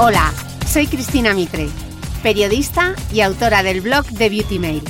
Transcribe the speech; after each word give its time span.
Hola, 0.00 0.32
soy 0.64 0.86
Cristina 0.86 1.34
Mitre, 1.34 1.68
periodista 2.22 2.94
y 3.12 3.20
autora 3.20 3.64
del 3.64 3.80
blog 3.80 4.06
de 4.06 4.28
Beauty 4.28 4.60
Mail. 4.60 4.82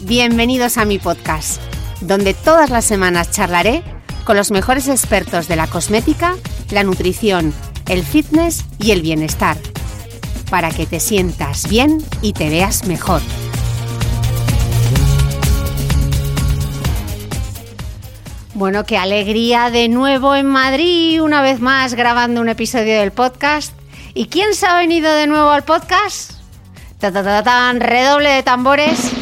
Bienvenidos 0.00 0.78
a 0.78 0.86
mi 0.86 0.98
podcast, 0.98 1.60
donde 2.00 2.32
todas 2.32 2.70
las 2.70 2.86
semanas 2.86 3.30
charlaré 3.30 3.82
con 4.24 4.38
los 4.38 4.50
mejores 4.50 4.88
expertos 4.88 5.48
de 5.48 5.56
la 5.56 5.66
cosmética, 5.66 6.34
la 6.70 6.82
nutrición, 6.82 7.52
el 7.90 8.02
fitness 8.02 8.64
y 8.78 8.92
el 8.92 9.02
bienestar, 9.02 9.58
para 10.48 10.70
que 10.70 10.86
te 10.86 10.98
sientas 10.98 11.68
bien 11.68 11.98
y 12.22 12.32
te 12.32 12.48
veas 12.48 12.86
mejor. 12.86 13.20
Bueno, 18.54 18.84
qué 18.84 18.96
alegría 18.96 19.68
de 19.68 19.90
nuevo 19.90 20.34
en 20.34 20.46
Madrid, 20.46 21.22
una 21.22 21.42
vez 21.42 21.60
más 21.60 21.92
grabando 21.92 22.40
un 22.40 22.48
episodio 22.48 22.98
del 22.98 23.12
podcast. 23.12 23.77
¿Y 24.18 24.26
quién 24.26 24.52
se 24.56 24.66
ha 24.66 24.76
venido 24.76 25.12
de 25.12 25.28
nuevo 25.28 25.48
al 25.50 25.62
podcast? 25.62 26.32
Ta, 26.98 27.12
ta, 27.12 27.22
ta, 27.22 27.44
tan, 27.44 27.78
redoble 27.78 28.28
de 28.30 28.42
tambores. 28.42 29.12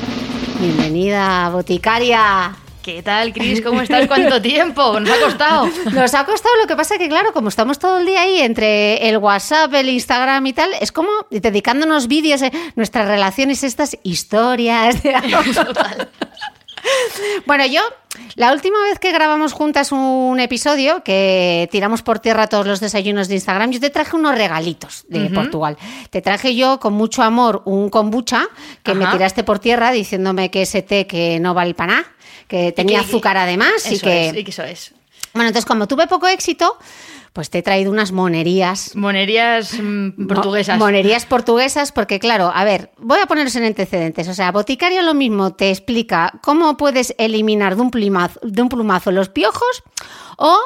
Bienvenida, 0.59 1.51
boticaria. 1.51 2.57
¿Qué 2.83 3.03
tal, 3.03 3.35
Cris? 3.35 3.61
¿Cómo 3.61 3.83
estás? 3.83 4.07
¿Cuánto 4.09 4.41
tiempo? 4.41 4.99
Nos 4.99 5.11
ha 5.11 5.21
costado. 5.23 5.69
Nos 5.93 6.15
ha 6.15 6.25
costado, 6.25 6.57
lo 6.63 6.67
que 6.67 6.77
pasa 6.77 6.97
que, 6.97 7.11
claro, 7.11 7.35
como 7.35 7.51
estamos 7.51 7.79
todo 7.79 7.99
el 7.99 8.07
día 8.07 8.23
ahí 8.23 8.41
entre 8.41 9.07
el 9.11 9.19
WhatsApp, 9.19 9.75
el 9.75 9.91
Instagram 9.91 10.47
y 10.47 10.55
tal, 10.55 10.71
es 10.81 10.93
como 10.93 11.11
dedicándonos 11.31 12.09
vídeos, 12.09 12.41
de 12.41 12.51
nuestras 12.75 13.07
relaciones, 13.07 13.65
estas 13.65 13.99
historias. 14.03 15.03
De... 15.03 15.13
Total. 15.55 16.09
Bueno, 17.47 17.67
yo, 17.67 17.81
la 18.35 18.53
última 18.53 18.81
vez 18.83 18.99
que 18.99 19.13
grabamos 19.13 19.53
juntas 19.53 19.93
un 19.93 20.39
episodio, 20.41 21.03
que 21.05 21.69
tiramos 21.71 22.03
por 22.03 22.19
tierra 22.19 22.47
todos 22.47 22.67
los 22.67 22.81
desayunos 22.81 23.29
de 23.29 23.35
Instagram, 23.35 23.71
yo 23.71 23.81
te 23.81 23.91
traje 23.91 24.17
unos 24.17 24.35
regalitos 24.37 25.05
de 25.09 25.31
Portugal. 25.31 25.77
Te 26.11 26.23
traje 26.23 26.55
yo 26.55 26.79
con 26.81 26.93
mucho 26.95 27.23
amor 27.23 27.63
un 27.65 27.89
kombucha 27.91 28.47
que 28.83 28.95
me 28.95 29.07
tiraste 29.07 29.45
por 29.45 29.59
tierra 29.59 29.91
diciéndome 29.93 30.51
que 30.51 30.63
ese 30.63 30.83
té 30.83 31.07
que 31.07 31.39
no 31.41 31.55
vale 31.55 31.75
para 31.75 31.93
nada, 31.97 32.07
que 32.49 32.73
tenía 32.73 33.01
que- 33.01 33.07
azúcar 33.07 33.37
además 33.37 33.91
y 33.91 33.99
que... 34.01 34.29
es, 34.29 34.37
y 34.37 34.45
que 34.45 34.51
eso 34.51 34.63
es. 34.65 34.93
Bueno, 35.35 35.49
entonces 35.49 35.67
como 35.67 35.87
tuve 35.87 36.07
poco 36.07 36.27
éxito, 36.27 36.79
pues 37.37 37.51
te 37.51 37.59
he 37.59 37.63
traído 37.63 37.93
unas 37.93 38.13
monerías 38.13 38.97
Monerías 38.97 39.75
mm, 39.79 40.27
portuguesas. 40.27 40.79
Mo- 40.79 40.87
Monerías 40.87 41.27
portuguesas, 41.27 41.93
porque 41.93 42.19
claro, 42.19 42.51
a 42.55 42.65
ver, 42.65 42.91
voy 42.97 43.19
a 43.23 43.27
poneros 43.27 43.55
en 43.57 43.65
antecedentes. 43.65 44.27
O 44.29 44.33
sea, 44.35 44.51
Boticario 44.53 45.03
lo 45.03 45.13
mismo 45.13 45.53
te 45.53 45.69
explica 45.71 46.33
cómo 46.43 46.79
puedes 46.79 47.15
eliminar 47.19 47.77
de 47.77 47.83
un 47.83 47.91
plumazo, 47.91 48.41
de 48.43 48.63
un 48.63 48.71
plumazo 48.71 49.11
los 49.13 49.29
piojos 49.29 49.83
o 50.39 50.57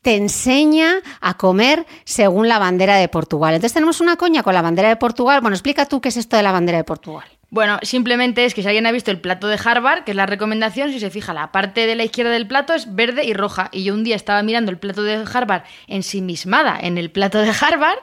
te 0.00 0.16
enseña 0.16 0.94
a 1.20 1.34
comer 1.36 1.84
según 2.04 2.48
la 2.48 2.58
bandera 2.58 2.96
de 2.96 3.08
Portugal. 3.08 3.52
Entonces 3.54 3.74
tenemos 3.74 4.00
una 4.00 4.16
coña 4.16 4.42
con 4.42 4.54
la 4.54 4.62
bandera 4.62 4.88
de 4.88 4.96
Portugal. 4.96 5.42
Bueno, 5.42 5.54
explica 5.54 5.84
tú 5.86 6.00
qué 6.00 6.08
es 6.08 6.16
esto 6.16 6.36
de 6.38 6.42
la 6.42 6.52
bandera 6.52 6.78
de 6.78 6.84
Portugal. 6.84 7.24
Bueno, 7.54 7.78
simplemente 7.82 8.44
es 8.44 8.52
que 8.52 8.62
si 8.62 8.66
alguien 8.66 8.84
ha 8.84 8.90
visto 8.90 9.12
el 9.12 9.20
plato 9.20 9.46
de 9.46 9.56
Harvard, 9.64 10.02
que 10.02 10.10
es 10.10 10.16
la 10.16 10.26
recomendación, 10.26 10.90
si 10.90 10.98
se 10.98 11.08
fija, 11.08 11.32
la 11.32 11.52
parte 11.52 11.86
de 11.86 11.94
la 11.94 12.02
izquierda 12.02 12.32
del 12.32 12.48
plato 12.48 12.74
es 12.74 12.96
verde 12.96 13.24
y 13.24 13.32
roja. 13.32 13.68
Y 13.70 13.84
yo 13.84 13.94
un 13.94 14.02
día 14.02 14.16
estaba 14.16 14.42
mirando 14.42 14.72
el 14.72 14.78
plato 14.78 15.04
de 15.04 15.24
Harvard 15.32 15.62
ensimismada 15.86 16.76
en 16.80 16.98
el 16.98 17.12
plato 17.12 17.38
de 17.38 17.50
Harvard 17.50 18.00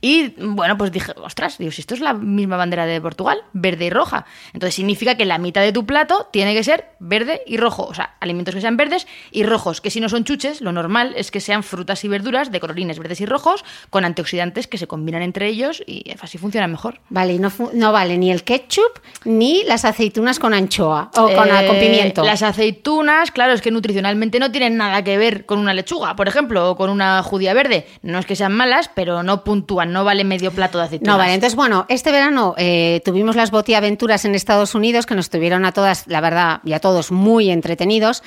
y, 0.00 0.34
bueno, 0.40 0.76
pues 0.76 0.90
dije, 0.90 1.12
ostras, 1.14 1.58
digo, 1.58 1.70
si 1.70 1.80
esto 1.80 1.94
es 1.94 2.00
la 2.00 2.12
misma 2.12 2.56
bandera 2.56 2.86
de 2.86 3.00
Portugal, 3.00 3.44
verde 3.52 3.84
y 3.84 3.90
roja. 3.90 4.26
Entonces 4.52 4.74
significa 4.74 5.14
que 5.14 5.26
la 5.26 5.38
mitad 5.38 5.62
de 5.62 5.70
tu 5.70 5.86
plato 5.86 6.28
tiene 6.32 6.52
que 6.52 6.64
ser 6.64 6.86
verde 6.98 7.42
y 7.46 7.56
rojo. 7.56 7.84
O 7.84 7.94
sea, 7.94 8.16
alimentos 8.18 8.56
que 8.56 8.60
sean 8.60 8.76
verdes 8.76 9.06
y 9.30 9.44
rojos, 9.44 9.80
que 9.80 9.90
si 9.90 10.00
no 10.00 10.08
son 10.08 10.24
chuches, 10.24 10.60
lo 10.60 10.72
normal 10.72 11.14
es 11.16 11.30
que 11.30 11.40
sean 11.40 11.62
frutas 11.62 12.02
y 12.02 12.08
verduras 12.08 12.50
de 12.50 12.58
colorines 12.58 12.98
verdes 12.98 13.20
y 13.20 13.26
rojos 13.26 13.64
con 13.90 14.04
antioxidantes 14.04 14.66
que 14.66 14.76
se 14.76 14.88
combinan 14.88 15.22
entre 15.22 15.46
ellos 15.46 15.84
y 15.86 16.02
así 16.20 16.36
funciona 16.36 16.66
mejor. 16.66 16.98
Vale, 17.10 17.38
no, 17.38 17.52
no 17.74 17.92
vale 17.92 18.18
ni 18.18 18.32
el 18.32 18.42
ketchup 18.42 18.87
ni 19.24 19.64
las 19.64 19.84
aceitunas 19.84 20.38
con 20.38 20.54
anchoa 20.54 21.10
o 21.16 21.32
con, 21.34 21.48
Eh, 21.48 21.66
con 21.66 21.78
pimiento. 21.78 22.22
Las 22.24 22.42
aceitunas, 22.42 23.30
claro, 23.30 23.52
es 23.52 23.60
que 23.60 23.70
nutricionalmente 23.70 24.38
no 24.38 24.50
tienen 24.50 24.76
nada 24.76 25.02
que 25.02 25.18
ver 25.18 25.44
con 25.44 25.58
una 25.58 25.74
lechuga, 25.74 26.14
por 26.16 26.28
ejemplo, 26.28 26.70
o 26.70 26.76
con 26.76 26.88
una 26.88 27.22
judía 27.22 27.52
verde. 27.54 27.86
No 28.02 28.18
es 28.18 28.26
que 28.26 28.36
sean 28.36 28.52
malas, 28.52 28.90
pero 28.94 29.22
no 29.22 29.44
puntúan, 29.44 29.92
no 29.92 30.04
vale 30.04 30.24
medio 30.24 30.52
plato 30.52 30.78
de 30.78 30.84
aceitunas. 30.84 31.14
No, 31.14 31.18
vale, 31.18 31.34
entonces 31.34 31.56
bueno, 31.56 31.84
este 31.88 32.12
verano 32.12 32.54
eh, 32.56 33.02
tuvimos 33.04 33.36
las 33.36 33.50
botiaventuras 33.50 34.24
en 34.24 34.34
Estados 34.34 34.74
Unidos 34.74 35.06
que 35.06 35.14
nos 35.14 35.30
tuvieron 35.30 35.64
a 35.64 35.72
todas, 35.72 36.06
la 36.06 36.20
verdad, 36.20 36.60
y 36.64 36.72
a 36.72 36.80
todos 36.80 37.10
muy 37.10 37.50
entretenidos. 37.50 38.22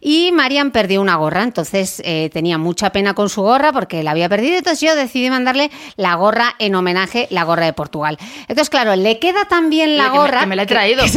Y 0.00 0.30
Marian 0.32 0.70
perdió 0.70 1.00
una 1.00 1.16
gorra, 1.16 1.42
entonces 1.42 2.00
eh, 2.04 2.30
tenía 2.32 2.58
mucha 2.58 2.90
pena 2.90 3.14
con 3.14 3.28
su 3.28 3.42
gorra 3.42 3.72
porque 3.72 4.02
la 4.02 4.12
había 4.12 4.28
perdido, 4.28 4.56
entonces 4.58 4.80
yo 4.80 4.94
decidí 4.94 5.28
mandarle 5.28 5.70
la 5.96 6.14
gorra 6.14 6.54
en 6.58 6.74
homenaje, 6.74 7.26
la 7.30 7.44
gorra 7.44 7.66
de 7.66 7.72
Portugal. 7.72 8.18
Entonces, 8.42 8.70
claro, 8.70 8.94
le 8.96 9.18
queda 9.18 9.46
tan 9.46 9.70
bien 9.70 9.96
la 10.06 10.12
Que 10.12 10.18
me- 10.18 10.24
gorra. 10.24 10.40
que 10.40 10.46
me 10.46 10.56
la 10.56 10.62
he 10.62 10.66
traído. 10.66 11.04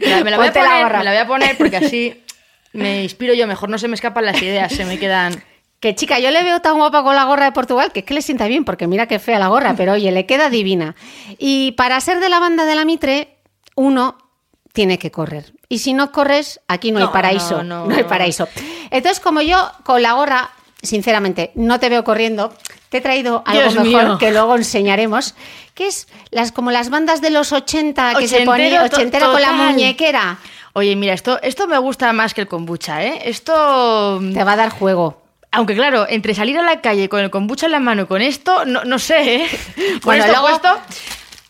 que 0.00 0.22
Me 0.24 0.30
la, 0.30 0.36
voy 0.38 0.46
a 0.46 0.52
Ponte 0.52 0.58
la 0.60 0.64
poner, 0.66 0.82
gorra. 0.84 0.98
me 0.98 1.04
la 1.04 1.10
voy 1.12 1.20
a 1.20 1.26
poner 1.26 1.56
porque 1.58 1.76
así 1.76 2.22
me 2.72 3.02
inspiro 3.02 3.34
yo 3.34 3.46
mejor, 3.46 3.68
no 3.68 3.78
se 3.78 3.88
me 3.88 3.94
escapan 3.94 4.24
las 4.26 4.40
ideas, 4.42 4.72
se 4.72 4.84
me 4.84 4.98
quedan... 4.98 5.42
Que 5.80 5.94
chica, 5.94 6.18
yo 6.18 6.30
le 6.30 6.42
veo 6.42 6.60
tan 6.60 6.76
guapa 6.78 7.02
con 7.02 7.14
la 7.14 7.24
gorra 7.24 7.44
de 7.44 7.52
Portugal 7.52 7.92
que 7.92 8.00
es 8.00 8.06
que 8.06 8.14
le 8.14 8.22
sienta 8.22 8.46
bien, 8.46 8.64
porque 8.64 8.86
mira 8.86 9.06
qué 9.06 9.18
fea 9.18 9.38
la 9.38 9.48
gorra, 9.48 9.74
pero 9.76 9.92
oye, 9.92 10.10
le 10.10 10.24
queda 10.24 10.48
divina. 10.50 10.96
Y 11.38 11.72
para 11.72 12.00
ser 12.00 12.18
de 12.18 12.28
la 12.30 12.38
banda 12.40 12.64
de 12.64 12.74
la 12.74 12.84
Mitre, 12.86 13.36
uno 13.74 14.16
tiene 14.72 14.98
que 14.98 15.10
correr. 15.10 15.52
Y 15.68 15.78
si 15.78 15.92
no 15.92 16.12
corres, 16.12 16.60
aquí 16.66 16.92
no, 16.92 16.98
hay 16.98 17.04
No, 17.04 17.12
paraíso. 17.12 17.62
no, 17.62 17.84
No, 17.84 17.86
no. 17.88 17.94
hay 17.94 18.04
paraíso. 18.04 18.48
Entonces, 18.90 19.20
como 19.20 19.42
yo 19.42 19.70
con 19.84 20.00
la 20.02 20.12
gorra, 20.14 20.50
sinceramente, 20.82 21.50
no 21.56 21.78
te 21.78 21.88
veo 21.90 22.04
corriendo, 22.04 22.54
te 22.96 22.98
he 22.98 23.00
traído 23.02 23.42
algo 23.46 23.60
Dios 23.62 23.74
mejor 23.74 24.04
mío. 24.04 24.18
que 24.18 24.30
luego 24.30 24.56
enseñaremos, 24.56 25.34
que 25.74 25.86
es 25.88 26.08
las 26.30 26.52
como 26.52 26.70
las 26.70 26.88
bandas 26.90 27.20
de 27.20 27.30
los 27.30 27.52
80 27.52 28.14
que 28.18 28.28
se 28.28 28.36
Ochentero 28.48 28.88
to- 28.88 28.96
ochentera 28.96 29.26
con 29.26 29.40
la 29.42 29.52
muñequera. 29.52 30.38
Oye, 30.72 30.94
mira, 30.96 31.14
esto, 31.14 31.40
esto 31.42 31.66
me 31.66 31.78
gusta 31.78 32.12
más 32.12 32.34
que 32.34 32.42
el 32.42 32.48
kombucha, 32.48 33.02
¿eh? 33.02 33.22
Esto... 33.24 34.20
Te 34.34 34.44
va 34.44 34.52
a 34.52 34.56
dar 34.56 34.70
juego. 34.70 35.22
Aunque 35.52 35.74
claro, 35.74 36.06
entre 36.08 36.34
salir 36.34 36.58
a 36.58 36.62
la 36.62 36.80
calle 36.82 37.08
con 37.08 37.20
el 37.20 37.30
kombucha 37.30 37.66
en 37.66 37.72
la 37.72 37.80
mano 37.80 38.02
y 38.02 38.06
con 38.06 38.20
esto, 38.20 38.64
no, 38.66 38.84
no 38.84 38.98
sé, 38.98 39.36
¿eh? 39.36 39.48
Bueno, 40.02 40.24
esto 40.24 40.32
luego- 40.40 40.48
puesto, 40.60 40.80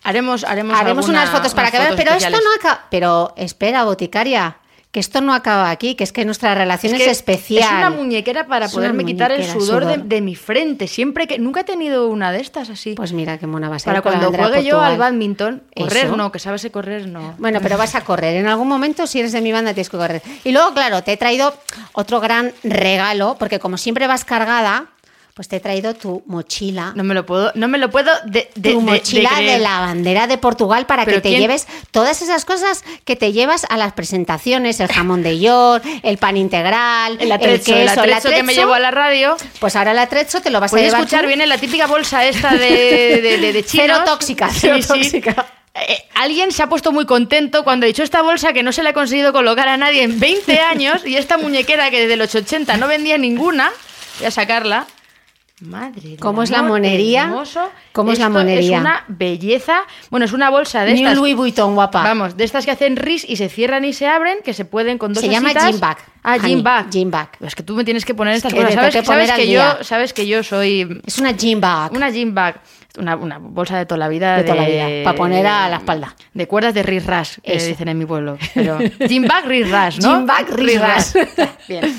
haremos, 0.05 0.45
haremos, 0.45 0.79
Haremos 0.79 1.05
alguna- 1.07 1.23
unas 1.23 1.31
fotos 1.31 1.55
para 1.55 1.69
unas 1.69 1.81
que 1.81 1.87
fotos 1.89 1.97
pero 2.05 2.17
esto 2.17 2.31
no 2.45 2.55
acaba. 2.57 2.87
Pero 2.91 3.35
espera, 3.37 3.83
boticaria, 3.85 4.59
que 4.97 5.01
esto 5.01 5.21
no 5.21 5.35
acaba 5.35 5.69
aquí, 5.69 5.95
que 5.95 6.05
es 6.05 6.11
que 6.11 6.25
nuestra 6.25 6.55
relación 6.55 6.95
es, 6.95 7.03
que 7.03 7.11
especial. 7.11 7.65
Es 7.65 7.71
una 7.71 7.91
muñequera 7.91 8.47
para 8.47 8.65
Es 8.65 8.73
poderme 8.73 9.05
quitar 9.05 9.31
el 9.31 9.45
sudor, 9.45 9.85
De, 9.85 10.21
mi 10.23 10.35
frente. 10.35 10.89
Siempre 10.89 11.27
que. 11.27 11.39
Nunca 11.39 11.61
he 11.61 11.65
tenido 11.65 12.09
una 12.09 12.33
de 12.33 12.41
estas 12.41 12.71
así. 12.71 12.95
Pues 12.95 13.13
mira 13.13 13.37
qué 13.37 13.47
mona 13.47 13.69
va 13.69 13.77
a 13.77 13.79
ser. 13.79 13.93
para 13.93 14.01
cuando 14.01 14.33
juegue 14.33 14.65
yo 14.65 14.81
al 14.81 14.97
badminton. 14.97 15.63
Correr 15.77 16.07
Eso. 16.07 16.17
no, 16.17 16.33
que 16.33 16.39
sabes 16.39 16.67
correr 16.73 17.09
no. 17.09 17.35
Bueno, 17.37 17.61
pero 17.63 17.77
vas 17.77 17.95
a 17.95 18.05
correr. 18.05 18.37
En 18.37 18.47
algún 18.47 18.69
momento, 18.69 19.07
si 19.07 19.19
eres 19.21 19.33
de 19.33 19.43
mi 19.43 19.53
banda, 19.53 19.75
tienes 19.75 19.91
que 19.91 19.99
correr. 19.99 20.23
Y 20.45 20.53
luego, 20.53 20.73
claro, 20.73 21.03
te 21.03 21.13
he 21.13 21.19
traído 21.19 21.53
otro 21.93 22.19
gran 22.19 22.55
regalo, 22.65 23.37
porque 23.39 23.59
como 23.59 23.77
siempre 23.77 24.07
vas 24.07 24.25
cargada, 24.25 24.87
pues 25.37 25.49
te 25.49 25.57
he 25.57 25.61
traído 25.61 25.93
tu 25.93 26.23
mochila. 26.27 26.93
No 26.97 27.05
me 27.05 27.13
lo 27.13 27.27
puedo, 27.27 27.53
no 27.57 27.69
me 27.69 27.77
lo 27.77 27.91
puedo 27.91 28.11
de, 28.25 28.49
de- 28.55 28.55
tu 28.55 28.61
de- 28.63 28.71
de 28.71 28.75
mochila 28.81 29.31
de, 29.39 29.59
la 29.59 29.81
bandera 29.81 30.27
de 30.27 30.39
Portugal 30.39 30.87
para 30.87 31.05
que 31.05 31.21
te 31.21 31.29
quién- 31.29 31.41
lleves 31.43 31.67
todas 31.91 32.23
esas 32.23 32.47
cosas 32.47 32.85
que 33.05 33.17
te 33.17 33.33
llevas 33.33 33.67
a 33.69 33.77
las 33.77 33.93
presentaciones, 33.93 34.81
el 34.81 34.89
jamón 34.89 35.23
de 35.23 35.39
york, 35.39 35.85
el 36.03 36.17
pan 36.17 36.39
integral, 36.39 37.19
El 37.21 37.31
atrecho, 37.31 37.77
el 37.77 37.87
queso, 37.87 38.01
atrecho 38.01 38.23
que 38.31 38.37
me 38.37 38.41
atrecho. 38.53 38.61
llevo 38.63 38.73
a 38.73 38.79
la 38.81 38.91
radio. 38.91 39.37
Pues 39.61 39.77
ahora 39.77 39.91
el 39.93 39.99
atrecho 39.99 40.41
te 40.41 40.49
lo 40.49 40.59
vas 40.59 40.73
a 40.73 40.77
llevar 40.79 41.01
escuchar, 41.03 41.21
tú. 41.23 41.27
viene 41.29 41.47
la 41.47 41.59
típica 41.59 41.87
bolsa 41.87 42.25
esta 42.25 42.55
de, 42.55 43.21
de, 43.21 43.65
chinos. 43.67 43.87
Cero 43.89 43.99
tóxica, 44.07 44.49
cero 44.51 44.79
tóxica. 44.89 45.47
Eh, 45.75 46.03
alguien 46.15 46.51
se 46.51 46.63
ha 46.63 46.69
puesto 46.71 46.93
muy 46.93 47.05
contento 47.05 47.63
cuando 47.63 47.85
ha 47.85 47.89
dicho 47.89 48.03
esta 48.03 48.23
bolsa 48.23 48.55
que 48.55 48.63
no 48.63 48.73
se 48.73 48.83
le 48.83 48.89
ha 48.89 48.93
conseguido 48.95 49.35
colocar 49.35 49.69
a 49.69 49.77
nadie 49.77 50.03
en 50.03 50.19
20 50.19 50.61
años 50.61 51.05
y 51.05 51.17
esta 51.19 51.37
muñequera 51.37 51.91
que 51.91 52.01
desde 52.01 52.17
los 52.17 52.35
80 52.35 52.79
no 52.79 52.89
vendía 52.89 53.19
ninguna, 53.19 53.71
voy 54.19 54.29
a 54.29 54.31
sacarla. 54.31 54.87
Madre 55.63 56.19
¿Cómo 56.21 56.43
es 56.43 56.51
la 56.51 56.63
monería? 56.63 57.23
hermoso. 57.23 57.71
¿Cómo 57.93 58.13
es 58.13 58.19
la 58.19 58.29
monería? 58.29 58.77
Es 58.77 58.81
una 58.83 59.05
belleza. 59.09 59.79
Bueno, 60.11 60.27
es 60.27 60.35
una 60.35 60.51
bolsa 60.51 60.85
de 60.85 60.93
Ni 60.93 61.01
un 61.01 61.07
estas. 61.07 61.17
Louis 61.19 61.35
Vuitton, 61.35 61.75
guapa. 61.75 62.03
Vamos, 62.03 62.37
de 62.37 62.45
estas 62.45 62.67
que 62.67 62.73
hacen 62.73 62.97
ris 62.97 63.25
y 63.27 63.37
se 63.37 63.49
cierran 63.49 63.83
y 63.87 63.95
se 63.95 64.07
abren, 64.07 64.41
que 64.45 64.53
se 64.53 64.67
pueden 64.67 64.99
con 64.99 65.15
dos 65.15 65.23
Se 65.23 65.31
llama 65.31 65.55
gym 65.55 65.81
bag, 65.81 65.97
Ah, 66.23 66.37
gym 66.37 66.63
bag. 66.63 66.91
gym 66.91 67.11
bag. 67.11 67.31
Es 67.41 67.55
que 67.55 67.63
tú 67.63 67.75
me 67.75 67.85
tienes 67.85 68.05
que 68.05 68.13
poner 68.15 68.35
estas 68.35 68.53
que 68.53 68.61
cosas. 68.61 68.75
¿Sabes, 68.75 68.97
que 68.97 69.05
sabes 69.05 69.33
que 69.33 69.51
yo, 69.51 69.63
sabes 69.83 70.13
que 70.13 70.27
yo 70.27 70.43
soy 70.43 71.01
Es 71.07 71.19
una 71.21 71.33
gym 71.33 71.59
bag. 71.59 71.91
una 71.93 72.11
gym 72.11 72.35
bag, 72.35 72.61
una, 72.99 73.17
una 73.17 73.39
bolsa 73.39 73.79
de 73.79 73.87
toda 73.87 73.97
la 73.99 74.09
vida. 74.09 74.37
De 74.37 74.43
toda 74.45 74.57
la 74.57 74.69
vida, 74.69 75.11
pa' 75.11 75.15
poner 75.17 75.47
a 75.47 75.71
la 75.71 75.77
espalda. 75.77 76.15
De 76.35 76.47
cuerdas 76.47 76.75
de 76.75 76.83
ris 76.83 77.07
ras, 77.07 77.41
que 77.43 77.55
Eso. 77.55 77.69
dicen 77.69 77.89
en 77.89 77.97
mi 77.97 78.05
pueblo. 78.05 78.37
Pero 78.53 78.77
gym 79.09 79.27
bag, 79.27 79.47
ris 79.47 79.71
ras, 79.71 79.99
¿no? 80.01 80.17
Gym 80.19 80.27
bag, 80.27 80.51
ris 80.51 80.79
ras. 80.79 81.15
Bien. 81.69 81.99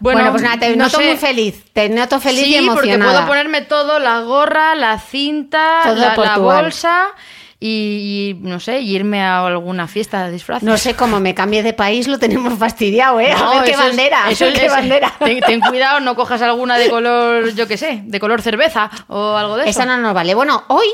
Bueno, 0.00 0.30
pues 0.30 0.42
nada, 0.42 0.58
te 0.58 0.70
no 0.76 0.84
noto 0.84 0.98
sé. 0.98 1.06
muy 1.08 1.16
feliz. 1.16 1.64
Te 1.72 1.88
noto 1.88 2.20
feliz 2.20 2.44
sí, 2.44 2.50
y 2.50 2.54
emocionada. 2.56 2.98
porque 2.98 2.98
puedo 3.14 3.26
ponerme 3.26 3.62
todo, 3.62 3.98
la 3.98 4.20
gorra, 4.20 4.74
la 4.74 4.98
cinta, 4.98 5.92
la, 5.94 6.14
la 6.16 6.38
bolsa 6.38 7.08
y, 7.60 8.36
y, 8.38 8.46
no 8.46 8.60
sé, 8.60 8.78
y 8.80 8.94
irme 8.94 9.20
a 9.22 9.44
alguna 9.44 9.88
fiesta 9.88 10.26
de 10.26 10.30
disfraz. 10.32 10.62
No 10.62 10.78
sé 10.78 10.94
cómo 10.94 11.18
me 11.18 11.34
cambie 11.34 11.64
de 11.64 11.72
país, 11.72 12.06
lo 12.06 12.18
tenemos 12.20 12.56
fastidiado, 12.58 13.18
¿eh? 13.20 13.32
a 13.32 13.50
ver 13.56 13.64
qué 13.64 13.70
eso 13.72 13.80
es- 13.82 13.86
bandera. 13.88 14.30
eso 14.30 14.44
a 14.44 14.46
ver 14.48 14.56
es- 14.56 14.62
qué 14.62 14.68
bandera. 14.68 15.14
Ten, 15.18 15.40
ten 15.40 15.60
cuidado, 15.60 15.98
no 16.00 16.14
cojas 16.14 16.40
alguna 16.42 16.78
de 16.78 16.88
color, 16.88 17.52
yo 17.54 17.66
qué 17.66 17.76
sé, 17.76 18.02
de 18.04 18.20
color 18.20 18.42
cerveza 18.42 18.88
o 19.08 19.36
algo 19.36 19.56
de 19.56 19.62
eso. 19.62 19.70
Esa 19.70 19.86
no 19.86 19.96
nos 19.98 20.14
vale. 20.14 20.34
Bueno, 20.36 20.62
hoy, 20.68 20.86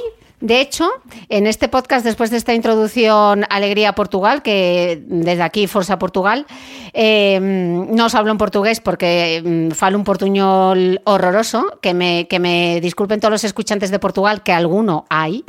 de 0.44 0.60
hecho, 0.60 0.90
en 1.30 1.46
este 1.46 1.68
podcast, 1.68 2.04
después 2.04 2.30
de 2.30 2.36
esta 2.36 2.52
introducción 2.52 3.46
Alegría 3.48 3.94
Portugal, 3.94 4.42
que 4.42 5.02
desde 5.06 5.42
aquí, 5.42 5.66
Forza 5.66 5.98
Portugal, 5.98 6.44
eh, 6.92 7.38
no 7.40 8.04
os 8.04 8.14
hablo 8.14 8.30
en 8.30 8.36
portugués 8.36 8.80
porque 8.80 9.42
mm, 9.42 9.74
falo 9.74 9.96
un 9.96 10.04
portuñol 10.04 11.00
horroroso, 11.04 11.78
que 11.80 11.94
me, 11.94 12.28
que 12.28 12.40
me 12.40 12.78
disculpen 12.82 13.20
todos 13.20 13.32
los 13.32 13.44
escuchantes 13.44 13.90
de 13.90 13.98
Portugal, 13.98 14.42
que 14.42 14.52
alguno 14.52 15.06
hay. 15.08 15.46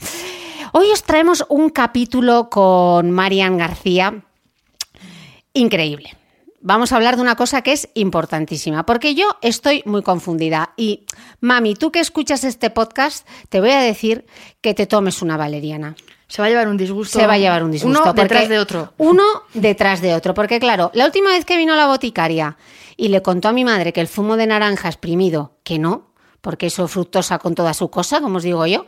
Hoy 0.72 0.90
os 0.94 1.04
traemos 1.04 1.46
un 1.50 1.72
capítulo 1.72 2.50
con 2.50 3.12
Marian 3.12 3.58
García 3.58 4.24
increíble. 5.52 6.16
Vamos 6.68 6.92
a 6.92 6.96
hablar 6.96 7.16
de 7.16 7.22
una 7.22 7.36
cosa 7.36 7.62
que 7.62 7.74
es 7.74 7.90
importantísima, 7.94 8.88
porque 8.88 9.14
yo 9.14 9.38
estoy 9.44 9.84
muy 9.86 10.02
confundida. 10.02 10.74
Y, 10.76 11.06
mami, 11.40 11.76
tú 11.76 11.92
que 11.92 12.00
escuchas 12.00 12.44
este 12.44 12.72
podcast, 12.72 13.28
te 13.50 13.60
voy 13.60 13.70
a 13.70 13.82
decir 13.82 14.26
que 14.62 14.74
te 14.74 14.88
tomes 14.88 15.22
una 15.22 15.38
valeriana. 15.38 15.96
Se 16.28 16.42
va 16.42 16.48
a 16.48 16.50
llevar 16.50 16.68
un 16.68 16.76
disgusto. 16.78 17.20
Se 17.20 17.28
va 17.28 17.34
a 17.34 17.38
llevar 17.38 17.64
un 17.64 17.70
disgusto. 17.70 18.02
Uno 18.02 18.14
detrás 18.14 18.50
de 18.50 18.58
otro. 18.58 18.94
Uno 18.98 19.24
detrás 19.54 20.02
de 20.02 20.16
otro. 20.16 20.34
Porque, 20.34 20.60
claro, 20.60 20.90
la 20.96 21.06
última 21.06 21.30
vez 21.30 21.46
que 21.46 21.56
vino 21.56 21.76
la 21.76 21.86
boticaria 21.86 22.58
y 22.98 23.10
le 23.10 23.22
contó 23.22 23.50
a 23.50 23.54
mi 23.54 23.64
madre 23.64 23.94
que 23.94 24.02
el 24.02 24.08
zumo 24.08 24.36
de 24.36 24.48
naranja 24.48 24.88
exprimido, 24.88 25.60
que 25.64 25.78
no, 25.78 26.14
porque 26.42 26.66
eso 26.66 26.86
es 26.86 26.92
fructosa 26.92 27.38
con 27.38 27.54
toda 27.54 27.76
su 27.76 27.92
cosa, 27.92 28.22
como 28.22 28.38
os 28.38 28.44
digo 28.44 28.66
yo, 28.66 28.88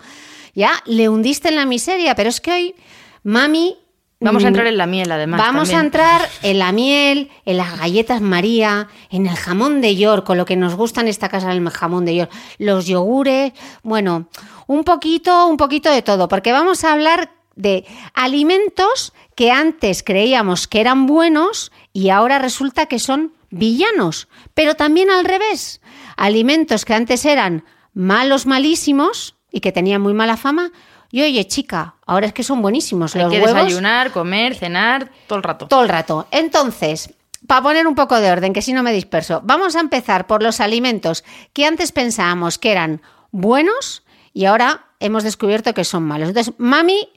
ya 0.55 0.71
le 0.87 1.09
hundiste 1.09 1.49
en 1.49 1.55
la 1.57 1.67
miseria. 1.67 2.15
Pero 2.15 2.29
es 2.29 2.41
que 2.41 2.51
hoy, 2.51 2.75
mami. 3.21 3.77
Vamos 4.19 4.43
a 4.43 4.47
mm, 4.47 4.49
entrar 4.49 4.67
en 4.67 4.77
la 4.77 4.87
miel, 4.87 5.11
además. 5.11 5.39
Vamos 5.39 5.69
también. 5.69 5.79
a 5.79 5.85
entrar 5.85 6.29
en 6.41 6.59
la 6.59 6.71
miel, 6.71 7.29
en 7.45 7.57
las 7.57 7.77
galletas 7.77 8.21
María, 8.21 8.87
en 9.11 9.27
el 9.27 9.35
jamón 9.35 9.79
de 9.81 9.95
York, 9.95 10.25
con 10.25 10.37
lo 10.37 10.45
que 10.45 10.55
nos 10.55 10.75
gusta 10.75 11.01
en 11.01 11.07
esta 11.07 11.29
casa 11.29 11.51
el 11.51 11.69
jamón 11.69 12.05
de 12.05 12.15
York, 12.15 12.31
los 12.57 12.87
yogures, 12.87 13.53
bueno, 13.83 14.27
un 14.65 14.83
poquito, 14.83 15.47
un 15.47 15.57
poquito 15.57 15.91
de 15.91 16.01
todo, 16.01 16.27
porque 16.27 16.51
vamos 16.51 16.83
a 16.83 16.93
hablar 16.93 17.31
de 17.55 17.85
alimentos 18.13 19.13
que 19.35 19.51
antes 19.51 20.03
creíamos 20.03 20.67
que 20.67 20.81
eran 20.81 21.05
buenos 21.05 21.71
y 21.93 22.09
ahora 22.09 22.39
resulta 22.39 22.87
que 22.87 22.99
son 22.99 23.33
villanos, 23.49 24.27
pero 24.53 24.75
también 24.75 25.09
al 25.09 25.25
revés, 25.25 25.81
alimentos 26.15 26.85
que 26.85 26.93
antes 26.93 27.25
eran 27.25 27.65
malos, 27.93 28.45
malísimos 28.45 29.35
y 29.51 29.59
que 29.59 29.71
tenían 29.71 30.01
muy 30.01 30.13
mala 30.13 30.37
fama. 30.37 30.71
Y 31.11 31.21
oye, 31.21 31.47
chica, 31.47 31.95
ahora 32.05 32.27
es 32.27 32.33
que 32.33 32.43
son 32.43 32.61
buenísimos. 32.61 33.15
Hay 33.15 33.23
los 33.23 33.31
que 33.31 33.39
huevos, 33.39 33.55
desayunar, 33.55 34.11
comer, 34.11 34.55
cenar, 34.55 35.11
todo 35.27 35.37
el 35.37 35.43
rato. 35.43 35.67
todo 35.67 35.83
el 35.83 35.89
rato. 35.89 36.27
Entonces, 36.31 37.13
para 37.45 37.61
poner 37.61 37.87
un 37.87 37.95
poco 37.95 38.19
de 38.19 38.31
orden, 38.31 38.53
que 38.53 38.61
si 38.61 38.73
no 38.73 38.83
me 38.83 38.91
disperso, 38.91 39.41
vamos 39.43 39.75
a 39.75 39.79
empezar 39.79 40.27
por 40.27 40.43
los 40.43 40.59
alimentos 40.59 41.23
que 41.53 41.65
antes 41.65 41.91
pensábamos 41.91 42.57
que 42.57 42.71
eran 42.71 43.01
buenos 43.31 44.03
y 44.33 44.45
ahora 44.45 44.87
hemos 44.99 45.23
descubierto 45.23 45.73
que 45.73 45.83
son 45.83 46.03
malos. 46.03 46.29
Entonces, 46.29 46.53
mami, 46.57 47.09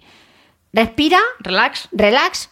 respira, 0.72 1.18
Relax. 1.40 1.88
relax, 1.92 2.50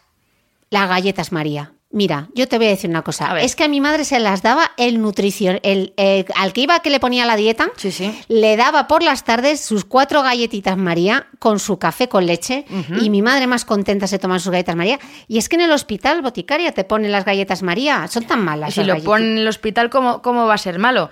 las 0.71 0.89
galletas 0.89 1.33
María. 1.33 1.73
Mira, 1.91 2.29
yo 2.35 2.47
te 2.47 2.59
voy 2.59 2.67
a 2.67 2.71
decir 2.71 2.91
una 2.91 3.01
cosa. 3.01 3.41
Es 3.41 3.57
que 3.57 3.65
a 3.65 3.69
mi 3.69 3.81
madre 3.81 4.05
se 4.05 4.19
las 4.21 4.43
daba 4.43 4.73
el 4.77 5.01
nutrición, 5.01 5.59
el, 5.63 5.95
el- 5.97 6.27
al 6.37 6.53
que 6.53 6.61
iba 6.61 6.81
que 6.81 6.91
le 6.91 7.01
ponía 7.01 7.25
la 7.25 7.35
dieta, 7.35 7.71
Sí, 7.77 7.91
sí. 7.93 8.15
le 8.29 8.59
daba 8.59 8.87
por 8.89 9.03
las 9.03 9.25
tardes 9.25 9.63
sus 9.63 9.87
cuatro 9.87 10.23
galletitas 10.23 10.77
María 10.77 11.29
con 11.39 11.59
su 11.59 11.79
café 11.79 12.07
con 12.11 12.27
leche 12.27 12.67
y 13.01 13.09
mi 13.09 13.23
madre 13.23 13.47
más 13.47 13.65
contenta 13.65 14.07
se 14.07 14.19
toma 14.19 14.39
sus 14.39 14.53
galletas 14.53 14.77
María. 14.77 14.99
Y 15.29 15.39
es 15.39 15.49
que 15.49 15.57
en 15.57 15.63
el 15.63 15.73
hospital 15.73 16.21
boticaria 16.21 16.73
te 16.73 16.85
ponen 16.85 17.11
las 17.11 17.25
galletas 17.25 17.63
María, 17.63 18.07
son 18.09 18.25
tan 18.25 18.45
malas. 18.45 18.69
Y 18.77 18.81
si 18.83 18.85
lo 18.85 18.99
ponen 19.03 19.33
en 19.33 19.39
el 19.39 19.49
hospital, 19.49 19.89
¿cómo, 19.89 20.21
¿cómo 20.21 20.47
va 20.47 20.55
a 20.55 20.59
ser 20.59 20.79
malo? 20.79 21.09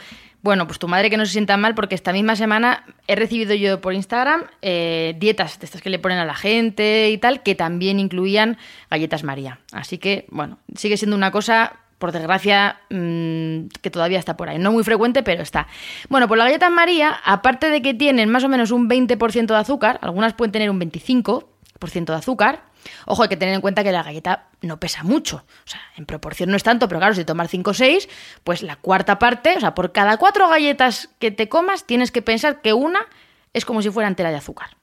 Bueno, 0.47 0.69
pues 0.69 0.79
tu 0.79 0.87
madre 0.87 1.11
que 1.11 1.17
no 1.17 1.27
se 1.27 1.33
sienta 1.33 1.57
mal, 1.57 1.75
porque 1.75 1.97
esta 1.97 2.13
misma 2.13 2.37
semana 2.37 2.85
he 3.09 3.17
recibido 3.17 3.53
yo 3.53 3.81
por 3.81 3.95
Instagram 3.95 4.45
eh, 4.63 5.17
dietas 5.19 5.59
de 5.59 5.65
estas 5.65 5.83
que 5.83 5.91
le 5.91 5.99
ponen 5.99 6.19
a 6.19 6.25
la 6.25 6.37
gente 6.37 7.11
y 7.11 7.19
tal, 7.19 7.43
que 7.43 7.57
también 7.57 7.99
incluían 7.99 8.57
galletas 8.89 9.25
María. 9.25 9.59
Así 9.73 9.99
que, 9.99 10.25
bueno, 10.31 10.59
sigue 10.77 10.99
siendo 10.99 11.17
una 11.17 11.33
cosa, 11.33 11.81
por 11.99 12.13
desgracia, 12.13 12.79
mm, 12.91 13.67
que 13.83 13.91
todavía 13.91 14.21
está 14.21 14.37
por 14.37 14.49
ahí. 14.49 14.61
No 14.61 14.71
muy 14.71 14.85
frecuente, 14.85 15.25
pero 15.25 15.43
está. 15.43 15.67
Bueno, 16.11 16.29
pues 16.29 16.39
las 16.39 16.47
galletas 16.47 16.71
María, 16.71 17.19
aparte 17.25 17.69
de 17.69 17.83
que 17.83 17.93
tienen 17.93 18.31
más 18.31 18.45
o 18.45 18.49
menos 18.49 18.71
un 18.71 18.89
20% 18.89 19.47
de 19.53 19.61
azúcar, 19.61 19.99
algunas 20.01 20.35
pueden 20.35 20.53
tener 20.53 20.71
un 20.71 20.79
25% 20.79 22.05
de 22.05 22.15
azúcar, 22.15 22.63
Ojo, 23.07 23.23
hay 23.23 23.29
que 23.29 23.37
tener 23.37 23.55
en 23.55 23.61
cuenta 23.61 23.85
que 23.85 23.93
la 23.93 24.03
galleta 24.03 24.49
no 24.61 24.79
pesa 24.79 25.03
mucho. 25.03 25.37
O 25.37 25.69
sea, 25.69 25.81
en 25.97 26.07
proporción 26.07 26.51
no 26.51 26.57
es 26.57 26.63
tanto, 26.63 26.89
pero 26.89 27.01
claro, 27.01 27.15
si 27.15 27.25
tomar 27.25 27.49
5 27.49 27.71
o 27.71 27.75
6, 27.75 28.09
pues 28.45 28.63
la 28.63 28.77
cuarta 28.77 29.19
parte, 29.19 29.55
o 29.57 29.61
sea, 29.61 29.75
por 29.75 29.93
cada 29.93 30.17
cuatro 30.17 30.49
galletas 30.49 31.11
que 31.19 31.31
te 31.31 31.49
comas, 31.49 31.85
tienes 31.85 32.11
que 32.11 32.23
pensar 32.23 32.63
que 32.63 32.73
una 32.73 33.07
es 33.53 33.65
como 33.65 33.83
si 33.83 33.91
fuera 33.91 34.09
entera 34.09 34.31
de 34.31 34.37
azúcar. 34.37 34.77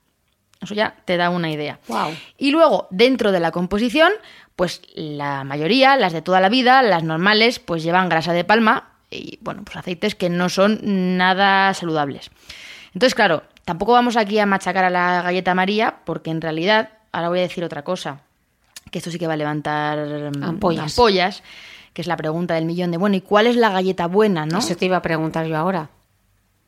Eso 0.61 0.73
ya 0.73 0.95
te 1.05 1.17
da 1.17 1.29
una 1.29 1.51
idea. 1.51 1.79
Y 2.37 2.51
luego, 2.51 2.87
dentro 2.89 3.31
de 3.31 3.39
la 3.39 3.51
composición, 3.51 4.11
pues 4.55 4.81
la 4.95 5.43
mayoría, 5.43 5.97
las 5.97 6.13
de 6.13 6.21
toda 6.21 6.39
la 6.39 6.49
vida, 6.49 6.81
las 6.81 7.03
normales, 7.03 7.59
pues 7.59 7.83
llevan 7.83 8.09
grasa 8.09 8.33
de 8.33 8.45
palma 8.45 8.93
y, 9.09 9.37
bueno, 9.41 9.63
pues 9.63 9.75
aceites 9.75 10.15
que 10.15 10.29
no 10.29 10.49
son 10.49 10.79
nada 11.17 11.73
saludables. 11.73 12.31
Entonces, 12.93 13.13
claro, 13.13 13.43
tampoco 13.65 13.91
vamos 13.91 14.17
aquí 14.17 14.39
a 14.39 14.45
machacar 14.45 14.85
a 14.85 14.89
la 14.89 15.21
galleta 15.21 15.53
María, 15.53 15.97
porque 16.05 16.31
en 16.31 16.41
realidad, 16.41 16.89
ahora 17.13 17.29
voy 17.29 17.39
a 17.39 17.43
decir 17.43 17.63
otra 17.63 17.83
cosa, 17.83 18.19
que 18.91 18.97
esto 18.97 19.09
sí 19.09 19.17
que 19.17 19.27
va 19.27 19.33
a 19.33 19.37
levantar 19.37 19.97
mm, 20.35 20.43
Ampollas. 20.43 20.91
ampollas, 20.91 21.43
que 21.93 22.01
es 22.01 22.07
la 22.07 22.17
pregunta 22.17 22.55
del 22.55 22.65
millón 22.65 22.91
de, 22.91 22.97
bueno, 22.97 23.15
¿y 23.15 23.21
cuál 23.21 23.47
es 23.47 23.55
la 23.55 23.69
galleta 23.69 24.07
buena, 24.07 24.45
no? 24.45 24.59
Eso 24.59 24.75
te 24.75 24.85
iba 24.85 24.97
a 24.97 25.01
preguntar 25.01 25.45
yo 25.45 25.55
ahora. 25.55 25.89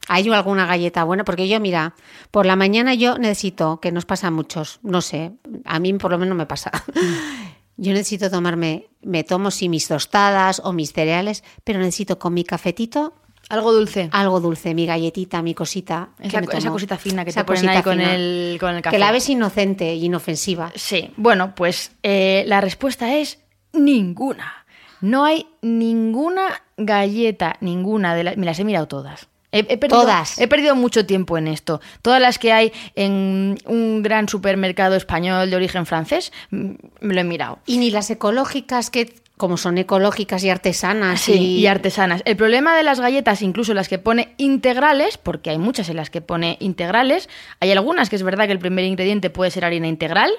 ¿Hay 0.07 0.29
alguna 0.29 0.67
galleta 0.67 1.03
buena? 1.03 1.25
Porque 1.25 1.47
yo, 1.47 1.59
mira, 1.59 1.95
por 2.29 2.45
la 2.45 2.55
mañana 2.55 2.93
yo 2.93 3.17
necesito, 3.17 3.79
que 3.81 3.91
nos 3.91 4.05
pasa 4.05 4.27
a 4.27 4.31
muchos, 4.31 4.79
no 4.83 5.01
sé, 5.01 5.33
a 5.65 5.79
mí 5.79 5.93
por 5.93 6.11
lo 6.11 6.19
menos 6.19 6.37
me 6.37 6.45
pasa. 6.45 6.71
Yo 7.77 7.91
necesito 7.91 8.31
tomarme, 8.31 8.87
me 9.01 9.25
tomo 9.25 9.51
sí 9.51 9.67
mis 9.67 9.89
tostadas 9.89 10.61
o 10.63 10.71
mis 10.71 10.93
cereales, 10.93 11.43
pero 11.65 11.77
necesito 11.79 12.17
con 12.17 12.33
mi 12.33 12.45
cafetito 12.45 13.13
Algo 13.49 13.71
dulce. 13.73 14.09
algo 14.11 14.39
dulce, 14.39 14.73
mi 14.73 14.85
galletita, 14.85 15.41
mi 15.41 15.53
cosita. 15.53 16.09
Esa, 16.19 16.39
esa 16.39 16.69
cosita 16.69 16.97
fina 16.97 17.23
que 17.23 17.29
Esa 17.29 17.41
te 17.41 17.45
ponen 17.45 17.69
ahí 17.69 17.83
con 17.83 18.01
el, 18.01 18.57
con 18.59 18.75
el 18.75 18.81
café. 18.81 18.95
Que 18.95 18.99
la 18.99 19.11
ves 19.11 19.29
inocente 19.29 19.89
e 19.89 19.95
inofensiva. 19.95 20.71
Sí, 20.75 21.11
bueno, 21.17 21.53
pues 21.55 21.91
eh, 22.03 22.43
la 22.47 22.61
respuesta 22.61 23.15
es 23.15 23.39
ninguna. 23.73 24.65
No 25.01 25.25
hay 25.25 25.47
ninguna 25.61 26.63
galleta, 26.77 27.57
ninguna 27.61 28.15
de 28.15 28.23
las... 28.23 28.37
Me 28.37 28.45
las 28.45 28.59
he 28.59 28.63
mirado 28.63 28.87
todas. 28.87 29.27
He, 29.51 29.59
he 29.59 29.77
perdido, 29.77 30.01
Todas. 30.01 30.39
He 30.39 30.47
perdido 30.47 30.75
mucho 30.75 31.05
tiempo 31.05 31.37
en 31.37 31.47
esto. 31.47 31.79
Todas 32.01 32.19
las 32.19 32.39
que 32.39 32.51
hay 32.51 32.73
en 32.95 33.57
un 33.65 34.01
gran 34.03 34.27
supermercado 34.27 34.95
español 34.95 35.49
de 35.49 35.55
origen 35.55 35.85
francés, 35.85 36.33
mm, 36.49 36.71
me 37.01 37.13
lo 37.13 37.21
he 37.21 37.23
mirado. 37.23 37.59
Y 37.65 37.77
ni 37.77 37.91
las 37.91 38.09
ecológicas, 38.09 38.89
que 38.89 39.13
como 39.37 39.57
son 39.57 39.77
ecológicas 39.77 40.43
y 40.43 40.49
artesanas. 40.49 41.21
Sí, 41.21 41.33
y, 41.33 41.59
y 41.59 41.67
artesanas. 41.67 42.21
El 42.25 42.37
problema 42.37 42.75
de 42.75 42.83
las 42.83 42.99
galletas, 42.99 43.41
incluso 43.41 43.73
las 43.73 43.89
que 43.89 43.99
pone 43.99 44.33
integrales, 44.37 45.17
porque 45.17 45.49
hay 45.49 45.57
muchas 45.57 45.89
en 45.89 45.97
las 45.97 46.09
que 46.09 46.21
pone 46.21 46.57
integrales, 46.59 47.29
hay 47.59 47.71
algunas 47.71 48.09
que 48.09 48.15
es 48.15 48.23
verdad 48.23 48.45
que 48.45 48.53
el 48.53 48.59
primer 48.59 48.85
ingrediente 48.85 49.29
puede 49.29 49.51
ser 49.51 49.65
harina 49.65 49.87
integral, 49.87 50.31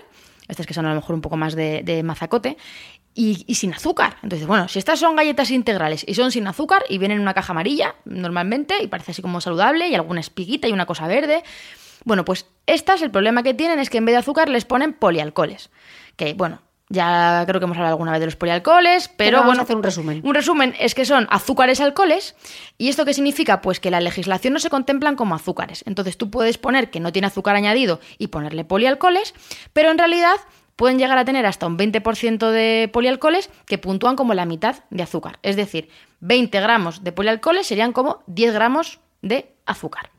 estas 0.48 0.66
que 0.66 0.74
son 0.74 0.86
a 0.86 0.90
lo 0.90 0.94
mejor 0.94 1.14
un 1.14 1.20
poco 1.20 1.36
más 1.36 1.54
de, 1.54 1.82
de 1.82 2.02
mazacote, 2.02 2.56
y, 3.14 3.44
y 3.46 3.54
sin 3.56 3.72
azúcar. 3.72 4.18
Entonces, 4.22 4.46
bueno, 4.46 4.68
si 4.68 4.78
estas 4.78 5.00
son 5.00 5.16
galletas 5.16 5.50
integrales 5.50 6.04
y 6.06 6.14
son 6.14 6.30
sin 6.30 6.46
azúcar 6.46 6.84
y 6.88 6.98
vienen 6.98 7.16
en 7.16 7.22
una 7.22 7.34
caja 7.34 7.52
amarilla, 7.52 7.96
normalmente, 8.04 8.82
y 8.82 8.86
parece 8.88 9.12
así 9.12 9.22
como 9.22 9.40
saludable, 9.40 9.88
y 9.88 9.94
alguna 9.94 10.20
espiguita 10.20 10.68
y 10.68 10.72
una 10.72 10.86
cosa 10.86 11.06
verde, 11.06 11.42
bueno, 12.04 12.24
pues 12.24 12.46
estas, 12.66 13.02
el 13.02 13.10
problema 13.10 13.42
que 13.42 13.54
tienen 13.54 13.78
es 13.78 13.90
que 13.90 13.98
en 13.98 14.04
vez 14.04 14.12
de 14.12 14.18
azúcar 14.18 14.48
les 14.48 14.64
ponen 14.64 14.92
polialcoholes. 14.92 15.70
Que, 16.14 16.34
bueno, 16.34 16.62
ya 16.88 17.44
creo 17.46 17.60
que 17.60 17.64
hemos 17.64 17.76
hablado 17.76 17.94
alguna 17.94 18.12
vez 18.12 18.20
de 18.20 18.26
los 18.26 18.36
polialcoholes, 18.36 19.08
pero, 19.08 19.16
Pero 19.16 19.38
vamos 19.38 19.48
bueno. 19.48 19.60
a 19.60 19.64
hacer 19.64 19.76
un 19.76 19.82
resumen. 19.82 20.20
Un 20.24 20.34
resumen 20.34 20.74
es 20.78 20.94
que 20.94 21.04
son 21.04 21.26
azúcares 21.30 21.80
alcoholes. 21.80 22.36
¿Y 22.78 22.88
esto 22.88 23.04
qué 23.04 23.12
significa? 23.14 23.60
Pues 23.60 23.80
que 23.80 23.90
la 23.90 24.00
legislación 24.00 24.52
no 24.52 24.60
se 24.60 24.70
contemplan 24.70 25.16
como 25.16 25.34
azúcares. 25.34 25.82
Entonces 25.86 26.16
tú 26.16 26.30
puedes 26.30 26.58
poner 26.58 26.90
que 26.90 27.00
no 27.00 27.12
tiene 27.12 27.26
azúcar 27.26 27.56
añadido 27.56 28.00
y 28.18 28.28
ponerle 28.28 28.64
polialcoholes, 28.64 29.34
pero 29.72 29.90
en 29.90 29.98
realidad 29.98 30.36
pueden 30.76 30.98
llegar 30.98 31.18
a 31.18 31.24
tener 31.24 31.46
hasta 31.46 31.66
un 31.66 31.76
20% 31.78 32.50
de 32.50 32.88
polialcoholes 32.92 33.50
que 33.66 33.78
puntúan 33.78 34.14
como 34.14 34.34
la 34.34 34.44
mitad 34.44 34.84
de 34.90 35.02
azúcar. 35.02 35.38
Es 35.42 35.56
decir, 35.56 35.88
20 36.20 36.60
gramos 36.60 37.02
de 37.02 37.12
polialcoholes 37.12 37.66
serían 37.66 37.92
como 37.92 38.22
10 38.26 38.52
gramos 38.52 39.00
de 39.22 39.54
azúcar. 39.64 40.10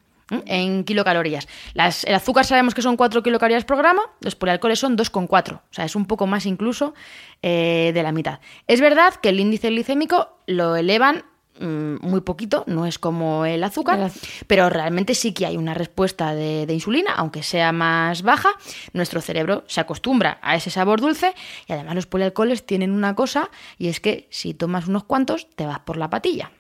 En 0.45 0.83
kilocalorías. 0.83 1.47
Las- 1.73 2.03
el 2.03 2.13
azúcar 2.15 2.43
sabemos 2.45 2.73
que 2.75 2.81
son 2.81 2.97
4 2.97 3.23
kilocalorías 3.23 3.63
por 3.65 3.77
gramo, 3.77 4.01
los 4.19 4.35
polialcoholes 4.35 4.77
son 4.79 4.97
2,4. 4.97 5.61
O 5.69 5.73
sea, 5.73 5.85
es 5.85 5.95
un 5.95 6.05
poco 6.05 6.27
más 6.27 6.45
incluso 6.45 6.93
eh, 7.41 7.91
de 7.93 8.03
la 8.03 8.11
mitad. 8.11 8.39
Es 8.67 8.81
verdad 8.81 9.13
que 9.15 9.29
el 9.29 9.39
índice 9.39 9.69
glicémico 9.69 10.37
lo 10.45 10.75
elevan 10.75 11.23
muy 11.59 12.21
poquito, 12.21 12.63
no 12.67 12.85
es 12.85 12.99
como 12.99 13.45
el 13.45 13.63
azúcar, 13.63 13.99
El 13.99 14.11
pero 14.47 14.69
realmente 14.69 15.15
sí 15.15 15.33
que 15.33 15.45
hay 15.45 15.57
una 15.57 15.73
respuesta 15.73 16.33
de, 16.33 16.65
de 16.65 16.73
insulina, 16.73 17.13
aunque 17.15 17.43
sea 17.43 17.71
más 17.71 18.21
baja. 18.21 18.49
Nuestro 18.93 19.21
cerebro 19.21 19.63
se 19.67 19.81
acostumbra 19.81 20.39
a 20.41 20.55
ese 20.55 20.69
sabor 20.69 21.01
dulce 21.01 21.33
y 21.67 21.73
además 21.73 21.95
los 21.95 22.05
polialcoholes 22.05 22.65
tienen 22.65 22.91
una 22.91 23.15
cosa 23.15 23.49
y 23.77 23.87
es 23.87 23.99
que 23.99 24.27
si 24.29 24.53
tomas 24.53 24.87
unos 24.87 25.03
cuantos 25.03 25.47
te 25.55 25.65
vas 25.65 25.79
por 25.79 25.97
la 25.97 26.09
patilla. 26.09 26.51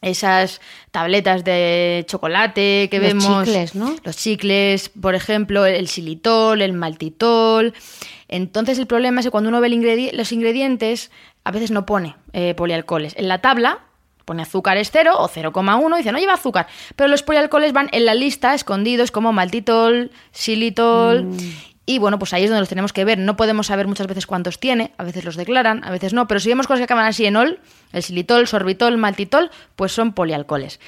Esas 0.00 0.60
tabletas 0.90 1.44
de 1.44 2.04
chocolate 2.08 2.88
que 2.90 2.98
Los 2.98 3.08
vemos, 3.08 3.44
chicles, 3.44 3.74
¿no? 3.74 3.94
los 4.02 4.16
chicles, 4.16 4.88
por 4.88 5.14
ejemplo, 5.14 5.66
el 5.66 5.88
xilitol, 5.88 6.62
el 6.62 6.72
maltitol. 6.72 7.74
Entonces 8.28 8.78
el 8.78 8.86
problema 8.86 9.20
es 9.20 9.26
que 9.26 9.30
cuando 9.30 9.48
uno 9.48 9.60
ve 9.60 9.68
los 10.12 10.32
ingredientes, 10.32 11.10
a 11.44 11.50
veces 11.52 11.70
no 11.70 11.86
pone 11.86 12.16
eh, 12.32 12.54
polialcoholes. 12.54 13.14
En 13.16 13.28
la 13.28 13.40
tabla 13.40 13.80
pone 14.26 14.42
azúcares 14.42 14.90
0 14.92 15.14
o 15.16 15.28
0,1 15.28 15.94
y 15.94 15.98
dice 15.98 16.12
no 16.12 16.18
lleva 16.18 16.34
azúcar. 16.34 16.66
Pero 16.96 17.08
los 17.08 17.22
polialcoholes 17.22 17.72
van 17.72 17.88
en 17.92 18.04
la 18.04 18.12
lista 18.12 18.52
escondidos 18.52 19.10
como 19.10 19.32
maltitol, 19.32 20.10
xilitol. 20.32 21.30
Y 21.86 21.98
bueno, 22.00 22.18
pues 22.18 22.32
ahí 22.34 22.42
es 22.42 22.50
donde 22.50 22.60
los 22.60 22.68
tenemos 22.68 22.92
que 22.92 23.04
ver. 23.04 23.16
No 23.18 23.36
podemos 23.36 23.68
saber 23.68 23.86
muchas 23.86 24.08
veces 24.08 24.26
cuántos 24.26 24.58
tiene, 24.58 24.92
a 24.98 25.04
veces 25.04 25.24
los 25.24 25.36
declaran, 25.36 25.84
a 25.84 25.90
veces 25.92 26.12
no. 26.12 26.26
Pero 26.26 26.40
si 26.40 26.48
vemos 26.48 26.66
cosas 26.66 26.80
que 26.80 26.84
acaban 26.84 27.06
así 27.06 27.24
en 27.24 27.36
ol, 27.36 27.60
el 27.92 28.02
xilitol, 28.02 28.48
sorbitol, 28.48 28.98
maltitol, 28.98 29.52
pues 29.76 29.92
son 29.92 30.12
polialcoholes. 30.12 30.80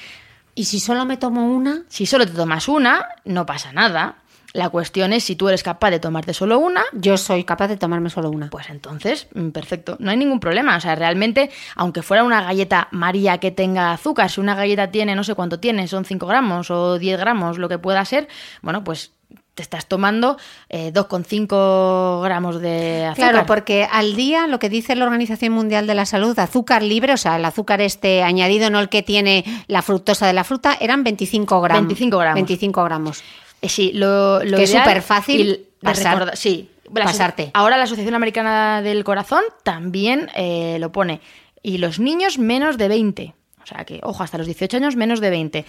Y 0.57 0.65
si 0.65 0.81
solo 0.81 1.05
me 1.05 1.17
tomo 1.17 1.47
una, 1.47 1.85
Si 1.89 2.05
solo 2.05 2.27
te 2.27 2.33
tomas 2.33 2.67
una, 2.67 3.07
no 3.25 3.47
pasa 3.47 3.73
nada. 3.73 4.17
La 4.55 4.71
cuestión 4.71 5.13
es 5.13 5.25
si 5.25 5.37
tú 5.37 5.49
eres 5.49 5.63
capaz 5.63 5.91
de 5.91 6.01
tomarte 6.01 6.33
solo 6.33 6.59
una, 6.59 6.83
yo 6.93 7.19
soy 7.19 7.45
capaz 7.45 7.69
de 7.69 7.77
tomarme 7.77 8.09
solo 8.09 8.31
una. 8.31 8.49
pues 8.49 8.71
entonces, 8.71 9.29
mm, 9.35 9.51
perfecto, 9.51 9.97
no 10.01 10.11
hay 10.11 10.17
ningún 10.17 10.41
problema. 10.41 10.77
O 10.77 10.81
sea, 10.81 10.95
realmente, 10.95 11.51
aunque 11.77 12.03
fuera 12.03 12.25
una 12.25 12.43
galleta 12.43 12.89
María 12.91 13.39
que 13.39 13.51
tenga 13.51 13.93
azúcar, 13.93 14.31
si 14.31 14.41
una 14.41 14.55
galleta 14.55 14.91
tiene, 14.91 15.15
no 15.15 15.25
sé 15.25 15.35
cuánto 15.35 15.61
tiene, 15.61 15.87
son 15.87 16.05
5 16.05 16.27
gramos 16.27 16.71
o 16.71 16.99
10 16.99 17.19
gramos, 17.19 17.59
lo 17.59 17.69
que 17.69 17.79
pueda 17.79 18.05
ser, 18.05 18.29
bueno, 18.63 18.85
pues 18.85 19.13
te 19.59 19.63
estás 19.63 19.87
tomando 19.87 20.37
eh, 20.69 20.93
2,5 20.95 22.23
gramos 22.23 22.61
de 22.61 23.07
azúcar. 23.07 23.33
Claro, 23.33 23.47
porque 23.47 23.89
al 23.91 24.15
día 24.15 24.47
lo 24.47 24.61
que 24.61 24.69
dice 24.69 24.95
la 24.95 25.05
Organización 25.05 25.53
Mundial 25.53 25.89
de 25.89 25.97
la 25.97 26.07
Salud, 26.07 26.39
azúcar 26.39 26.83
libre, 26.83 27.13
o 27.13 27.17
sea, 27.17 27.37
el 27.37 27.45
azúcar 27.45 27.81
este 27.81 28.23
añadido, 28.23 28.71
no 28.71 28.79
el 28.79 28.89
que 28.89 29.03
tiene 29.03 29.45
la 29.67 29.83
fructosa 29.83 30.29
de 30.29 30.33
la 30.33 30.45
fruta, 30.45 30.77
eran 30.81 31.03
25 31.03 31.61
gramos. 31.61 31.81
25 31.83 32.19
gramos. 32.19 32.35
25 32.35 32.85
gramos. 32.85 33.25
Eh, 33.63 33.69
sí, 33.69 33.93
lo, 33.93 34.43
lo 34.45 34.57
Que 34.57 34.65
es 34.65 34.71
y 34.71 35.47
de 35.47 35.67
pasar- 35.83 36.15
recordar- 36.19 36.37
sí, 36.37 36.71
la 36.95 37.05
pasarte. 37.05 37.51
Ahora 37.55 37.77
la 37.77 37.85
Asociación 37.85 38.15
Americana 38.15 38.83
del 38.83 39.05
Corazón 39.05 39.43
también 39.63 40.31
eh, 40.35 40.77
lo 40.81 40.93
pone. 40.93 41.21
Y 41.63 41.79
los 41.79 41.99
niños 41.99 42.39
menos 42.39 42.79
de 42.79 42.89
20. 42.89 43.35
O 43.63 43.67
sea 43.67 43.85
que, 43.85 44.01
ojo, 44.03 44.23
hasta 44.23 44.39
los 44.39 44.47
18 44.47 44.77
años 44.79 44.97
menos 44.97 45.21
de 45.21 45.31
20. 45.31 45.65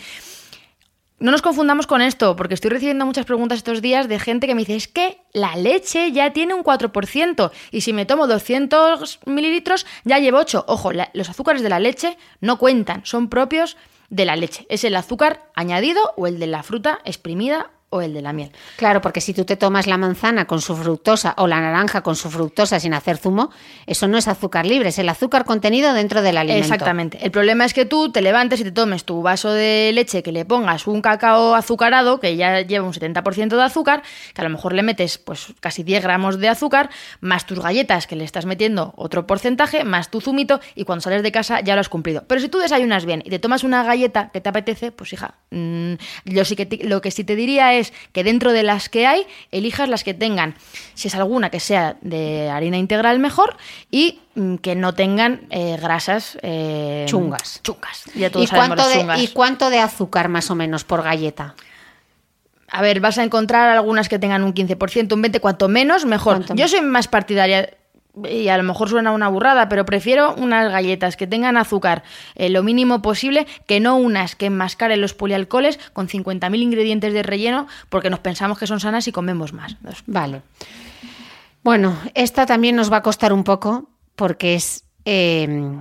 No 1.21 1.31
nos 1.31 1.41
confundamos 1.41 1.85
con 1.85 2.01
esto, 2.01 2.37
porque 2.37 2.53
estoy 2.53 2.69
recibiendo 2.69 3.05
muchas 3.05 3.25
preguntas 3.25 3.57
estos 3.57 3.81
días 3.81 4.07
de 4.07 4.19
gente 4.19 4.47
que 4.47 4.55
me 4.55 4.61
dice, 4.61 4.75
es 4.77 4.87
que 4.87 5.17
la 5.33 5.53
leche 5.57 6.13
ya 6.13 6.31
tiene 6.31 6.53
un 6.53 6.63
4% 6.63 7.51
y 7.71 7.81
si 7.81 7.91
me 7.91 8.05
tomo 8.05 8.25
200 8.25 9.19
mililitros 9.25 9.85
ya 10.05 10.19
llevo 10.19 10.37
8. 10.37 10.63
Ojo, 10.69 10.93
la- 10.93 11.09
los 11.13 11.29
azúcares 11.29 11.61
de 11.61 11.67
la 11.69 11.81
leche 11.81 12.17
no 12.39 12.57
cuentan, 12.57 13.01
son 13.03 13.27
propios 13.27 13.75
de 14.09 14.23
la 14.23 14.37
leche. 14.37 14.65
Es 14.69 14.85
el 14.85 14.95
azúcar 14.95 15.49
añadido 15.55 15.99
o 16.15 16.25
el 16.25 16.39
de 16.39 16.47
la 16.47 16.63
fruta 16.63 16.99
exprimida 17.03 17.69
o 17.89 18.01
el 18.01 18.13
de 18.13 18.21
la 18.21 18.33
miel. 18.33 18.51
Claro, 18.77 19.01
porque 19.01 19.21
si 19.21 19.33
tú 19.33 19.45
te 19.45 19.55
tomas 19.55 19.87
la 19.87 19.97
manzana 19.97 20.45
con 20.45 20.61
su 20.61 20.75
fructosa 20.75 21.33
o 21.37 21.47
la 21.47 21.59
naranja 21.59 22.01
con 22.01 22.15
su 22.15 22.29
fructosa 22.29 22.79
sin 22.79 22.93
hacer 22.93 23.17
zumo, 23.17 23.49
eso 23.87 24.07
no 24.07 24.17
es 24.17 24.27
azúcar 24.27 24.65
libre, 24.65 24.89
es 24.89 24.99
el 24.99 25.09
azúcar 25.09 25.45
contenido 25.45 25.93
dentro 25.93 26.21
del 26.21 26.37
alimento. 26.37 26.65
Exactamente. 26.65 27.19
El 27.21 27.31
problema 27.31 27.65
es 27.65 27.73
que 27.73 27.85
tú 27.85 28.11
te 28.11 28.21
levantes 28.21 28.59
y 28.59 28.63
te 28.63 28.71
tomes 28.71 29.05
tu 29.05 29.21
vaso 29.21 29.51
de 29.51 29.91
leche, 29.93 30.21
que 30.21 30.31
le 30.31 30.45
pongas 30.45 30.85
un 30.87 31.01
cacao 31.01 31.55
azucarado, 31.55 32.19
que 32.19 32.35
ya 32.35 32.61
lleva 32.61 32.85
un 32.85 32.93
70% 32.93 33.55
de 33.55 33.63
azúcar, 33.63 34.03
que 34.33 34.41
a 34.41 34.43
lo 34.43 34.51
mejor 34.51 34.73
le 34.73 34.83
metes 34.83 35.17
pues 35.17 35.47
casi 35.59 35.83
10 35.83 36.03
gramos 36.03 36.39
de 36.39 36.47
azúcar, 36.47 36.89
más 37.21 37.45
tus 37.47 37.59
galletas, 37.59 38.05
que 38.05 38.15
le 38.15 38.23
estás 38.23 38.45
metiendo 38.45 38.93
otro 38.97 39.25
porcentaje, 39.25 39.83
más 39.83 40.11
tu 40.11 40.21
zumito, 40.21 40.59
y 40.75 40.83
cuando 40.83 41.01
sales 41.01 41.23
de 41.23 41.31
casa 41.31 41.61
ya 41.61 41.73
lo 41.73 41.81
has 41.81 41.89
cumplido. 41.89 42.23
Pero 42.27 42.39
si 42.39 42.49
tú 42.49 42.59
desayunas 42.59 43.05
bien 43.05 43.23
y 43.25 43.31
te 43.31 43.39
tomas 43.39 43.63
una 43.63 43.83
galleta 43.83 44.29
que 44.31 44.41
te 44.41 44.49
apetece, 44.49 44.91
pues 44.91 45.11
hija, 45.13 45.35
mm, 45.49 45.93
yo 46.25 46.45
sí 46.45 46.55
que 46.55 46.69
lo 46.83 47.01
que 47.01 47.09
sí 47.09 47.23
te 47.23 47.35
diría 47.35 47.73
es 47.73 47.78
que 48.11 48.23
dentro 48.23 48.53
de 48.53 48.63
las 48.63 48.89
que 48.89 49.07
hay, 49.07 49.25
elijas 49.51 49.89
las 49.89 50.03
que 50.03 50.13
tengan, 50.13 50.55
si 50.93 51.07
es 51.07 51.15
alguna 51.15 51.49
que 51.49 51.59
sea 51.59 51.97
de 52.01 52.49
harina 52.49 52.77
integral 52.77 53.19
mejor, 53.19 53.57
y 53.91 54.19
mm, 54.35 54.55
que 54.55 54.75
no 54.75 54.93
tengan 54.93 55.41
eh, 55.49 55.77
grasas 55.81 56.37
eh, 56.41 57.05
Chungas. 57.07 57.61
Chungas. 57.63 58.05
Ya 58.15 58.29
todos 58.29 58.45
¿Y 58.45 58.53
cuánto, 58.53 58.87
de, 58.87 58.95
chungas. 58.95 59.21
¿Y 59.21 59.27
cuánto 59.29 59.69
de 59.69 59.79
azúcar 59.79 60.29
más 60.29 60.49
o 60.51 60.55
menos 60.55 60.83
por 60.83 61.03
galleta? 61.03 61.55
A 62.71 62.81
ver, 62.81 62.99
vas 62.99 63.17
a 63.17 63.23
encontrar 63.23 63.69
algunas 63.69 64.09
que 64.09 64.19
tengan 64.19 64.43
un 64.43 64.53
15%, 64.53 65.13
un 65.13 65.23
20%, 65.23 65.39
cuanto 65.39 65.67
menos, 65.67 66.05
mejor. 66.05 66.45
Yo 66.55 66.67
soy 66.67 66.81
más 66.81 67.07
partidaria, 67.07 67.69
y 68.29 68.47
a 68.49 68.57
lo 68.57 68.63
mejor 68.63 68.89
suena 68.89 69.11
una 69.11 69.27
burrada, 69.27 69.69
pero 69.69 69.85
prefiero 69.85 70.33
unas 70.35 70.71
galletas 70.71 71.15
que 71.15 71.27
tengan 71.27 71.57
azúcar 71.57 72.03
eh, 72.35 72.49
lo 72.49 72.63
mínimo 72.63 73.01
posible 73.01 73.47
que 73.67 73.79
no 73.79 73.97
unas 73.97 74.35
que 74.35 74.47
enmascaren 74.47 75.01
los 75.01 75.13
polialcoholes 75.13 75.79
con 75.93 76.07
50.000 76.07 76.57
ingredientes 76.57 77.13
de 77.13 77.23
relleno 77.23 77.67
porque 77.89 78.09
nos 78.09 78.19
pensamos 78.19 78.57
que 78.57 78.67
son 78.67 78.79
sanas 78.79 79.07
y 79.07 79.11
comemos 79.11 79.53
más. 79.53 79.73
Entonces, 79.73 80.03
Vale. 80.07 80.41
Bueno, 81.63 81.97
esta 82.13 82.45
también 82.45 82.75
nos 82.75 82.91
va 82.91 82.97
a 82.97 83.03
costar 83.03 83.33
un 83.33 83.43
poco 83.43 83.89
porque 84.15 84.55
es 84.55 84.85
eh, 85.05 85.71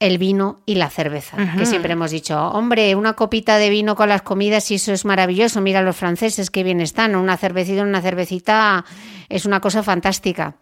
el 0.00 0.18
vino 0.18 0.60
y 0.64 0.76
la 0.76 0.90
cerveza, 0.90 1.36
que 1.56 1.66
siempre 1.66 1.94
hemos 1.94 2.12
dicho, 2.12 2.40
hombre, 2.50 2.94
una 2.94 3.14
copita 3.14 3.58
de 3.58 3.68
vino 3.68 3.96
con 3.96 4.08
las 4.08 4.22
comidas 4.22 4.70
y 4.70 4.76
eso 4.76 4.92
es 4.92 5.04
maravilloso, 5.04 5.60
mira 5.60 5.82
los 5.82 5.96
franceses 5.96 6.50
qué 6.50 6.62
bien 6.62 6.80
están, 6.80 7.16
una 7.16 7.36
cervecita, 7.36 7.82
una 7.82 8.00
cervecita 8.00 8.84
es 9.28 9.44
una 9.44 9.60
cosa 9.60 9.82
fantástica 9.82 10.54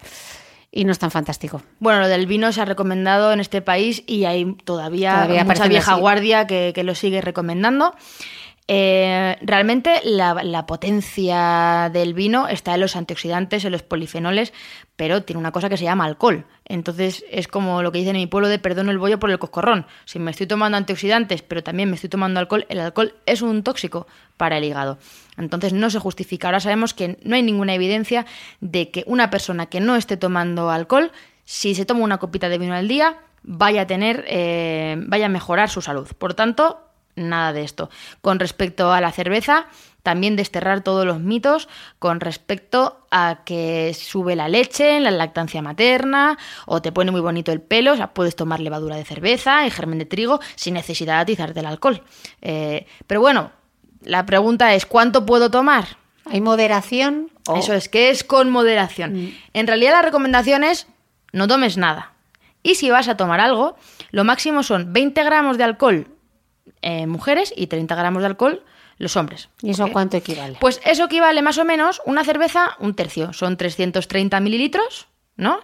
y 0.77 0.85
no 0.85 0.93
es 0.93 0.99
tan 0.99 1.11
fantástico. 1.11 1.63
Bueno, 1.81 2.01
lo 2.01 2.09
del 2.09 2.27
vino 2.27 2.53
se 2.53 2.61
ha 2.61 2.67
recomendado 2.67 3.33
en 3.33 3.41
este 3.41 3.63
país 3.63 4.05
y 4.07 4.27
hay 4.27 4.45
todavía, 4.65 5.15
Todavía 5.15 5.45
mucha 5.45 5.69
vieja 5.69 5.93
así. 5.93 6.01
guardia 6.01 6.47
que, 6.47 6.73
que 6.75 6.85
lo 6.85 6.95
sigue 6.95 7.23
recomendando. 7.23 7.95
Eh, 8.69 9.37
realmente 9.43 10.01
la, 10.05 10.35
la 10.43 10.67
potencia 10.67 11.89
del 11.93 12.15
vino 12.15 12.49
está 12.49 12.75
en 12.75 12.81
los 12.81 12.97
antioxidantes, 12.97 13.65
en 13.65 13.73
los 13.73 13.83
polifenoles, 13.83 14.53
pero 14.97 15.23
tiene 15.23 15.39
una 15.39 15.53
cosa 15.53 15.69
que 15.69 15.77
se 15.77 15.85
llama 15.85 16.05
alcohol. 16.05 16.45
Entonces 16.65 17.25
es 17.31 17.49
como 17.49 17.83
lo 17.83 17.93
que 17.93 17.99
dicen 17.99 18.17
en 18.17 18.23
mi 18.23 18.27
pueblo 18.27 18.49
de 18.49 18.59
perdono 18.59 18.91
el 18.91 18.99
bollo 18.99 19.19
por 19.19 19.31
el 19.31 19.39
coscorrón. 19.39 19.87
Si 20.05 20.19
me 20.19 20.31
estoy 20.33 20.47
tomando 20.47 20.77
antioxidantes, 20.77 21.43
pero 21.43 21.63
también 21.63 21.89
me 21.89 21.95
estoy 21.95 22.11
tomando 22.11 22.41
alcohol, 22.41 22.67
el 22.69 22.81
alcohol 22.81 23.15
es 23.25 23.41
un 23.41 23.63
tóxico 23.63 24.07
para 24.37 24.59
el 24.59 24.65
hígado. 24.65 24.99
Entonces 25.37 25.73
no 25.73 25.91
se 25.91 25.99
justifica. 25.99 26.49
Ahora 26.49 26.61
sabemos 26.61 26.95
que 26.95 27.19
no 27.23 27.37
hay 27.37 27.43
ninguna 27.43 27.75
evidencia 27.75 28.27
de 28.61 28.91
que 28.91 29.05
una 29.07 29.31
persona 29.31 29.67
que 29.67 29.81
no 29.81 29.97
esté 29.97 30.17
tomando 30.17 30.71
alcohol, 30.71 31.13
si 31.45 31.75
se 31.75 31.85
toma 31.85 32.05
una 32.05 32.19
copita 32.19 32.49
de 32.49 32.59
vino 32.59 32.75
al 32.75 32.89
día, 32.89 33.19
vaya 33.43 33.83
a 33.83 33.87
tener, 33.87 34.25
eh, 34.29 34.97
vaya 35.07 35.27
a 35.27 35.31
mejorar 35.31 35.71
su 35.71 35.81
salud. 35.81 36.09
Por 36.19 36.35
tanto, 36.35 36.81
nada 37.15 37.53
de 37.53 37.63
esto. 37.63 37.91
Con 38.21 38.39
respecto 38.39 38.93
a 38.93 39.01
la 39.01 39.13
cerveza, 39.13 39.67
también 40.03 40.37
desterrar 40.37 40.83
todos 40.83 41.05
los 41.05 41.19
mitos 41.19 41.69
con 41.99 42.21
respecto 42.21 43.05
a 43.11 43.41
que 43.45 43.93
sube 43.93 44.37
la 44.37 44.49
leche 44.49 44.97
en 44.97 45.03
la 45.03 45.11
lactancia 45.11 45.63
materna 45.63 46.39
o 46.67 46.81
te 46.81 46.93
pone 46.93 47.11
muy 47.11 47.21
bonito 47.21 47.51
el 47.51 47.61
pelo, 47.61 47.95
o 47.95 47.97
sea, 47.97 48.15
puedes 48.15 48.37
tomar 48.37 48.61
levadura 48.61 48.95
de 48.95 49.05
cerveza 49.05 49.67
y 49.67 49.71
germen 49.71 49.99
de 49.99 50.05
trigo 50.05 50.39
sin 50.55 50.75
necesidad 50.75 51.17
de 51.17 51.23
atizar 51.23 51.55
del 51.55 51.67
alcohol. 51.67 52.03
Eh, 52.41 52.87
pero 53.09 53.21
bueno, 53.21 53.51
la 54.03 54.27
pregunta 54.27 54.75
es, 54.75 54.87
¿cuánto 54.87 55.27
puedo 55.27 55.51
tomar? 55.51 55.97
¿Hay 56.25 56.41
moderación? 56.41 57.31
o- 57.49 57.57
Eso 57.57 57.73
es, 57.75 57.89
que 57.89 58.11
es 58.11 58.25
con 58.25 58.51
moderación. 58.51 59.35
En 59.53 59.67
realidad 59.67 59.93
la 59.93 60.03
recomendación 60.03 60.65
es 60.65 60.87
no 61.33 61.47
tomes 61.49 61.77
nada. 61.77 62.13
Y 62.63 62.75
si 62.77 62.91
vas 62.91 63.07
a 63.09 63.17
tomar 63.17 63.41
algo, 63.41 63.77
lo 64.11 64.25
máximo 64.25 64.63
son 64.63 64.93
20 64.93 65.23
gramos 65.25 65.57
de 65.59 65.65
alcohol 65.65 66.09
eh, 66.83 67.07
mujeres 67.07 67.53
y 67.57 67.69
30 67.69 67.95
gramos 67.95 68.23
de 68.23 68.27
alcohol 68.27 68.65
los 68.99 69.17
hombres. 69.17 69.49
¿Y 69.63 69.71
eso 69.71 69.85
a 69.85 69.87
¿ok? 69.87 69.93
cuánto 69.93 70.17
equivale? 70.17 70.57
Pues 70.61 70.81
eso 70.85 71.05
equivale 71.05 71.43
más 71.43 71.59
o 71.59 71.65
menos 71.65 72.01
una 72.07 72.25
cerveza, 72.25 72.77
un 72.81 72.95
tercio. 72.95 73.33
Son 73.33 73.57
330 73.57 74.41
mililitros, 74.41 75.07
¿no? 75.37 75.61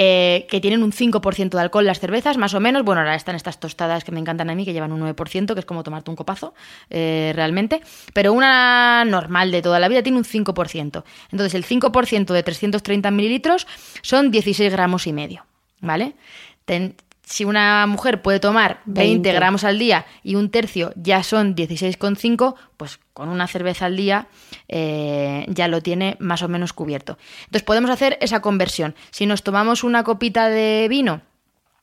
Eh, 0.00 0.46
que 0.48 0.60
tienen 0.60 0.84
un 0.84 0.92
5% 0.92 1.56
de 1.56 1.60
alcohol 1.60 1.84
las 1.84 1.98
cervezas, 1.98 2.36
más 2.36 2.54
o 2.54 2.60
menos. 2.60 2.84
Bueno, 2.84 3.00
ahora 3.00 3.16
están 3.16 3.34
estas 3.34 3.58
tostadas 3.58 4.04
que 4.04 4.12
me 4.12 4.20
encantan 4.20 4.48
a 4.48 4.54
mí, 4.54 4.64
que 4.64 4.72
llevan 4.72 4.92
un 4.92 5.00
9%, 5.00 5.54
que 5.54 5.58
es 5.58 5.66
como 5.66 5.82
tomarte 5.82 6.08
un 6.08 6.14
copazo, 6.14 6.54
eh, 6.88 7.32
realmente. 7.34 7.80
Pero 8.14 8.32
una 8.32 9.04
normal 9.04 9.50
de 9.50 9.60
toda 9.60 9.80
la 9.80 9.88
vida 9.88 10.04
tiene 10.04 10.18
un 10.18 10.24
5%. 10.24 11.02
Entonces, 11.32 11.54
el 11.54 11.64
5% 11.64 12.32
de 12.32 12.42
330 12.44 13.10
mililitros 13.10 13.66
son 14.02 14.30
16 14.30 14.70
gramos 14.70 15.08
y 15.08 15.12
medio, 15.12 15.44
¿vale? 15.80 16.14
Si 17.28 17.44
una 17.44 17.86
mujer 17.86 18.22
puede 18.22 18.40
tomar 18.40 18.80
20, 18.86 19.28
20. 19.28 19.32
gramos 19.34 19.62
al 19.62 19.78
día 19.78 20.06
y 20.22 20.36
un 20.36 20.50
tercio 20.50 20.92
ya 20.96 21.22
son 21.22 21.54
16,5, 21.54 22.54
pues 22.78 23.00
con 23.12 23.28
una 23.28 23.46
cerveza 23.46 23.84
al 23.84 23.96
día 23.96 24.28
eh, 24.66 25.44
ya 25.48 25.68
lo 25.68 25.82
tiene 25.82 26.16
más 26.20 26.42
o 26.42 26.48
menos 26.48 26.72
cubierto. 26.72 27.18
Entonces 27.40 27.64
podemos 27.64 27.90
hacer 27.90 28.16
esa 28.22 28.40
conversión. 28.40 28.94
Si 29.10 29.26
nos 29.26 29.42
tomamos 29.42 29.84
una 29.84 30.04
copita 30.04 30.48
de 30.48 30.86
vino 30.88 31.20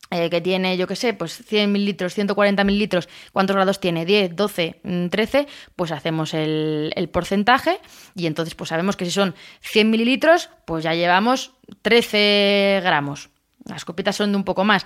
eh, 0.10 0.32
que 0.32 0.42
tiene, 0.42 0.78
yo 0.78 0.88
qué 0.88 0.96
sé, 0.96 1.14
pues 1.14 1.38
100 1.46 1.72
mililitros, 1.72 2.16
140 2.16 2.64
mililitros, 2.64 3.08
¿cuántos 3.32 3.56
grados 3.56 3.80
tiene? 3.80 4.04
10, 4.04 4.36
12, 4.36 4.80
mm, 4.82 5.08
13, 5.10 5.48
pues 5.76 5.92
hacemos 5.92 6.34
el, 6.34 6.92
el 6.96 7.08
porcentaje 7.08 7.80
y 8.16 8.26
entonces 8.26 8.56
pues 8.56 8.70
sabemos 8.70 8.98
que 8.98 9.06
si 9.06 9.12
son 9.12 9.36
100 9.62 9.92
mililitros, 9.92 10.50
pues 10.66 10.84
ya 10.84 10.96
llevamos 10.96 11.52
13 11.84 12.82
gramos. 12.84 13.30
Las 13.66 13.86
copitas 13.86 14.16
son 14.16 14.32
de 14.32 14.38
un 14.38 14.44
poco 14.44 14.64
más. 14.64 14.86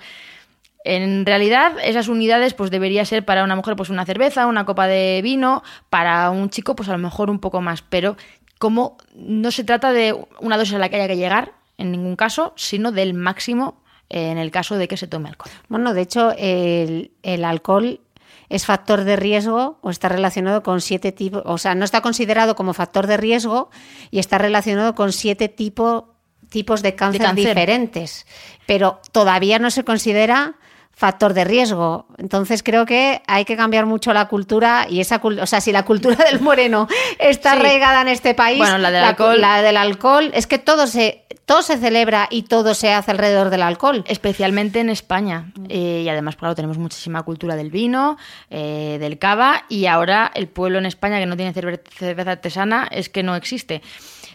En 0.82 1.26
realidad, 1.26 1.74
esas 1.84 2.08
unidades 2.08 2.54
pues 2.54 2.70
debería 2.70 3.04
ser 3.04 3.24
para 3.24 3.44
una 3.44 3.54
mujer 3.56 3.76
pues 3.76 3.90
una 3.90 4.06
cerveza, 4.06 4.46
una 4.46 4.64
copa 4.64 4.86
de 4.86 5.20
vino, 5.22 5.62
para 5.90 6.30
un 6.30 6.48
chico 6.48 6.74
pues 6.74 6.88
a 6.88 6.92
lo 6.92 6.98
mejor 6.98 7.28
un 7.28 7.38
poco 7.38 7.60
más, 7.60 7.82
pero 7.82 8.16
como 8.58 8.96
no 9.14 9.50
se 9.50 9.64
trata 9.64 9.92
de 9.92 10.16
una 10.40 10.56
dosis 10.56 10.74
a 10.74 10.78
la 10.78 10.88
que 10.88 10.96
haya 10.96 11.08
que 11.08 11.16
llegar 11.16 11.52
en 11.76 11.92
ningún 11.92 12.16
caso, 12.16 12.52
sino 12.56 12.92
del 12.92 13.12
máximo 13.14 13.82
eh, 14.08 14.30
en 14.30 14.38
el 14.38 14.50
caso 14.50 14.76
de 14.76 14.88
que 14.88 14.96
se 14.96 15.06
tome 15.06 15.28
alcohol. 15.28 15.52
Bueno, 15.68 15.92
de 15.94 16.00
hecho, 16.00 16.32
el, 16.38 17.12
el 17.22 17.44
alcohol 17.44 18.00
es 18.48 18.66
factor 18.66 19.04
de 19.04 19.16
riesgo 19.16 19.78
o 19.82 19.90
está 19.90 20.08
relacionado 20.08 20.62
con 20.62 20.80
siete 20.80 21.12
tipos, 21.12 21.42
o 21.44 21.58
sea, 21.58 21.74
no 21.74 21.84
está 21.84 22.00
considerado 22.00 22.56
como 22.56 22.72
factor 22.74 23.06
de 23.06 23.16
riesgo 23.16 23.70
y 24.10 24.18
está 24.18 24.38
relacionado 24.38 24.94
con 24.94 25.12
siete 25.12 25.48
tipo- 25.48 26.14
tipos 26.48 26.82
de 26.82 26.94
cáncer, 26.94 27.20
cáncer. 27.22 27.46
diferentes, 27.48 28.26
pero 28.66 29.00
todavía 29.12 29.58
no 29.58 29.70
se 29.70 29.84
considera 29.84 30.54
factor 31.00 31.32
de 31.32 31.44
riesgo. 31.44 32.04
Entonces 32.18 32.62
creo 32.62 32.84
que 32.84 33.22
hay 33.26 33.46
que 33.46 33.56
cambiar 33.56 33.86
mucho 33.86 34.12
la 34.12 34.28
cultura 34.28 34.86
y 34.86 35.00
esa 35.00 35.18
o 35.24 35.46
sea, 35.46 35.62
si 35.62 35.72
la 35.72 35.86
cultura 35.86 36.16
del 36.30 36.40
moreno 36.42 36.88
está 37.18 37.52
Sí. 37.52 37.58
arraigada 37.58 38.02
en 38.02 38.08
este 38.08 38.34
país, 38.34 38.58
Bueno, 38.58 38.76
la 38.76 38.90
del 38.90 39.04
alcohol- 39.04 39.40
la 39.40 39.62
del 39.62 39.78
alcohol 39.78 40.30
es 40.34 40.46
que 40.46 40.58
todo 40.58 40.86
se 40.86 41.24
todo 41.46 41.62
se 41.62 41.78
celebra 41.78 42.28
y 42.30 42.42
todo 42.44 42.74
se 42.74 42.92
hace 42.92 43.10
alrededor 43.10 43.50
del 43.50 43.62
alcohol. 43.62 44.04
Especialmente 44.06 44.78
en 44.78 44.88
España. 44.88 45.50
Eh, 45.68 46.02
y 46.04 46.08
además, 46.08 46.36
claro, 46.36 46.54
tenemos 46.54 46.78
muchísima 46.78 47.24
cultura 47.24 47.56
del 47.56 47.70
vino, 47.72 48.18
eh, 48.50 48.98
del 49.00 49.18
cava, 49.18 49.64
y 49.68 49.86
ahora 49.86 50.30
el 50.34 50.46
pueblo 50.46 50.78
en 50.78 50.86
España 50.86 51.18
que 51.18 51.26
no 51.26 51.36
tiene 51.36 51.52
cerve- 51.52 51.80
cerveza 51.98 52.32
artesana 52.32 52.86
es 52.92 53.08
que 53.08 53.24
no 53.24 53.34
existe. 53.34 53.82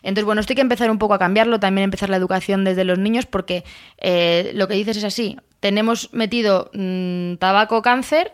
Entonces, 0.05 0.25
bueno, 0.25 0.39
esto 0.39 0.53
hay 0.53 0.55
que 0.55 0.61
empezar 0.61 0.89
un 0.89 0.99
poco 0.99 1.15
a 1.15 1.19
cambiarlo, 1.19 1.59
también 1.59 1.85
empezar 1.85 2.09
la 2.09 2.17
educación 2.17 2.63
desde 2.63 2.85
los 2.85 2.99
niños, 2.99 3.25
porque 3.25 3.63
eh, 3.97 4.51
lo 4.53 4.67
que 4.67 4.75
dices 4.75 4.97
es 4.97 5.03
así. 5.03 5.37
Tenemos 5.59 6.13
metido 6.13 6.69
mm, 6.73 7.35
tabaco 7.35 7.81
cáncer 7.81 8.31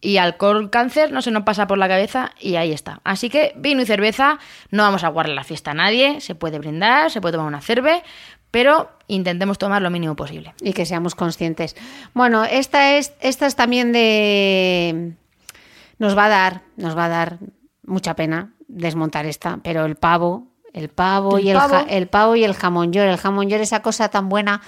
y 0.00 0.16
alcohol 0.16 0.68
cáncer, 0.68 1.12
no 1.12 1.22
se 1.22 1.30
nos 1.30 1.44
pasa 1.44 1.68
por 1.68 1.78
la 1.78 1.86
cabeza 1.86 2.32
y 2.40 2.56
ahí 2.56 2.72
está. 2.72 3.00
Así 3.04 3.30
que 3.30 3.54
vino 3.56 3.82
y 3.82 3.86
cerveza, 3.86 4.40
no 4.70 4.82
vamos 4.82 5.04
a 5.04 5.08
guardar 5.08 5.34
la 5.34 5.44
fiesta 5.44 5.70
a 5.70 5.74
nadie, 5.74 6.20
se 6.20 6.34
puede 6.34 6.58
brindar, 6.58 7.10
se 7.10 7.20
puede 7.20 7.32
tomar 7.32 7.46
una 7.46 7.60
cerve, 7.60 8.02
pero 8.50 8.90
intentemos 9.06 9.58
tomar 9.58 9.80
lo 9.80 9.90
mínimo 9.90 10.16
posible. 10.16 10.54
y 10.60 10.72
que 10.72 10.86
seamos 10.86 11.14
conscientes. 11.14 11.76
Bueno, 12.14 12.44
esta 12.44 12.96
es, 12.96 13.14
esta 13.20 13.46
es 13.46 13.54
también 13.54 13.92
de 13.92 15.14
nos 15.98 16.18
va 16.18 16.24
a 16.24 16.28
dar, 16.28 16.62
nos 16.76 16.96
va 16.96 17.04
a 17.04 17.08
dar 17.08 17.38
mucha 17.84 18.16
pena 18.16 18.54
desmontar 18.66 19.24
esta, 19.26 19.60
pero 19.62 19.84
el 19.84 19.94
pavo, 19.94 20.51
el 20.72 20.88
pavo 20.88 21.38
¿El 21.38 21.44
y 21.44 21.50
el, 21.50 21.58
ja- 21.58 21.86
el 21.88 22.06
pavo 22.08 22.36
y 22.36 22.44
el 22.44 22.54
jamón 22.54 22.92
york, 22.92 23.08
el 23.08 23.16
jamón 23.18 23.48
york 23.48 23.62
esa 23.62 23.80
cosa 23.82 24.08
tan 24.08 24.28
buena 24.28 24.60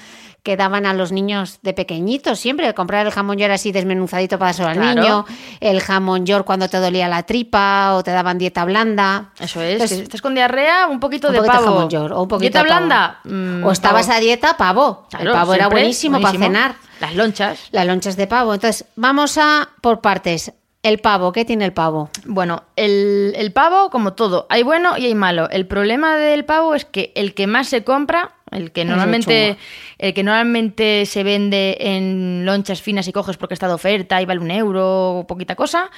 que 0.43 0.59
daban 0.59 0.85
a 0.85 0.93
los 0.93 1.11
niños 1.11 1.61
de 1.63 1.73
pequeñitos 1.73 2.39
siempre, 2.39 2.75
comprar 2.75 3.07
el 3.07 3.13
jamón 3.13 3.39
york 3.39 3.53
así 3.53 3.73
desmenuzadito 3.73 4.39
para 4.39 4.51
dárselo 4.51 4.69
al 4.69 4.77
Claro. 4.77 5.01
niño, 5.01 5.25
el 5.61 5.81
jamón 5.81 6.27
york 6.27 6.45
cuando 6.45 6.69
te 6.69 6.77
dolía 6.79 7.09
la 7.09 7.23
tripa 7.23 7.95
o 7.95 8.03
te 8.03 8.11
daban 8.11 8.37
dieta 8.37 8.63
blanda. 8.67 9.31
Eso 9.41 9.63
es, 9.63 9.73
Entonces, 9.73 9.91
que 9.91 9.97
si 9.97 10.03
estás 10.03 10.21
con 10.21 10.35
diarrea, 10.35 10.87
un 10.89 11.01
poquito 11.01 11.29
un 11.29 11.33
de 11.33 11.39
poquito 11.39 11.55
pavo. 11.57 11.65
jamón 11.77 11.89
york 11.89 12.15
o 12.15 12.23
un 12.23 12.29
poquito 12.29 12.43
¿Dieta 12.59 12.63
de 12.63 12.69
pavo. 12.69 12.87
blanda? 12.87 13.21
Mm, 13.25 13.65
o 13.65 13.73
estabas 13.73 14.07
pavo. 14.07 14.19
a 14.19 14.21
dieta, 14.21 14.57
pavo. 14.59 15.07
Claro, 15.09 15.25
el 15.25 15.33
pavo 15.33 15.55
era 15.55 15.63
siempre, 15.65 15.81
buenísimo, 15.81 16.21
para 16.21 16.39
cenar. 16.39 16.75
Las 17.01 17.15
lonchas. 17.15 17.59
Las 17.71 17.87
lonchas 17.87 18.17
de 18.17 18.27
pavo. 18.27 18.53
Entonces, 18.53 18.85
vamos 18.97 19.39
a 19.39 19.71
por 19.81 20.03
partes. 20.03 20.53
El 20.85 20.99
pavo, 20.99 21.33
¿qué 21.33 21.47
tiene 21.47 21.65
el 21.65 21.73
pavo? 21.73 22.11
Bueno, 22.27 22.65
el, 22.77 23.33
el 23.37 23.53
pavo, 23.53 23.89
como 23.89 24.13
todo, 24.13 24.47
hay 24.51 24.63
bueno 24.63 24.99
y 24.99 25.07
hay 25.07 25.15
malo. 25.15 25.49
El 25.49 25.67
problema 25.67 26.19
del 26.19 26.45
pavo 26.45 26.75
es 26.75 26.85
que 26.85 27.11
el 27.15 27.33
que 27.33 27.47
más 27.47 27.69
se 27.71 27.85
compra, 27.85 28.35
el 28.51 28.71
que 28.71 28.85
normalmente, 28.85 29.57
el 29.97 30.13
que 30.13 30.23
normalmente 30.23 31.07
se 31.07 31.23
vende 31.23 31.79
en 31.81 32.45
lonchas 32.45 32.83
finas 32.83 33.09
y 33.09 33.13
coges 33.13 33.39
porque 33.39 33.55
está 33.55 33.67
de 33.67 33.73
oferta 33.73 34.21
y 34.21 34.27
vale 34.27 34.41
un 34.41 34.51
euro 34.51 35.21
o 35.21 35.27
poquita 35.27 35.57
cosa, 35.57 35.91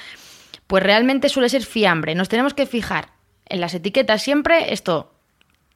pues 0.67 0.81
realmente 0.81 1.27
suele 1.27 1.49
ser 1.49 1.65
fiambre. 1.65 2.15
Nos 2.15 2.29
tenemos 2.29 2.53
que 2.53 2.65
fijar 2.65 3.09
en 3.45 3.59
las 3.59 3.73
etiquetas 3.73 4.21
siempre 4.23 4.71
esto. 4.71 5.11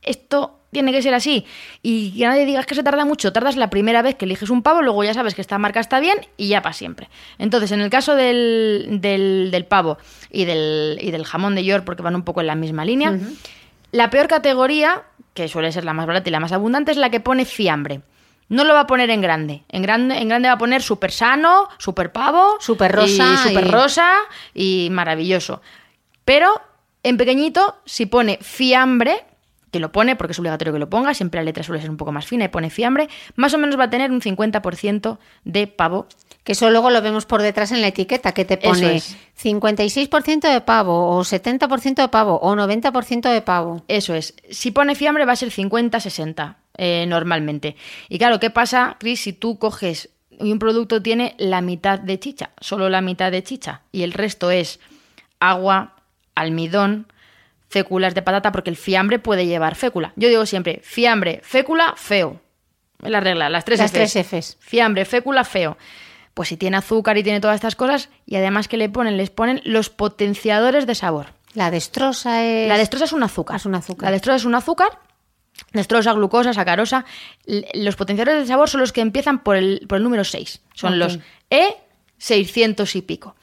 Esto 0.03 0.60
tiene 0.71 0.91
que 0.91 1.01
ser 1.01 1.13
así. 1.13 1.45
Y 1.81 2.17
que 2.17 2.25
nadie 2.25 2.45
digas 2.45 2.65
que 2.65 2.75
se 2.75 2.83
tarda 2.83 3.05
mucho. 3.05 3.33
Tardas 3.33 3.55
la 3.57 3.69
primera 3.69 4.01
vez 4.01 4.15
que 4.15 4.25
eliges 4.25 4.49
un 4.49 4.63
pavo, 4.63 4.81
luego 4.81 5.03
ya 5.03 5.13
sabes 5.13 5.35
que 5.35 5.41
esta 5.41 5.57
marca 5.57 5.79
está 5.79 5.99
bien 5.99 6.17
y 6.37 6.47
ya 6.47 6.61
para 6.61 6.73
siempre. 6.73 7.09
Entonces, 7.37 7.71
en 7.71 7.81
el 7.81 7.89
caso 7.89 8.15
del, 8.15 8.87
del- 9.01 9.49
del 9.51 9.65
pavo 9.65 9.97
y 10.31 10.45
del, 10.45 10.97
y 11.01 11.11
del 11.11 11.25
jamón 11.25 11.55
de 11.55 11.63
York, 11.63 11.83
porque 11.85 12.01
van 12.03 12.15
un 12.15 12.23
poco 12.23 12.41
en 12.41 12.47
la 12.47 12.55
misma 12.55 12.85
línea, 12.85 13.17
la 13.91 14.09
peor 14.09 14.27
categoría, 14.27 15.03
que 15.33 15.47
suele 15.47 15.71
ser 15.71 15.83
la 15.85 15.93
más 15.93 16.07
barata 16.07 16.29
y 16.29 16.31
la 16.31 16.39
más 16.39 16.51
abundante, 16.53 16.91
es 16.91 16.97
la 16.97 17.09
que 17.09 17.19
pone 17.19 17.45
fiambre. 17.45 18.01
No 18.47 18.63
lo 18.65 18.73
va 18.73 18.81
a 18.81 18.87
poner 18.87 19.09
en 19.09 19.21
grande. 19.21 19.63
En 19.69 19.81
grande, 19.81 20.17
en 20.17 20.27
grande 20.27 20.49
va 20.49 20.55
a 20.55 20.57
poner 20.57 20.81
súper 20.81 21.11
sano, 21.11 21.69
súper 21.77 22.11
pavo, 22.11 22.57
Súper 22.59 22.91
rosa 22.91 23.37
súper 23.47 23.65
y- 23.65 23.69
rosa 23.71 24.11
y 24.53 24.89
maravilloso. 24.91 25.61
Pero 26.25 26.49
en 27.03 27.15
pequeñito, 27.17 27.77
si 27.85 28.05
pone 28.07 28.39
fiambre, 28.41 29.23
que 29.71 29.79
lo 29.79 29.91
pone 29.91 30.15
porque 30.15 30.33
es 30.33 30.39
obligatorio 30.39 30.73
que 30.73 30.79
lo 30.79 30.89
ponga, 30.89 31.13
siempre 31.13 31.39
la 31.39 31.45
letra 31.45 31.63
suele 31.63 31.81
ser 31.81 31.89
un 31.89 31.97
poco 31.97 32.11
más 32.11 32.25
fina 32.25 32.45
y 32.45 32.49
pone 32.49 32.69
fiambre, 32.69 33.09
más 33.35 33.53
o 33.53 33.57
menos 33.57 33.79
va 33.79 33.85
a 33.85 33.89
tener 33.89 34.11
un 34.11 34.21
50% 34.21 35.17
de 35.45 35.67
pavo. 35.67 36.07
Que 36.43 36.53
eso 36.53 36.69
luego 36.71 36.89
lo 36.89 37.01
vemos 37.03 37.25
por 37.25 37.41
detrás 37.41 37.71
en 37.71 37.81
la 37.81 37.87
etiqueta, 37.87 38.33
que 38.33 38.45
te 38.45 38.57
pone 38.57 38.95
es. 38.95 39.15
56% 39.41 40.51
de 40.51 40.61
pavo, 40.61 41.15
o 41.15 41.23
70% 41.23 41.95
de 41.95 42.07
pavo, 42.07 42.39
o 42.41 42.55
90% 42.55 43.31
de 43.31 43.41
pavo. 43.41 43.83
Eso 43.87 44.15
es. 44.15 44.33
Si 44.49 44.71
pone 44.71 44.95
fiambre 44.95 45.25
va 45.25 45.33
a 45.33 45.35
ser 45.35 45.51
50-60 45.51 46.55
eh, 46.77 47.05
normalmente. 47.07 47.75
Y 48.09 48.17
claro, 48.17 48.39
¿qué 48.39 48.49
pasa, 48.49 48.97
Chris, 48.99 49.21
si 49.21 49.33
tú 49.33 49.59
coges 49.59 50.09
y 50.39 50.51
un 50.51 50.57
producto 50.57 51.01
tiene 51.01 51.35
la 51.37 51.61
mitad 51.61 51.99
de 51.99 52.19
chicha, 52.19 52.49
solo 52.59 52.89
la 52.89 53.01
mitad 53.01 53.31
de 53.31 53.43
chicha, 53.43 53.81
y 53.91 54.01
el 54.01 54.11
resto 54.11 54.49
es 54.49 54.79
agua, 55.39 55.95
almidón, 56.33 57.07
féculas 57.71 58.13
de 58.13 58.21
patata, 58.21 58.51
porque 58.51 58.69
el 58.69 58.75
fiambre 58.75 59.17
puede 59.17 59.47
llevar 59.47 59.75
fécula. 59.75 60.11
Yo 60.17 60.27
digo 60.27 60.45
siempre, 60.45 60.81
fiambre, 60.83 61.39
fécula, 61.43 61.93
feo. 61.95 62.41
Es 63.01 63.09
la 63.09 63.21
regla, 63.21 63.49
las 63.49 63.65
tres 63.65 63.79
Las 63.79 63.91
Fs. 63.91 64.11
tres 64.13 64.27
Fs. 64.27 64.57
Fiambre, 64.59 65.05
fécula, 65.05 65.43
feo. 65.43 65.77
Pues 66.33 66.49
si 66.49 66.57
tiene 66.57 66.77
azúcar 66.77 67.17
y 67.17 67.23
tiene 67.23 67.39
todas 67.39 67.55
estas 67.55 67.75
cosas, 67.75 68.09
y 68.25 68.35
además 68.35 68.67
que 68.67 68.77
le 68.77 68.89
ponen, 68.89 69.17
les 69.17 69.29
ponen 69.29 69.61
los 69.63 69.89
potenciadores 69.89 70.85
de 70.85 70.95
sabor. 70.95 71.27
La 71.53 71.71
destrosa 71.71 72.45
es... 72.45 72.67
La 72.67 72.77
destrosa 72.77 73.05
es 73.05 73.13
un 73.13 73.23
azúcar. 73.23 73.57
Es 73.57 73.65
un 73.65 73.75
azúcar. 73.75 74.07
La 74.07 74.11
destrosa 74.11 74.37
es 74.37 74.45
un 74.45 74.55
azúcar. 74.55 74.99
Destrosa, 75.73 76.13
glucosa, 76.13 76.53
sacarosa. 76.53 77.05
Los 77.73 77.95
potenciadores 77.95 78.41
de 78.41 78.47
sabor 78.47 78.69
son 78.69 78.81
los 78.81 78.91
que 78.91 79.01
empiezan 79.01 79.43
por 79.43 79.55
el, 79.55 79.85
por 79.87 79.97
el 79.97 80.03
número 80.03 80.23
6. 80.23 80.61
Son 80.73 80.99
los 80.99 81.19
E600 81.49 82.95
y 82.95 83.01
pico. 83.01 83.35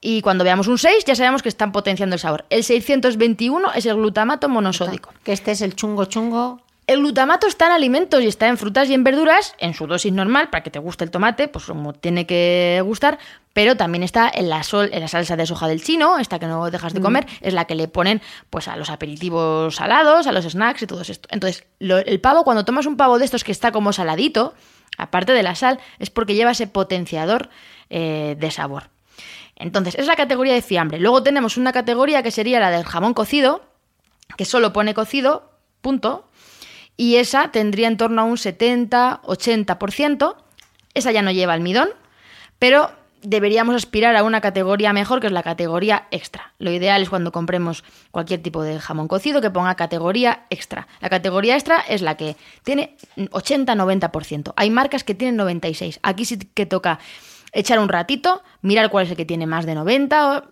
Y 0.00 0.22
cuando 0.22 0.44
veamos 0.44 0.68
un 0.68 0.78
6 0.78 1.04
ya 1.04 1.14
sabemos 1.16 1.42
que 1.42 1.48
están 1.48 1.72
potenciando 1.72 2.14
el 2.14 2.20
sabor. 2.20 2.44
El 2.50 2.62
621 2.64 3.72
es 3.74 3.86
el 3.86 3.96
glutamato 3.96 4.48
monosódico. 4.48 5.12
Que 5.24 5.32
este 5.32 5.50
es 5.52 5.60
el 5.60 5.74
chungo 5.74 6.04
chungo. 6.04 6.60
El 6.86 7.00
glutamato 7.00 7.46
está 7.46 7.66
en 7.66 7.72
alimentos 7.72 8.22
y 8.22 8.28
está 8.28 8.48
en 8.48 8.56
frutas 8.56 8.88
y 8.88 8.94
en 8.94 9.04
verduras, 9.04 9.54
en 9.58 9.74
su 9.74 9.86
dosis 9.86 10.10
normal, 10.10 10.48
para 10.48 10.62
que 10.62 10.70
te 10.70 10.78
guste 10.78 11.04
el 11.04 11.10
tomate, 11.10 11.46
pues 11.46 11.66
como 11.66 11.92
tiene 11.92 12.26
que 12.26 12.80
gustar, 12.82 13.18
pero 13.52 13.76
también 13.76 14.02
está 14.02 14.30
en 14.32 14.48
la, 14.48 14.62
sol, 14.62 14.88
en 14.90 15.00
la 15.00 15.08
salsa 15.08 15.36
de 15.36 15.44
soja 15.44 15.68
del 15.68 15.82
chino, 15.84 16.18
esta 16.18 16.38
que 16.38 16.46
no 16.46 16.70
dejas 16.70 16.94
de 16.94 17.02
comer, 17.02 17.26
es 17.42 17.52
la 17.52 17.66
que 17.66 17.74
le 17.74 17.88
ponen 17.88 18.22
pues 18.48 18.68
a 18.68 18.76
los 18.76 18.88
aperitivos 18.88 19.74
salados, 19.76 20.26
a 20.26 20.32
los 20.32 20.46
snacks 20.46 20.80
y 20.80 20.86
todo 20.86 21.02
esto. 21.02 21.28
Entonces, 21.30 21.66
lo- 21.78 21.98
el 21.98 22.20
pavo, 22.22 22.42
cuando 22.44 22.64
tomas 22.64 22.86
un 22.86 22.96
pavo 22.96 23.18
de 23.18 23.26
estos 23.26 23.44
que 23.44 23.52
está 23.52 23.70
como 23.70 23.92
saladito, 23.92 24.54
aparte 24.96 25.32
de 25.34 25.42
la 25.42 25.56
sal, 25.56 25.78
es 25.98 26.08
porque 26.08 26.36
lleva 26.36 26.52
ese 26.52 26.68
potenciador 26.68 27.50
eh, 27.90 28.34
de 28.38 28.50
sabor. 28.50 28.84
Entonces, 29.58 29.96
es 29.96 30.06
la 30.06 30.16
categoría 30.16 30.54
de 30.54 30.62
fiambre. 30.62 31.00
Luego 31.00 31.22
tenemos 31.22 31.56
una 31.56 31.72
categoría 31.72 32.22
que 32.22 32.30
sería 32.30 32.60
la 32.60 32.70
del 32.70 32.84
jamón 32.84 33.12
cocido, 33.12 33.62
que 34.36 34.44
solo 34.44 34.72
pone 34.72 34.94
cocido, 34.94 35.50
punto, 35.80 36.28
y 36.96 37.16
esa 37.16 37.50
tendría 37.50 37.88
en 37.88 37.96
torno 37.96 38.22
a 38.22 38.24
un 38.24 38.36
70-80%. 38.36 40.36
Esa 40.94 41.12
ya 41.12 41.22
no 41.22 41.30
lleva 41.30 41.52
almidón, 41.52 41.90
pero 42.58 42.90
deberíamos 43.22 43.74
aspirar 43.74 44.16
a 44.16 44.22
una 44.22 44.40
categoría 44.40 44.92
mejor, 44.92 45.20
que 45.20 45.26
es 45.26 45.32
la 45.32 45.42
categoría 45.42 46.06
extra. 46.10 46.52
Lo 46.58 46.70
ideal 46.70 47.02
es 47.02 47.08
cuando 47.08 47.32
compremos 47.32 47.84
cualquier 48.10 48.42
tipo 48.42 48.62
de 48.62 48.78
jamón 48.78 49.08
cocido 49.08 49.40
que 49.40 49.50
ponga 49.50 49.74
categoría 49.74 50.46
extra. 50.50 50.86
La 51.00 51.08
categoría 51.08 51.54
extra 51.54 51.80
es 51.80 52.02
la 52.02 52.16
que 52.16 52.36
tiene 52.64 52.96
80-90%. 53.16 54.52
Hay 54.56 54.70
marcas 54.70 55.04
que 55.04 55.14
tienen 55.14 55.36
96. 55.36 56.00
Aquí 56.02 56.24
sí 56.24 56.38
que 56.38 56.66
toca 56.66 56.98
echar 57.52 57.78
un 57.78 57.88
ratito, 57.88 58.42
mirar 58.62 58.90
cuál 58.90 59.04
es 59.04 59.10
el 59.10 59.16
que 59.16 59.24
tiene 59.24 59.46
más 59.46 59.66
de 59.66 59.74
90 59.74 60.44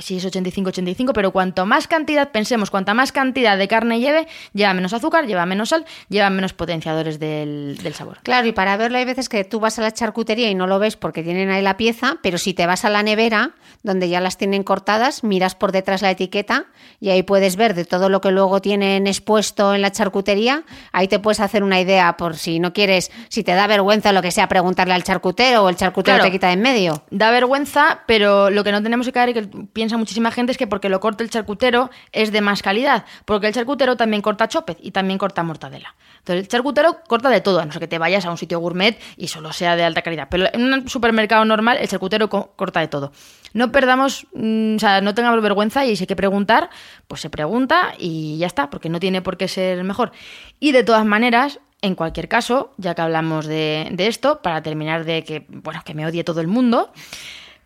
si 0.00 0.16
es 0.16 0.26
85-85, 0.26 1.12
pero 1.14 1.30
cuanto 1.32 1.64
más 1.66 1.86
cantidad, 1.88 2.30
pensemos, 2.30 2.70
cuanta 2.70 2.94
más 2.94 3.12
cantidad 3.12 3.56
de 3.56 3.68
carne 3.68 4.00
lleve, 4.00 4.26
lleva 4.52 4.74
menos 4.74 4.92
azúcar, 4.92 5.26
lleva 5.26 5.46
menos 5.46 5.70
sal, 5.70 5.84
lleva 6.08 6.30
menos 6.30 6.52
potenciadores 6.52 7.18
del, 7.18 7.78
del 7.82 7.94
sabor. 7.94 8.18
Claro, 8.22 8.46
y 8.48 8.52
para 8.52 8.76
verlo 8.76 8.98
hay 8.98 9.04
veces 9.04 9.28
que 9.28 9.44
tú 9.44 9.60
vas 9.60 9.78
a 9.78 9.82
la 9.82 9.92
charcutería 9.92 10.50
y 10.50 10.54
no 10.54 10.66
lo 10.66 10.78
ves 10.78 10.96
porque 10.96 11.22
tienen 11.22 11.50
ahí 11.50 11.62
la 11.62 11.76
pieza, 11.76 12.18
pero 12.22 12.38
si 12.38 12.54
te 12.54 12.66
vas 12.66 12.84
a 12.84 12.90
la 12.90 13.02
nevera, 13.02 13.52
donde 13.82 14.08
ya 14.08 14.20
las 14.20 14.36
tienen 14.36 14.62
cortadas, 14.64 15.22
miras 15.24 15.54
por 15.54 15.72
detrás 15.72 16.02
la 16.02 16.10
etiqueta 16.10 16.66
y 17.00 17.10
ahí 17.10 17.22
puedes 17.22 17.56
ver 17.56 17.74
de 17.74 17.84
todo 17.84 18.08
lo 18.08 18.20
que 18.20 18.30
luego 18.30 18.60
tienen 18.60 19.06
expuesto 19.06 19.74
en 19.74 19.82
la 19.82 19.92
charcutería, 19.92 20.64
ahí 20.92 21.08
te 21.08 21.18
puedes 21.18 21.40
hacer 21.40 21.62
una 21.62 21.80
idea 21.80 22.16
por 22.16 22.36
si 22.36 22.58
no 22.58 22.72
quieres, 22.72 23.10
si 23.28 23.44
te 23.44 23.52
da 23.54 23.66
vergüenza 23.66 24.12
lo 24.12 24.22
que 24.22 24.30
sea, 24.32 24.48
preguntarle 24.48 24.94
al 24.94 25.04
charcutero 25.04 25.64
o 25.64 25.68
el 25.68 25.76
charcutero 25.76 26.16
Claro. 26.16 26.24
te 26.24 26.32
quita 26.32 26.46
de 26.48 26.54
en 26.54 26.62
medio. 26.62 27.04
Da 27.10 27.30
vergüenza, 27.30 28.00
pero 28.06 28.50
lo 28.50 28.64
que 28.64 28.72
no 28.72 28.82
tenemos 28.82 29.06
que 29.06 29.12
caer 29.12 29.28
y 29.30 29.34
que 29.34 29.48
piensa 29.72 29.96
muchísima 29.96 30.30
gente 30.30 30.52
es 30.52 30.58
que 30.58 30.66
porque 30.66 30.88
lo 30.88 31.00
corta 31.00 31.22
el 31.24 31.30
charcutero 31.30 31.90
es 32.12 32.32
de 32.32 32.40
más 32.40 32.62
calidad, 32.62 33.04
porque 33.24 33.48
el 33.48 33.54
charcutero 33.54 33.96
también 33.96 34.22
corta 34.22 34.48
chopez 34.48 34.76
y 34.80 34.90
también 34.90 35.18
corta 35.18 35.42
mortadela. 35.42 35.94
Entonces 36.18 36.42
el 36.44 36.48
charcutero 36.48 36.98
corta 37.06 37.30
de 37.30 37.40
todo, 37.40 37.60
a 37.60 37.64
no 37.64 37.72
ser 37.72 37.80
que 37.80 37.88
te 37.88 37.98
vayas 37.98 38.24
a 38.26 38.30
un 38.30 38.38
sitio 38.38 38.58
gourmet 38.60 38.98
y 39.16 39.28
solo 39.28 39.52
sea 39.52 39.76
de 39.76 39.84
alta 39.84 40.02
calidad. 40.02 40.28
Pero 40.30 40.46
en 40.52 40.72
un 40.72 40.88
supermercado 40.88 41.44
normal 41.44 41.78
el 41.80 41.88
charcutero 41.88 42.28
co- 42.28 42.52
corta 42.56 42.80
de 42.80 42.88
todo. 42.88 43.12
No 43.54 43.72
perdamos, 43.72 44.26
mm, 44.34 44.76
o 44.76 44.78
sea, 44.78 45.00
no 45.00 45.14
tengamos 45.14 45.40
vergüenza 45.42 45.86
y 45.86 45.96
si 45.96 46.02
hay 46.02 46.06
que 46.06 46.16
preguntar, 46.16 46.68
pues 47.06 47.20
se 47.22 47.30
pregunta 47.30 47.94
y 47.98 48.36
ya 48.38 48.46
está, 48.46 48.68
porque 48.68 48.88
no 48.90 49.00
tiene 49.00 49.22
por 49.22 49.36
qué 49.38 49.48
ser 49.48 49.82
mejor. 49.84 50.12
Y 50.60 50.72
de 50.72 50.84
todas 50.84 51.06
maneras, 51.06 51.58
en 51.80 51.94
cualquier 51.94 52.28
caso, 52.28 52.72
ya 52.76 52.94
que 52.94 53.00
hablamos 53.02 53.46
de, 53.46 53.88
de 53.92 54.06
esto, 54.08 54.42
para 54.42 54.62
terminar 54.62 55.04
de 55.04 55.24
que, 55.24 55.46
bueno, 55.48 55.80
que 55.84 55.94
me 55.94 56.04
odie 56.04 56.24
todo 56.24 56.40
el 56.42 56.46
mundo, 56.48 56.92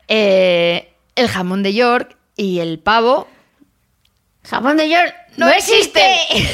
eh, 0.09 0.92
el 1.15 1.29
jamón 1.29 1.63
de 1.63 1.75
York 1.75 2.17
y 2.37 2.61
el 2.61 2.79
pavo 2.79 3.29
Jamón 4.45 4.77
de 4.77 4.89
York 4.89 5.15
no, 5.37 5.49
existe. 5.49 6.01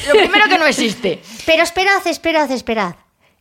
Lo 0.07 0.15
primero 0.15 0.47
que 0.49 0.59
no 0.59 0.67
existe. 0.67 1.21
Pero 1.47 1.63
esperad, 1.63 2.07
esperad, 2.07 2.51
esperad, 2.51 2.95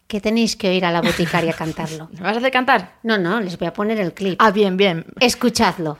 que 0.07 0.19
tenéis 0.19 0.55
que 0.55 0.69
oír 0.69 0.83
a 0.85 0.91
la 0.91 1.01
boticaria 1.01 1.53
cantarlo. 1.53 2.09
¿Me 2.13 2.21
vas 2.21 2.35
a 2.35 2.39
hacer 2.39 2.51
cantar? 2.51 2.95
No, 3.03 3.17
no, 3.17 3.39
les 3.39 3.57
voy 3.57 3.67
a 3.67 3.73
poner 3.73 3.99
el 3.99 4.13
clip. 4.13 4.41
Ah, 4.41 4.51
bien, 4.51 4.77
bien. 4.77 5.05
Escuchadlo. 5.19 5.99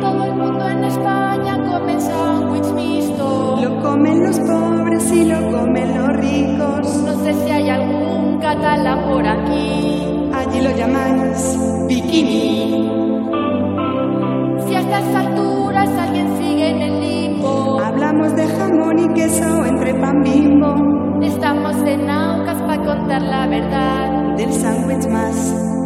Todo 0.00 0.24
el 0.24 0.32
mundo 0.32 0.68
en 0.68 0.84
España 0.84 1.56
come 1.56 2.00
sándwich 2.00 2.72
mixto. 2.74 3.58
Lo 3.62 3.82
comen 3.82 4.22
los 4.24 4.38
pobres 4.38 5.12
y 5.12 5.24
lo 5.24 5.50
comen 5.50 5.98
los 5.98 6.16
ricos. 6.16 6.96
No 6.96 7.24
sé 7.24 7.32
si 7.32 7.50
hay 7.50 7.70
algún 7.70 8.40
catalán 8.40 9.08
por 9.08 9.26
aquí. 9.26 10.19
Allí 10.50 10.62
lo 10.62 10.72
llamáis 10.72 11.56
bikini. 11.86 12.90
Si 14.66 14.74
a 14.74 14.80
estas 14.80 15.14
alturas 15.14 15.88
alguien 15.90 16.26
sigue 16.38 16.70
en 16.70 16.82
el 16.82 17.00
limbo. 17.00 17.80
Hablamos 17.80 18.34
de 18.34 18.48
jamón 18.48 18.98
y 18.98 19.08
queso 19.14 19.64
entre 19.64 19.94
pan 19.94 20.22
bimbo. 20.24 20.74
Estamos 21.22 21.76
en 21.86 22.10
Aucas 22.10 22.60
para 22.62 22.84
contar 22.84 23.22
la 23.22 23.46
verdad. 23.46 24.36
Del 24.38 24.52
sándwich 24.52 25.06
más 25.06 25.36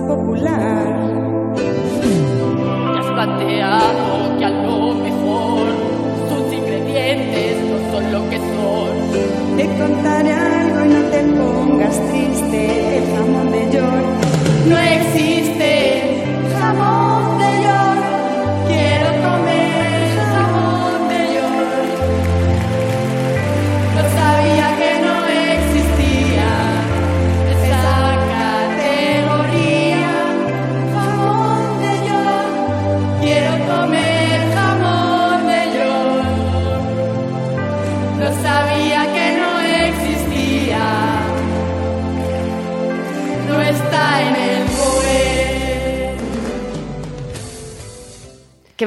popular. 0.09 0.97
¿Te 1.57 2.99
has 3.01 3.11
planteado 3.13 4.39
que 4.39 4.45
a 4.47 4.51
lo 4.51 4.95
mejor 4.95 5.67
sus 6.31 6.53
ingredientes 6.55 7.57
no 7.69 7.93
son 7.93 8.13
lo 8.13 8.31
que 8.31 8.39
son? 8.39 9.59
Te 9.59 9.67
contaré 9.79 10.33
algo 10.33 10.85
y 10.87 10.89
no 10.89 11.03
te 11.11 11.23
pongas 11.39 12.01
triste. 12.09 12.97
El 12.97 13.15
jamón 13.15 13.51
de 13.51 13.71
York 13.71 14.54
No 14.67 14.79
existe. 14.79 16.03
Jamón 16.59 17.04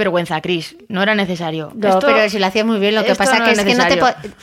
vergüenza, 0.07 0.41
Chris. 0.41 0.75
No 0.89 1.03
era 1.03 1.15
necesario. 1.15 1.71
No, 1.75 1.87
Esto- 1.89 2.07
pero 2.07 2.29
si 2.29 2.39
lo 2.39 2.45
hacía 2.45 2.63
muy 2.65 2.79
bien, 2.79 2.95
lo 2.95 3.03
que 3.03 3.15
pasa 3.15 3.39
no 3.39 3.45
que 3.45 3.51
es 3.51 3.59
es 3.59 3.65
que 3.65 3.75
no 3.75 3.85
te 3.87 3.99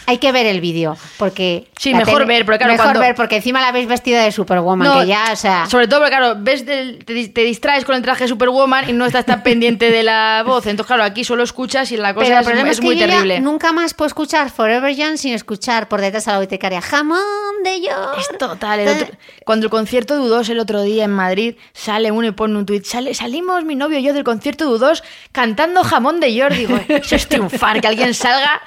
hay 0.07 0.19
que 0.19 0.33
ver 0.33 0.47
el 0.47 0.61
vídeo, 0.61 0.97
porque 1.19 1.69
Sí, 1.79 1.95
mejor 1.95 2.27
ver, 2.27 2.45
porque 2.45 2.59
claro, 2.59 2.73
mejor 2.73 2.87
cuando- 2.87 3.01
ver 3.01 3.15
porque 3.15 3.37
encima 3.37 3.61
la 3.61 3.73
veis 3.73 3.87
vestida 3.89 4.23
de 4.23 4.31
Superwoman, 4.33 4.89
No, 4.89 5.01
que 5.01 5.07
ya, 5.07 5.31
o 5.33 5.37
sea, 5.37 5.67
Sobre 5.69 5.89
todo 5.89 6.01
porque, 6.01 6.17
claro, 6.17 6.37
ves 6.39 6.65
del- 6.67 7.05
te, 7.05 7.29
te 7.29 7.41
distraes 7.43 7.85
con 7.85 7.95
el 7.97 8.03
traje 8.03 8.25
de 8.25 8.29
Superwoman 8.29 8.89
y 8.89 8.93
no 8.93 9.07
estás 9.07 9.27
tan 9.27 9.43
pendiente 9.43 9.91
de 9.91 10.03
la 10.03 10.43
voz. 10.47 10.67
Entonces, 10.67 10.87
claro, 10.87 11.03
aquí 11.05 11.25
solo 11.25 11.43
escuchas 11.43 11.91
y 11.93 11.97
la 11.97 12.15
cosa 12.15 12.25
pero 12.27 12.37
el 12.37 12.41
es, 12.43 12.47
problema 12.47 12.69
es 12.71 12.75
es, 12.75 12.81
que 12.81 12.87
muy 12.87 12.97
yo 12.97 13.07
terrible. 13.07 13.41
nunca 13.41 13.73
más 13.73 13.95
puedo 13.95 14.07
escuchar 14.07 14.51
Forever 14.51 14.95
Young 14.95 15.17
sin 15.17 15.33
escuchar 15.35 15.89
por 15.89 16.01
detrás 16.01 16.29
a 16.29 16.33
la 16.33 16.39
boticaria 16.41 16.81
jamón 16.81 17.19
de 17.65 17.81
York. 17.81 18.19
Es 18.19 18.39
total. 18.39 18.81
el 18.81 18.89
otro- 18.89 19.17
cuando 19.45 19.67
el 19.67 19.71
concierto 19.71 20.15
de 20.15 20.21
U2 20.29 20.49
el 20.51 20.59
otro 20.61 20.83
día 20.83 21.05
en 21.05 21.11
Madrid 21.11 21.57
sale 21.73 22.11
uno 22.11 22.27
y 22.29 22.33
pone 22.33 22.57
un 22.59 22.67
tuit, 22.67 22.85
sale, 22.85 23.15
salimos 23.15 23.65
mi 23.65 23.75
novio 23.75 23.99
y 23.99 24.03
yo 24.03 24.13
del 24.13 24.25
concierto 24.25 24.65
de 24.65 24.71
U2 24.79 25.03
cantando 25.33 25.54
jamón 25.85 26.21
de 26.21 26.35
York. 26.35 26.55
Digo, 26.55 26.79
eso 26.89 27.17
es 27.17 27.29
triunfar, 27.29 27.81
que 27.81 27.89
alguien 27.89 28.15
salga 28.15 28.63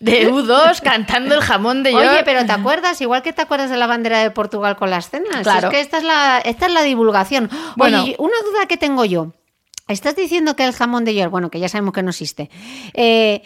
de 0.00 0.30
U2 0.30 0.80
cantando 0.80 1.34
el 1.34 1.40
jamón 1.40 1.82
de 1.82 1.92
York. 1.92 2.08
Oye, 2.10 2.22
pero 2.24 2.44
¿te 2.44 2.52
acuerdas? 2.52 3.00
Igual 3.00 3.22
que 3.22 3.32
te 3.32 3.42
acuerdas 3.42 3.70
de 3.70 3.76
la 3.76 3.86
bandera 3.86 4.20
de 4.20 4.30
Portugal 4.30 4.76
con 4.76 4.90
las 4.90 5.10
cenas. 5.10 5.42
Claro. 5.42 5.68
Es 5.68 5.74
que 5.74 5.80
esta 5.80 5.98
es 5.98 6.04
la, 6.04 6.40
esta 6.44 6.66
es 6.66 6.72
la 6.72 6.82
divulgación. 6.82 7.50
Bueno. 7.76 8.02
Oye, 8.02 8.16
una 8.18 8.36
duda 8.44 8.66
que 8.66 8.76
tengo 8.76 9.04
yo. 9.04 9.32
Estás 9.88 10.16
diciendo 10.16 10.56
que 10.56 10.64
el 10.64 10.72
jamón 10.72 11.04
de 11.04 11.14
York, 11.14 11.30
bueno, 11.30 11.50
que 11.50 11.60
ya 11.60 11.68
sabemos 11.68 11.92
que 11.92 12.02
no 12.02 12.10
existe, 12.10 12.50
eh, 12.94 13.42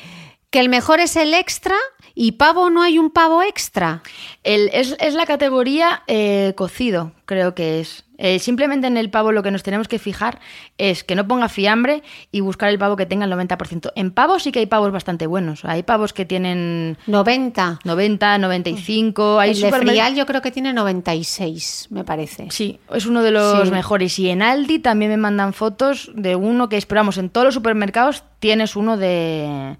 que 0.50 0.60
el 0.60 0.68
mejor 0.68 1.00
es 1.00 1.16
el 1.16 1.34
extra 1.34 1.74
y 2.18 2.32
pavo 2.32 2.70
no 2.70 2.82
hay 2.82 2.98
un 2.98 3.10
pavo 3.10 3.42
extra. 3.42 4.02
El- 4.42 4.70
es, 4.72 4.96
es 4.98 5.14
la 5.14 5.26
categoría 5.26 6.02
eh, 6.08 6.54
cocido, 6.56 7.12
creo 7.26 7.54
que 7.54 7.78
es. 7.80 8.02
Eh, 8.18 8.38
simplemente 8.38 8.86
en 8.86 8.96
el 8.96 9.10
pavo 9.10 9.30
lo 9.30 9.42
que 9.42 9.50
nos 9.50 9.62
tenemos 9.62 9.88
que 9.88 9.98
fijar 9.98 10.40
es 10.78 11.04
que 11.04 11.14
no 11.14 11.28
ponga 11.28 11.50
fiambre 11.50 12.02
y 12.32 12.40
buscar 12.40 12.70
el 12.70 12.78
pavo 12.78 12.96
que 12.96 13.04
tenga 13.04 13.26
el 13.26 13.30
90%. 13.32 13.92
En 13.94 14.10
pavos 14.10 14.42
sí 14.44 14.52
que 14.52 14.60
hay 14.60 14.64
pavos 14.66 14.90
bastante 14.90 15.26
buenos. 15.26 15.66
Hay 15.66 15.82
pavos 15.82 16.14
que 16.14 16.24
tienen 16.24 16.96
90. 17.06 17.80
90, 17.84 18.38
95. 18.38 19.38
Hay 19.38 19.50
el 19.50 19.60
de 19.60 19.70
Frial 19.70 20.14
yo 20.14 20.24
creo 20.24 20.40
que 20.40 20.50
tiene 20.50 20.72
96, 20.72 21.88
me 21.90 22.04
parece. 22.04 22.46
Sí, 22.50 22.80
es 22.94 23.04
uno 23.04 23.22
de 23.22 23.32
los 23.32 23.66
Sí. 23.68 23.70
mejores. 23.70 24.18
Y 24.18 24.30
en 24.30 24.40
Aldi 24.40 24.78
también 24.78 25.10
me 25.10 25.18
mandan 25.18 25.52
fotos 25.52 26.10
de 26.14 26.36
uno 26.36 26.70
que 26.70 26.78
esperamos 26.78 27.18
en 27.18 27.28
todos 27.28 27.44
los 27.44 27.54
supermercados 27.54 28.24
tienes 28.38 28.76
uno 28.76 28.96
de 28.96 29.76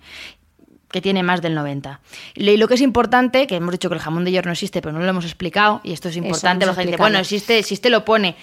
que 0.97 1.03
tiene 1.03 1.23
más 1.23 1.43
del 1.43 1.55
90. 1.55 2.01
Y 2.35 2.57
lo 2.57 2.67
que 2.69 2.75
es 2.75 2.81
importante, 2.81 3.47
que 3.47 3.57
hemos 3.57 3.73
dicho 3.73 3.89
que 3.91 3.97
el 3.97 4.01
jamón 4.01 4.25
de 4.25 4.33
york 4.33 4.47
no 4.47 4.53
existe, 4.53 4.81
pero 4.81 4.93
no 4.95 5.01
lo 5.01 5.09
hemos 5.11 5.25
explicado, 5.27 5.83
y 5.85 5.93
esto 5.93 6.09
es 6.09 6.17
importante, 6.17 6.65
la 6.65 6.75
gente 6.75 6.97
bueno, 6.97 7.19
existe, 7.19 7.59
existe, 7.59 7.91
lo 7.91 8.05
pone. 8.07 8.35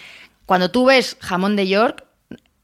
Cuando 0.46 0.70
tú 0.70 0.86
ves 0.86 1.18
jamón 1.20 1.56
de 1.56 1.68
York, 1.68 2.04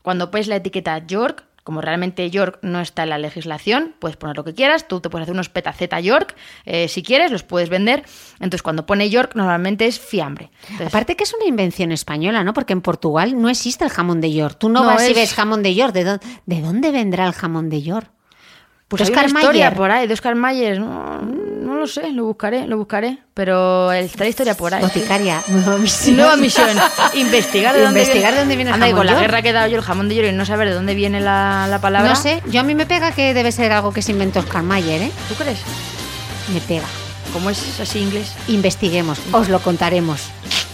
cuando 0.03 0.29
pones 0.29 0.47
la 0.47 0.57
etiqueta 0.57 1.05
York, 1.07 1.43
como 1.63 1.81
realmente 1.81 2.29
York 2.29 2.59
no 2.61 2.81
está 2.81 3.03
en 3.03 3.09
la 3.09 3.17
legislación, 3.17 3.93
puedes 3.99 4.15
poner 4.17 4.35
lo 4.37 4.43
que 4.43 4.53
quieras, 4.53 4.87
tú 4.87 5.01
te 5.01 5.09
puedes 5.09 5.23
hacer 5.23 5.33
unos 5.33 5.49
petaceta 5.49 5.99
York, 5.99 6.35
eh, 6.65 6.87
si 6.87 7.03
quieres, 7.03 7.31
los 7.31 7.43
puedes 7.43 7.69
vender. 7.69 8.03
Entonces, 8.39 8.61
cuando 8.63 8.85
pone 8.85 9.09
York, 9.09 9.31
normalmente 9.35 9.85
es 9.85 9.99
fiambre. 9.99 10.49
Entonces, 10.63 10.87
Aparte 10.87 11.15
que 11.15 11.23
es 11.25 11.33
una 11.33 11.45
invención 11.47 11.91
española, 11.91 12.43
¿no? 12.43 12.53
Porque 12.53 12.73
en 12.73 12.81
Portugal 12.81 13.39
no 13.41 13.49
existe 13.49 13.83
el 13.85 13.91
jamón 13.91 14.19
de 14.21 14.33
York. 14.33 14.57
Tú 14.59 14.69
no, 14.69 14.81
No, 14.81 14.87
vas 14.87 15.07
y 15.07 15.11
es- 15.11 15.15
ves 15.15 15.33
jamón 15.33 15.61
de 15.63 15.75
York. 15.75 15.93
¿De, 15.93 16.05
dó- 16.05 16.19
de 16.45 16.61
dónde 16.61 16.91
vendrá 16.91 17.25
el 17.27 17.33
jamón 17.33 17.69
de 17.69 17.81
York? 17.83 18.09
Pues 18.89 19.03
hay 19.03 19.09
Oscar 19.09 19.25
una 19.29 19.39
historia 19.39 19.65
Mayer. 19.65 19.77
por 19.77 19.91
ahí 19.91 20.07
de 20.07 20.13
Oscar 20.13 20.35
Mayer. 20.35 20.79
No, 20.79 21.21
no 21.21 21.75
lo 21.75 21.85
sé, 21.87 22.09
lo 22.11 22.25
buscaré, 22.25 22.65
lo 22.67 22.75
buscaré. 22.77 23.19
Pero 23.35 23.91
está 23.91 24.23
la 24.23 24.29
historia 24.29 24.55
por 24.55 24.73
ahí. 24.73 24.81
Boticaria, 24.81 25.41
nueva 25.47 25.77
misión. 25.77 26.17
Nueva 26.17 26.35
misión. 26.35 26.67
Investigar 27.13 27.75
de 27.75 27.83
dónde 27.83 27.99
Investigar 28.01 28.31
viene. 28.31 28.35
de 28.35 28.39
dónde 28.41 28.55
viene 28.55 28.69
el 28.71 28.73
Anda, 28.73 28.87
jamón 28.87 28.97
con 28.97 29.05
la 29.05 29.21
guerra 29.21 29.41
que 29.43 29.49
he 29.49 29.53
dado 29.53 29.67
yo 29.67 29.77
el 29.77 29.83
jamón 29.83 30.09
de 30.09 30.15
york 30.15 30.29
y 30.29 30.31
no 30.33 30.43
saber 30.45 30.67
de 30.69 30.73
dónde 30.73 30.95
viene 30.95 31.21
la, 31.21 31.67
la 31.69 31.79
palabra. 31.79 32.09
No 32.09 32.15
sé, 32.15 32.41
yo 32.47 32.61
a 32.61 32.63
mí 32.63 32.73
me 32.73 32.87
pega 32.87 33.11
que 33.11 33.33
debe 33.35 33.51
ser 33.51 33.71
algo 33.71 33.93
que 33.93 34.01
se 34.01 34.11
inventó 34.11 34.39
Oscar 34.39 34.63
Mayer, 34.63 35.03
¿eh? 35.03 35.11
¿Tú 35.29 35.35
crees? 35.35 35.59
Me 36.51 36.59
pega. 36.59 36.87
¿Cómo 37.31 37.51
es 37.51 37.79
así 37.79 37.99
inglés? 37.99 38.33
Investiguemos, 38.47 39.19
os 39.31 39.49
lo 39.49 39.59
contaremos. 39.59 40.29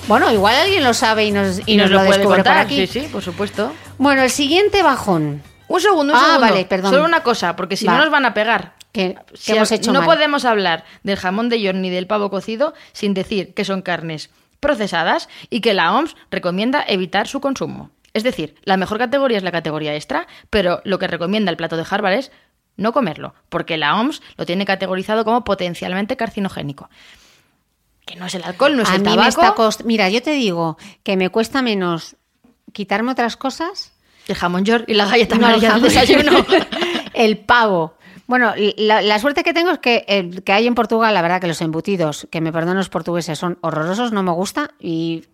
Bueno, 0.08 0.32
igual 0.32 0.56
alguien 0.56 0.86
lo 0.86 0.93
sabe 0.93 1.25
y 1.25 1.32
nos, 1.34 1.60
y 1.65 1.75
nos, 1.75 1.89
lo, 1.89 1.97
puede 1.97 2.12
descubre 2.19 2.28
por 2.28 2.36
contar. 2.38 2.58
aquí. 2.60 2.88
Sí, 2.88 3.01
sí, 3.01 3.08
por 3.12 3.21
supuesto. 3.21 3.73
Bueno, 3.97 4.21
el 4.21 4.30
siguiente 4.30 4.82
bajón. 4.84 5.41
Un 5.67 5.82
segundo, 5.82 6.13
un 6.13 6.19
Ah, 6.19 6.21
segundo. 6.23 6.41
vale, 6.41 6.65
perdón. 6.65 6.91
Solo 6.91 7.06
una 7.06 7.23
cosa, 7.23 7.56
porque 7.56 7.75
si 7.78 7.86
Va. 7.86 7.93
no 7.93 7.99
nos 7.99 8.10
van 8.12 8.25
a 8.25 8.34
pegar. 8.34 8.73
Que, 8.91 9.15
que 9.15 9.38
Si 9.38 9.51
hemos 9.54 9.71
hecho 9.71 9.91
no 9.91 9.99
mal. 10.01 10.08
podemos 10.08 10.45
hablar 10.45 10.86
del 11.04 11.17
jamón 11.17 11.49
de 11.49 11.60
york 11.62 11.78
ni 11.78 11.89
del 11.89 12.08
pavo 12.08 12.30
cocido 12.30 12.73
sin 12.93 13.13
decir 13.13 13.54
que 13.54 13.65
son 13.65 13.82
carnes 13.82 14.30
procesadas 14.62 15.28
y 15.49 15.60
que 15.62 15.73
la 15.73 15.93
OMS 15.93 16.15
recomienda 16.32 16.84
evitar 16.88 17.28
su 17.28 17.41
consumo. 17.41 17.89
Es 18.13 18.23
decir, 18.23 18.56
la 18.63 18.78
mejor 18.78 18.97
categoría 18.97 19.38
es 19.38 19.43
la 19.43 19.51
categoría 19.51 19.93
extra, 19.95 20.28
pero 20.49 20.82
lo 20.86 20.97
que 20.97 21.08
recomienda 21.08 21.51
el 21.51 21.58
plato 21.58 21.75
de 21.75 21.86
Harvard 21.89 22.13
es 22.13 22.32
no 22.78 22.93
comerlo, 22.93 23.34
porque 23.49 23.75
la 23.78 23.99
OMS 23.99 24.21
lo 24.38 24.45
tiene 24.45 24.65
categorizado 24.65 25.25
como 25.25 25.43
potencialmente 25.43 26.15
carcinogénico. 26.15 26.89
Que 28.06 28.15
no 28.15 28.28
es 28.28 28.36
el 28.36 28.43
alcohol, 28.43 28.78
no 28.78 28.84
es 28.84 28.89
a 28.89 28.95
el 28.95 29.01
mí 29.01 29.10
me 29.10 29.15
tabaco. 29.15 29.30
está 29.41 29.56
cost- 29.56 29.84
Mira, 29.84 30.08
yo 30.10 30.21
te 30.21 30.32
digo 30.32 30.78
que 31.04 31.17
me 31.17 31.30
cuesta 31.30 31.62
menos 31.62 32.15
quitarme 32.71 33.12
otras 33.12 33.36
cosas. 33.36 33.91
El 34.27 34.35
jamón 34.35 34.65
york 34.65 34.85
y 34.88 34.93
la 34.93 35.05
galleta 35.05 35.38
No, 35.38 35.49
el 35.49 35.81
desayuno. 35.81 36.45
el 37.13 37.38
pavo. 37.38 37.95
Bueno, 38.27 38.53
la, 38.77 39.01
la 39.01 39.19
suerte 39.19 39.43
que 39.43 39.53
tengo 39.53 39.71
es 39.71 39.79
que, 39.79 40.03
el 40.07 40.43
que 40.43 40.51
hay 40.51 40.65
en 40.65 40.73
Portugal, 40.73 41.13
la 41.13 41.21
verdad 41.21 41.39
que 41.39 41.47
los 41.47 41.61
embutidos, 41.61 42.27
que 42.31 42.41
me 42.41 42.51
perdonen 42.51 42.77
los 42.77 42.89
portugueses, 42.89 43.38
son 43.38 43.59
horrorosos, 43.61 44.11
no 44.11 44.23
me 44.23 44.31
gusta 44.31 44.71
y 44.79 45.25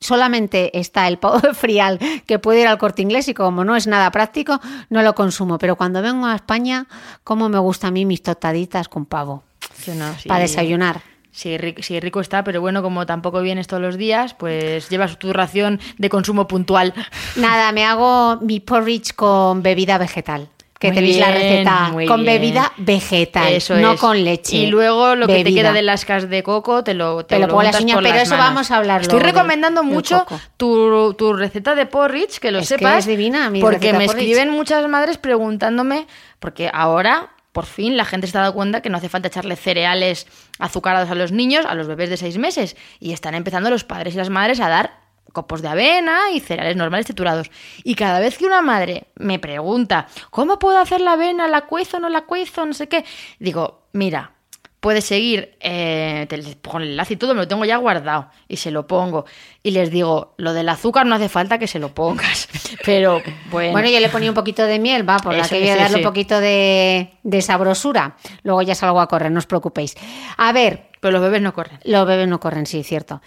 solamente 0.00 0.78
está 0.78 1.06
el 1.08 1.18
pavo 1.18 1.38
de 1.40 1.54
frial 1.54 1.98
que 2.26 2.38
puede 2.38 2.62
ir 2.62 2.66
al 2.66 2.78
corte 2.78 3.02
inglés 3.02 3.28
y 3.28 3.34
como 3.34 3.64
no 3.64 3.76
es 3.76 3.86
nada 3.86 4.10
práctico, 4.10 4.60
no 4.88 5.02
lo 5.02 5.14
consumo. 5.14 5.58
Pero 5.58 5.76
cuando 5.76 6.02
vengo 6.02 6.26
a 6.26 6.34
España, 6.34 6.86
como 7.24 7.48
me 7.48 7.58
gusta 7.58 7.88
a 7.88 7.90
mí 7.90 8.04
mis 8.04 8.22
tostaditas 8.22 8.88
con 8.88 9.06
pavo 9.06 9.44
Que 9.84 9.94
no, 9.94 10.14
sí. 10.18 10.28
para 10.28 10.40
desayunar. 10.40 11.02
Sí, 11.32 11.56
rico, 11.58 11.82
sí, 11.82 12.00
rico 12.00 12.20
está, 12.20 12.42
pero 12.42 12.60
bueno, 12.60 12.82
como 12.82 13.06
tampoco 13.06 13.40
vienes 13.40 13.66
todos 13.68 13.82
los 13.82 13.96
días, 13.96 14.34
pues 14.34 14.88
llevas 14.88 15.18
tu 15.18 15.32
ración 15.32 15.78
de 15.96 16.08
consumo 16.08 16.48
puntual. 16.48 16.92
Nada, 17.36 17.70
me 17.72 17.84
hago 17.84 18.38
mi 18.40 18.58
porridge 18.60 19.14
con 19.14 19.62
bebida 19.62 19.96
vegetal. 19.98 20.48
Que 20.80 20.88
Muy 20.88 20.94
tenéis 20.96 21.18
la 21.18 21.26
bien, 21.30 21.42
receta 21.42 21.88
muy 21.92 22.06
con 22.06 22.22
bien. 22.24 22.40
bebida 22.40 22.72
vegetal, 22.78 23.52
Eso 23.52 23.76
no 23.76 23.92
es. 23.92 24.00
con 24.00 24.24
leche. 24.24 24.56
Y 24.56 24.66
luego 24.68 25.14
lo 25.14 25.26
que 25.26 25.34
te 25.34 25.44
bebida. 25.44 25.60
queda 25.60 25.72
de 25.74 25.82
las 25.82 26.06
casas 26.06 26.30
de 26.30 26.42
coco 26.42 26.82
te 26.82 26.94
lo 26.94 27.22
Te 27.26 27.38
lo 27.38 27.48
pongo 27.48 27.60
en 27.60 27.66
las 27.66 27.80
uñas, 27.82 27.98
pero 28.02 28.08
las 28.14 28.22
eso 28.22 28.30
manos. 28.34 28.46
vamos 28.46 28.70
a 28.70 28.76
hablar 28.78 29.02
Estoy 29.02 29.20
recomendando 29.20 29.82
del 29.82 29.90
mucho 29.90 30.24
tu, 30.56 31.12
tu 31.18 31.34
receta 31.34 31.74
de 31.74 31.84
porridge, 31.84 32.38
que 32.38 32.50
lo 32.50 32.60
Es 32.60 32.70
que 32.70 32.78
sepas. 32.78 33.00
es 33.00 33.06
divina 33.06 33.50
mi 33.50 33.60
Porque 33.60 33.76
receta 33.76 33.98
me 33.98 34.06
porridge. 34.06 34.22
escriben 34.30 34.50
muchas 34.54 34.88
madres 34.88 35.18
preguntándome, 35.18 36.06
porque 36.38 36.70
ahora, 36.72 37.28
por 37.52 37.66
fin, 37.66 37.96
la 37.96 38.04
gente 38.04 38.26
se 38.26 38.38
ha 38.38 38.42
dado 38.42 38.54
cuenta 38.54 38.80
que 38.80 38.90
no 38.90 38.98
hace 38.98 39.08
falta 39.08 39.28
echarle 39.28 39.56
cereales 39.56 40.26
azucarados 40.58 41.10
a 41.10 41.14
los 41.14 41.32
niños, 41.32 41.66
a 41.66 41.74
los 41.74 41.88
bebés 41.88 42.10
de 42.10 42.16
seis 42.16 42.38
meses. 42.38 42.76
Y 43.00 43.12
están 43.12 43.34
empezando 43.34 43.70
los 43.70 43.84
padres 43.84 44.14
y 44.14 44.18
las 44.18 44.30
madres 44.30 44.60
a 44.60 44.68
dar 44.68 45.00
copos 45.32 45.62
de 45.62 45.68
avena 45.68 46.30
y 46.32 46.40
cereales 46.40 46.76
normales 46.76 47.06
triturados. 47.06 47.50
Y 47.84 47.94
cada 47.94 48.20
vez 48.20 48.38
que 48.38 48.46
una 48.46 48.62
madre 48.62 49.08
me 49.16 49.38
pregunta, 49.38 50.06
¿cómo 50.30 50.58
puedo 50.58 50.78
hacer 50.78 51.00
la 51.00 51.12
avena? 51.12 51.48
¿La 51.48 51.62
cuezo? 51.62 51.98
¿No 51.98 52.08
la 52.08 52.22
cuezo? 52.22 52.66
No 52.66 52.74
sé 52.74 52.88
qué. 52.88 53.04
Digo, 53.38 53.86
mira, 53.92 54.32
puedes 54.80 55.04
seguir, 55.04 55.56
eh, 55.60 56.26
te 56.28 56.38
les 56.38 56.56
pongo 56.56 56.78
el 56.78 56.88
enlace 56.92 57.14
y 57.14 57.16
todo, 57.16 57.34
me 57.34 57.40
lo 57.42 57.48
tengo 57.48 57.64
ya 57.64 57.76
guardado 57.76 58.30
y 58.48 58.56
se 58.56 58.70
lo 58.70 58.86
pongo. 58.86 59.26
Y 59.62 59.72
les 59.72 59.90
digo, 59.90 60.34
lo 60.38 60.52
del 60.54 60.68
azúcar 60.68 61.06
no 61.06 61.14
hace 61.14 61.28
falta 61.28 61.58
que 61.58 61.66
se 61.66 61.78
lo 61.78 61.94
pongas. 61.94 62.48
Pero 62.84 63.22
bueno. 63.50 63.72
Bueno, 63.72 63.88
yo 63.88 64.00
le 64.00 64.08
ponía 64.08 64.30
un 64.30 64.34
poquito 64.34 64.64
de 64.64 64.78
miel, 64.78 65.08
va, 65.08 65.18
por 65.18 65.34
la 65.34 65.46
que 65.46 65.58
voy 65.60 65.68
a 65.68 65.74
sí, 65.74 65.78
darle 65.80 65.98
sí. 65.98 66.00
un 66.02 66.08
poquito 66.08 66.40
de, 66.40 67.10
de 67.22 67.42
sabrosura. 67.42 68.16
Luego 68.42 68.62
ya 68.62 68.74
salgo 68.74 69.00
a 69.00 69.06
correr, 69.06 69.30
no 69.30 69.38
os 69.38 69.46
preocupéis. 69.46 69.94
A 70.38 70.52
ver, 70.52 70.88
Pero 71.00 71.12
los 71.12 71.22
bebés 71.22 71.42
no 71.42 71.52
corren. 71.52 71.78
los 71.84 72.06
bebés 72.06 72.28
no 72.28 72.40
corren, 72.40 72.66
sí, 72.66 72.82
cierto. 72.82 73.20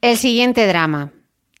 El 0.00 0.16
siguiente 0.16 0.66
drama, 0.66 1.12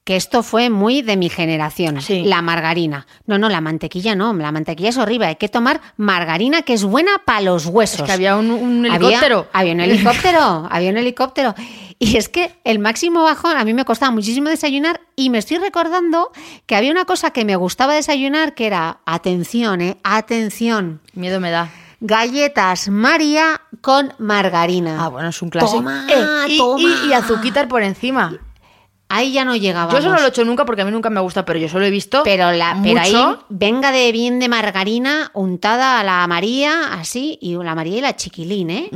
que 0.04 0.16
esto 0.16 0.42
fue 0.42 0.68
muy 0.68 1.00
de 1.02 1.16
mi 1.16 1.28
generación, 1.28 2.02
Sí. 2.02 2.24
la 2.24 2.42
margarina. 2.42 3.06
No, 3.26 3.38
no, 3.38 3.48
la 3.48 3.60
mantequilla 3.60 4.16
no, 4.16 4.32
la 4.34 4.50
mantequilla 4.50 4.88
es 4.88 4.96
horrible, 4.98 5.26
hay 5.26 5.36
que 5.36 5.48
tomar 5.48 5.80
margarina 5.96 6.62
que 6.62 6.72
es 6.74 6.82
buena 6.82 7.22
para 7.24 7.40
los 7.40 7.66
huesos. 7.66 8.00
Es 8.00 8.06
que 8.06 8.12
había 8.12 8.36
un, 8.36 8.50
un 8.50 8.84
Había- 8.86 8.96
helicóptero. 9.08 9.46
Había, 9.52 9.72
un 9.74 9.80
helicóptero, 9.80 10.68
había 10.70 10.90
un 10.90 10.96
helicóptero. 10.96 11.54
Y 12.00 12.16
es 12.16 12.28
que 12.28 12.52
el 12.64 12.80
máximo 12.80 13.22
bajón, 13.22 13.56
a 13.56 13.64
mí 13.64 13.74
me 13.74 13.84
costaba 13.84 14.10
muchísimo 14.10 14.48
desayunar 14.48 15.00
y 15.14 15.30
me 15.30 15.38
estoy 15.38 15.58
recordando 15.58 16.32
que 16.66 16.74
había 16.74 16.90
una 16.90 17.04
cosa 17.04 17.30
que 17.30 17.44
me 17.44 17.54
gustaba 17.54 17.94
desayunar 17.94 18.54
que 18.54 18.66
era, 18.66 18.98
atención, 19.06 19.80
eh, 19.80 19.96
atención, 20.02 21.00
Miedo 21.14 21.38
me 21.38 21.52
da. 21.52 21.70
galletas 22.00 22.88
María 22.88 23.60
con 23.80 24.12
margarina. 24.18 24.96
Ah, 25.04 25.08
bueno, 25.08 25.28
es 25.28 25.40
un 25.42 25.50
clásico. 25.50 25.76
Toma, 25.76 26.06
Eh, 26.10 26.24
y, 26.48 26.58
toma. 26.58 26.80
y- 26.80 27.08
y 27.08 27.12
azuquitar 27.12 27.68
por 27.68 27.84
encima. 27.84 28.36
Ahí 29.14 29.30
ya 29.32 29.44
no 29.44 29.54
llegaba. 29.54 29.92
Yo 29.92 29.98
eso 29.98 30.08
no 30.08 30.16
lo 30.16 30.24
he 30.24 30.28
hecho 30.28 30.42
nunca 30.44 30.64
porque 30.64 30.80
a 30.80 30.84
mí 30.86 30.90
nunca 30.90 31.10
me 31.10 31.20
gusta, 31.20 31.44
pero 31.44 31.58
yo 31.58 31.68
solo 31.68 31.84
he 31.84 31.90
visto 31.90 32.22
Pero, 32.24 32.50
la, 32.50 32.74
mucho. 32.74 32.88
pero 32.94 33.00
ahí 33.00 33.36
venga 33.50 33.92
de 33.92 34.10
bien 34.10 34.40
de 34.40 34.48
margarina 34.48 35.30
untada 35.34 36.00
a 36.00 36.04
la 36.04 36.26
María, 36.26 36.94
así, 36.94 37.36
y 37.42 37.54
la 37.56 37.74
María 37.74 37.98
y 37.98 38.00
la 38.00 38.16
chiquilín, 38.16 38.70
¿eh? 38.70 38.88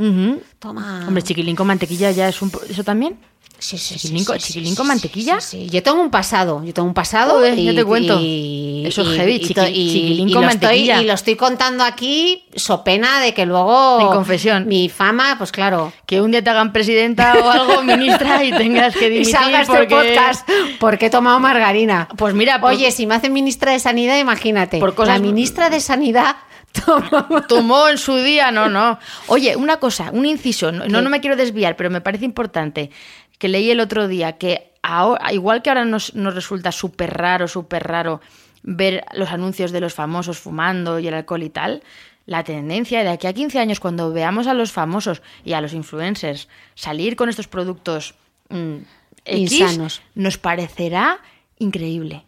Toma. 0.57 1.05
Hombre, 1.07 1.21
chiquilín 1.21 1.55
con 1.55 1.67
mantequilla 1.67 2.09
ya 2.09 2.27
es 2.29 2.41
un... 2.41 2.51
¿Eso 2.67 2.83
también? 2.83 3.19
Sí, 3.59 3.77
sí, 3.77 4.23
con- 4.23 4.39
sí, 4.39 4.47
chiquilín 4.47 4.69
sí, 4.71 4.75
con 4.75 4.85
sí, 4.85 4.87
mantequilla. 4.89 5.41
Sí, 5.41 5.65
sí. 5.65 5.69
Yo 5.69 5.81
tengo 5.81 5.99
un 5.99 6.11
pasado, 6.11 6.63
yo 6.63 6.73
tengo 6.73 6.87
un 6.87 6.93
pasado. 6.93 7.33
Joder, 7.33 7.57
y, 7.57 7.65
ya 7.65 7.73
te 7.75 7.83
cuento. 7.83 8.17
y- 8.21 8.83
Eso 8.85 9.01
es 9.01 9.07
y- 9.09 9.15
heavy, 9.17 9.33
y 9.35 9.39
chiqui- 9.39 9.53
to- 9.55 9.67
y- 9.67 9.91
chiquilín 9.91 10.29
y 10.29 10.33
con 10.33 10.43
lo 10.43 10.49
estoy- 10.49 10.67
mantequilla. 10.67 11.01
y 11.01 11.05
lo 11.05 11.13
estoy 11.13 11.35
contando 11.35 11.83
aquí, 11.83 12.43
so 12.55 12.83
pena 12.83 13.19
de 13.19 13.33
que 13.33 13.45
luego. 13.47 13.99
En 13.99 14.07
confesión. 14.07 14.67
Mi 14.67 14.89
fama, 14.89 15.35
pues 15.39 15.51
claro. 15.51 15.91
Que 16.05 16.21
un 16.21 16.29
día 16.31 16.43
te 16.43 16.49
hagan 16.51 16.71
presidenta 16.71 17.33
o 17.33 17.49
algo, 17.49 17.81
ministra, 17.83 18.43
y 18.43 18.51
tengas 18.51 18.95
que 18.95 19.07
Y 19.07 19.09
dimitir 19.09 19.33
salga 19.35 19.61
este 19.61 19.73
porque... 19.75 19.95
podcast 19.95 20.49
porque 20.79 21.05
he 21.07 21.09
tomado 21.09 21.39
margarina. 21.39 22.07
Pues 22.15 22.35
mira, 22.35 22.61
pues- 22.61 22.77
Oye, 22.77 22.91
si 22.91 23.07
me 23.07 23.15
hacen 23.15 23.33
ministra 23.33 23.71
de 23.71 23.79
Sanidad, 23.79 24.17
imagínate. 24.19 24.77
Por 24.79 24.93
cosas- 24.93 25.15
La 25.15 25.19
ministra 25.19 25.69
de 25.71 25.79
Sanidad 25.79 26.35
tomó 27.47 27.87
en 27.89 27.97
su 27.97 28.15
día, 28.17 28.51
no, 28.51 28.69
no. 28.69 28.99
Oye, 29.27 29.55
una 29.55 29.77
cosa, 29.77 30.09
un 30.13 30.25
inciso, 30.25 30.71
no, 30.71 30.85
no 31.01 31.09
me 31.09 31.19
quiero 31.21 31.35
desviar, 31.35 31.75
pero 31.75 31.89
me 31.89 32.01
parece 32.01 32.25
importante 32.25 32.91
que 33.37 33.47
leí 33.47 33.69
el 33.71 33.79
otro 33.79 34.07
día 34.07 34.33
que 34.33 34.71
ahora, 34.81 35.33
igual 35.33 35.61
que 35.61 35.69
ahora 35.69 35.85
nos, 35.85 36.15
nos 36.15 36.33
resulta 36.33 36.71
súper 36.71 37.13
raro, 37.17 37.47
súper 37.47 37.83
raro 37.83 38.21
ver 38.63 39.05
los 39.13 39.31
anuncios 39.31 39.71
de 39.71 39.79
los 39.79 39.93
famosos 39.93 40.39
fumando 40.39 40.99
y 40.99 41.07
el 41.07 41.13
alcohol 41.13 41.43
y 41.43 41.49
tal, 41.49 41.83
la 42.25 42.43
tendencia 42.43 43.03
de 43.03 43.09
aquí 43.09 43.27
a 43.27 43.33
15 43.33 43.59
años, 43.59 43.79
cuando 43.79 44.11
veamos 44.11 44.47
a 44.47 44.53
los 44.53 44.71
famosos 44.71 45.21
y 45.45 45.53
a 45.53 45.61
los 45.61 45.73
influencers 45.73 46.49
salir 46.75 47.15
con 47.15 47.29
estos 47.29 47.47
productos 47.47 48.15
mm, 48.49 48.77
X, 49.23 49.51
Insanos. 49.51 50.01
nos 50.15 50.37
parecerá 50.37 51.19
increíble. 51.57 52.23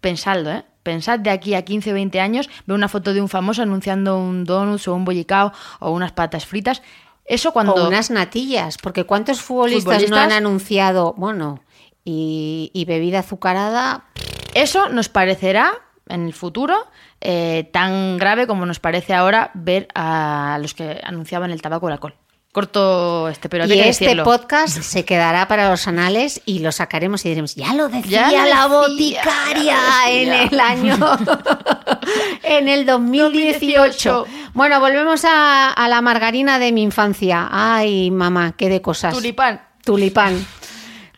Pensadlo, 0.00 0.50
¿eh? 0.50 0.64
pensad 0.86 1.18
de 1.18 1.30
aquí 1.30 1.54
a 1.54 1.62
15 1.62 1.90
o 1.90 1.94
20 1.94 2.20
años, 2.20 2.48
ve 2.66 2.74
una 2.74 2.88
foto 2.88 3.12
de 3.12 3.20
un 3.20 3.28
famoso 3.28 3.62
anunciando 3.62 4.18
un 4.18 4.44
donut 4.44 4.86
o 4.86 4.94
un 4.94 5.04
bollicao 5.04 5.52
o 5.80 5.90
unas 5.90 6.12
patas 6.12 6.46
fritas. 6.46 6.80
Eso 7.26 7.52
cuando... 7.52 7.74
O 7.74 7.88
unas 7.88 8.10
natillas, 8.10 8.78
porque 8.78 9.04
¿cuántos 9.04 9.40
futbolistas, 9.40 10.08
no 10.08 10.16
han 10.16 10.32
anunciado, 10.32 11.14
bueno, 11.16 11.60
y, 12.04 12.70
y 12.72 12.84
bebida 12.84 13.20
azucarada? 13.20 14.04
Eso 14.54 14.88
nos 14.88 15.08
parecerá 15.08 15.72
en 16.08 16.26
el 16.26 16.32
futuro 16.32 16.76
eh, 17.20 17.68
tan 17.72 18.18
grave 18.18 18.46
como 18.46 18.66
nos 18.66 18.78
parece 18.78 19.14
ahora 19.14 19.50
ver 19.54 19.88
a 19.94 20.58
los 20.60 20.74
que 20.74 21.00
anunciaban 21.02 21.50
el 21.50 21.62
tabaco 21.62 21.86
o 21.86 21.88
el 21.88 21.94
alcohol. 21.94 22.14
Corto 22.56 23.28
este, 23.28 23.50
pero 23.50 23.66
y 23.66 23.72
hay 23.72 23.82
que 23.82 23.88
este 23.90 24.04
decirlo. 24.06 24.24
podcast 24.24 24.80
se 24.80 25.04
quedará 25.04 25.46
para 25.46 25.68
los 25.68 25.86
anales 25.88 26.40
y 26.46 26.60
lo 26.60 26.72
sacaremos 26.72 27.22
y 27.26 27.28
diremos, 27.28 27.54
ya 27.54 27.74
lo 27.74 27.90
decía 27.90 28.30
Ya 28.30 28.44
lo 28.44 28.48
la 28.48 28.62
decía, 28.62 28.66
boticaria 28.66 29.62
ya 29.62 30.06
lo 30.06 30.10
en 30.14 30.28
decía". 30.30 30.48
el 30.50 30.60
año, 30.60 30.96
en 32.42 32.68
el 32.68 32.86
2018. 32.86 34.10
2018. 34.10 34.26
Bueno, 34.54 34.80
volvemos 34.80 35.26
a, 35.26 35.70
a 35.70 35.88
la 35.90 36.00
margarina 36.00 36.58
de 36.58 36.72
mi 36.72 36.82
infancia. 36.82 37.46
Ay, 37.50 38.10
mamá, 38.10 38.54
qué 38.56 38.70
de 38.70 38.80
cosas. 38.80 39.14
Tulipán. 39.14 39.60
Tulipán. 39.84 40.46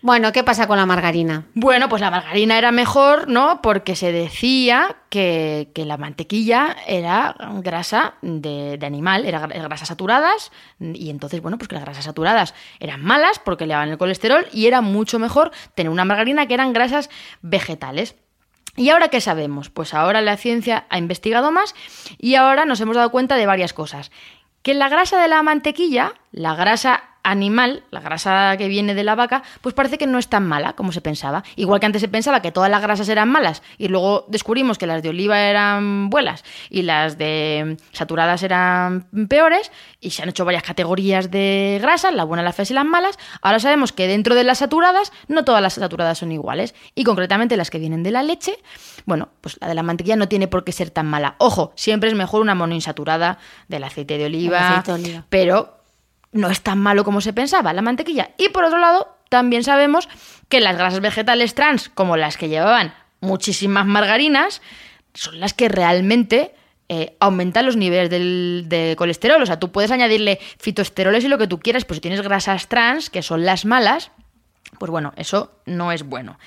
Bueno, 0.01 0.31
¿qué 0.31 0.45
pasa 0.45 0.69
con 0.69 0.77
la 0.77 0.87
margarina? 0.87 1.47
Bueno, 1.55 1.89
pues 1.89 2.01
la 2.01 2.11
margarina 2.13 2.57
era 2.57 2.71
mejor, 2.71 3.29
¿no? 3.29 3.61
Porque 3.63 3.97
se 3.97 4.13
decía 4.13 4.97
que, 5.11 5.71
la 5.75 5.97
mantequilla 5.97 6.77
era 6.87 7.35
grasa 7.63 8.15
de, 8.23 8.79
animal, 8.83 9.27
era 9.27 9.41
gra- 9.43 9.63
grasas 9.65 9.89
saturadas, 9.89 10.53
y 10.79 11.11
entonces, 11.11 11.43
bueno, 11.43 11.59
pues 11.59 11.67
que 11.67 11.75
las 11.75 11.85
grasas 11.85 12.05
saturadas 12.05 12.55
eran 12.79 13.03
malas 13.05 13.41
porque 13.41 13.65
elevaban 13.65 13.89
el 13.89 13.99
colesterol 13.99 14.47
y 14.53 14.67
era 14.67 14.83
mucho 14.83 15.19
mejor 15.19 15.51
tener 15.75 15.91
una 15.91 16.05
margarina 16.05 16.47
que 16.47 16.55
eran 16.55 16.73
grasas 16.73 17.11
vegetales. 17.43 18.15
¿Y 18.77 18.91
ahora 18.91 19.09
qué 19.09 19.21
sabemos? 19.21 19.69
Pues 19.69 19.95
ahora 19.95 20.21
la 20.23 20.37
ciencia 20.37 20.87
ha 20.91 20.99
investigado 20.99 21.51
más 21.51 21.75
y 22.19 22.37
ahora 22.37 22.65
nos 22.65 22.81
hemos 22.81 22.95
dado 22.95 23.11
cuenta 23.11 23.35
de 23.35 23.47
varias 23.47 23.73
cosas. 23.73 24.13
Que 24.63 24.75
la 24.75 24.89
grasa 24.89 25.21
de 25.21 25.27
la 25.27 25.43
mantequilla, 25.43 26.15
la 26.31 26.55
grasa 26.55 27.03
animal, 27.23 27.85
la 27.91 28.01
grasa 28.01 28.57
que 28.57 28.69
viene 28.69 28.95
de 28.95 29.05
la 29.05 29.15
vaca, 29.15 29.43
pues 29.61 29.75
parece 29.75 29.99
que 29.99 30.07
no 30.07 30.19
es 30.19 30.29
tan 30.29 30.47
mala 30.47 30.73
como 30.75 30.93
se 30.93 31.01
pensaba. 31.01 31.45
Igual 31.57 31.81
que 31.81 31.87
antes 31.87 32.01
se 32.01 32.09
pensaba 32.09 32.41
que 32.43 32.53
todas 32.53 32.71
las 32.71 32.83
grasas 32.83 33.09
eran 33.09 33.29
malas 33.29 33.63
y 33.77 33.89
luego 33.89 34.25
descubrimos 34.29 34.79
que 34.79 34.87
las 34.87 35.03
de 35.03 35.11
oliva 35.11 35.41
eran 35.41 36.11
buenas 36.11 36.45
y 36.71 36.83
las 36.83 37.19
de 37.19 37.77
saturadas 37.93 38.43
eran 38.43 39.07
peores 39.29 39.71
y 40.01 40.11
se 40.11 40.23
han 40.23 40.29
hecho 40.29 40.45
varias 40.45 40.63
categorías 40.63 41.31
de 41.31 41.79
grasas, 41.81 42.15
las 42.15 42.27
buenas, 42.27 42.45
las 42.45 42.57
feas 42.57 42.71
y 42.71 42.75
las 42.75 42.85
malas. 42.85 43.19
Ahora 43.43 43.59
sabemos 43.59 43.93
que 43.93 44.07
dentro 44.07 44.35
de 44.35 44.45
las 44.45 44.59
saturadas 44.59 45.13
no 45.27 45.45
todas 45.45 45.63
las 45.63 45.75
saturadas 45.75 46.19
son 46.19 46.33
iguales 46.33 46.75
y 46.95 47.05
concretamente 47.05 47.57
las 47.57 47.71
que 47.71 47.79
vienen 47.79 48.03
de 48.03 48.11
la 48.11 48.23
leche, 48.23 48.59
bueno, 49.07 49.29
pues 49.41 49.59
la 49.61 49.69
de 49.69 49.75
la 49.75 49.83
mantequilla 49.83 50.17
no 50.17 50.29
tiene 50.29 50.49
por 50.49 50.65
qué 50.65 50.73
ser 50.73 50.91
tan 50.91 51.07
mala. 51.07 51.37
Ojo, 51.39 51.73
siempre 51.75 52.09
es 52.09 52.15
mejor 52.15 52.41
una 52.41 52.55
monoinsaturada 52.55 53.39
del 53.69 53.85
aceite 53.85 54.19
de 54.19 54.27
oliva, 54.27 54.69
aceite 54.69 54.93
de 54.93 54.99
oliva. 54.99 55.25
pero 55.29 55.78
no 56.33 56.51
es 56.51 56.61
tan 56.61 56.79
malo 56.79 57.05
como 57.05 57.21
se 57.21 57.33
pensaba 57.33 57.73
la 57.73 57.83
mantequilla. 57.83 58.31
Y 58.39 58.49
por 58.51 58.65
otro 58.65 58.79
lado, 58.79 59.17
también 59.29 59.65
sabemos 59.65 60.09
que 60.49 60.61
las 60.61 60.77
grasas 60.77 61.01
vegetales 61.01 61.55
trans, 61.55 61.89
como 61.89 62.17
las 62.17 62.37
que 62.37 62.49
llevaban 62.49 62.95
muchísimas 63.21 63.87
margarinas, 63.87 64.63
son 65.15 65.41
las 65.41 65.55
que 65.55 65.69
realmente 65.69 66.55
eh, 66.89 67.17
aumentan 67.21 67.67
los 67.67 67.77
niveles 67.77 68.11
del, 68.11 68.65
de 68.69 68.95
colesterol. 68.97 69.43
O 69.43 69.47
sea, 69.47 69.59
tú 69.59 69.73
puedes 69.73 69.91
añadirle 69.91 70.39
fitoesteroles 70.59 71.25
y 71.25 71.29
lo 71.29 71.39
que 71.39 71.47
tú 71.47 71.61
quieras, 71.61 71.85
pero 71.85 71.97
si 71.97 72.01
tienes 72.01 72.23
grasas 72.23 72.69
trans, 72.69 73.11
que 73.11 73.23
son 73.23 73.45
las 73.45 73.65
malas, 73.65 74.11
pues 74.79 74.91
bueno, 74.91 75.13
eso 75.17 75.53
no 75.67 75.93
es 75.93 76.03
bueno. 76.03 76.39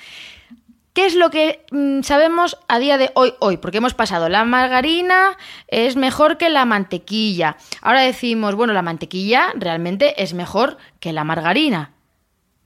¿Qué 0.92 1.06
es 1.06 1.14
lo 1.14 1.30
que 1.30 1.64
mm, 1.70 2.02
sabemos 2.02 2.58
a 2.68 2.78
día 2.78 2.98
de 2.98 3.10
hoy, 3.14 3.32
hoy? 3.40 3.56
Porque 3.56 3.78
hemos 3.78 3.94
pasado, 3.94 4.28
la 4.28 4.44
margarina 4.44 5.38
es 5.68 5.96
mejor 5.96 6.36
que 6.36 6.50
la 6.50 6.66
mantequilla. 6.66 7.56
Ahora 7.80 8.02
decimos, 8.02 8.54
bueno, 8.54 8.74
la 8.74 8.82
mantequilla 8.82 9.52
realmente 9.54 10.22
es 10.22 10.34
mejor 10.34 10.76
que 11.00 11.14
la 11.14 11.24
margarina. 11.24 11.92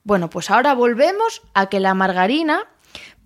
Bueno, 0.03 0.29
pues 0.29 0.51
ahora 0.51 0.75
volvemos 0.75 1.43
a 1.55 1.67
que 1.67 1.79
la 1.79 1.95
margarina 1.95 2.65